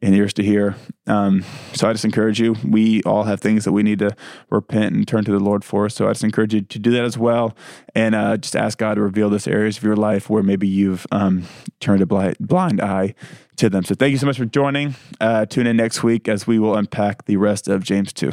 and 0.03 0.15
ears 0.15 0.33
to 0.35 0.43
hear. 0.43 0.77
Um, 1.07 1.45
so 1.73 1.89
I 1.89 1.93
just 1.93 2.05
encourage 2.05 2.41
you. 2.41 2.57
We 2.65 3.03
all 3.05 3.25
have 3.25 3.41
things 3.41 3.65
that 3.65 3.73
we 3.73 3.83
need 3.83 3.99
to 4.01 4.15
repent 4.51 4.95
and 4.95 5.07
turn 5.07 5.25
to 5.25 5.31
the 5.31 5.39
Lord 5.41 5.65
for. 5.65 5.89
So 5.89 6.07
I 6.09 6.11
just 6.11 6.25
encourage 6.25 6.55
you 6.55 6.63
to 6.63 6.79
do 6.79 6.91
that 6.91 7.05
as 7.05 7.17
well, 7.17 7.57
and 7.95 8.15
uh, 8.15 8.37
just 8.37 8.57
ask 8.57 8.79
God 8.79 8.95
to 8.95 9.03
reveal 9.03 9.31
those 9.31 9.47
areas 9.47 9.79
of 9.79 9.85
your 9.85 9.97
life 9.97 10.29
where 10.29 10.43
maybe 10.43 10.69
you've 10.69 11.07
um, 11.13 11.45
turned 11.81 12.03
a 12.03 12.07
blind, 12.07 12.37
blind 12.39 12.81
eye 12.81 13.15
to 13.57 13.71
them. 13.71 13.85
So 13.85 13.95
thank 13.95 14.13
you 14.13 14.19
so 14.19 14.27
much 14.27 14.39
for 14.39 14.47
joining. 14.47 14.97
Uh, 15.21 15.47
tune 15.47 15.67
in 15.67 15.77
next 15.77 16.03
week 16.03 16.29
as 16.29 16.47
we 16.47 16.59
will 16.59 16.75
unpack 16.75 17.27
the 17.27 17.37
rest 17.37 17.69
of 17.69 17.85
James 17.85 18.13
two. 18.13 18.33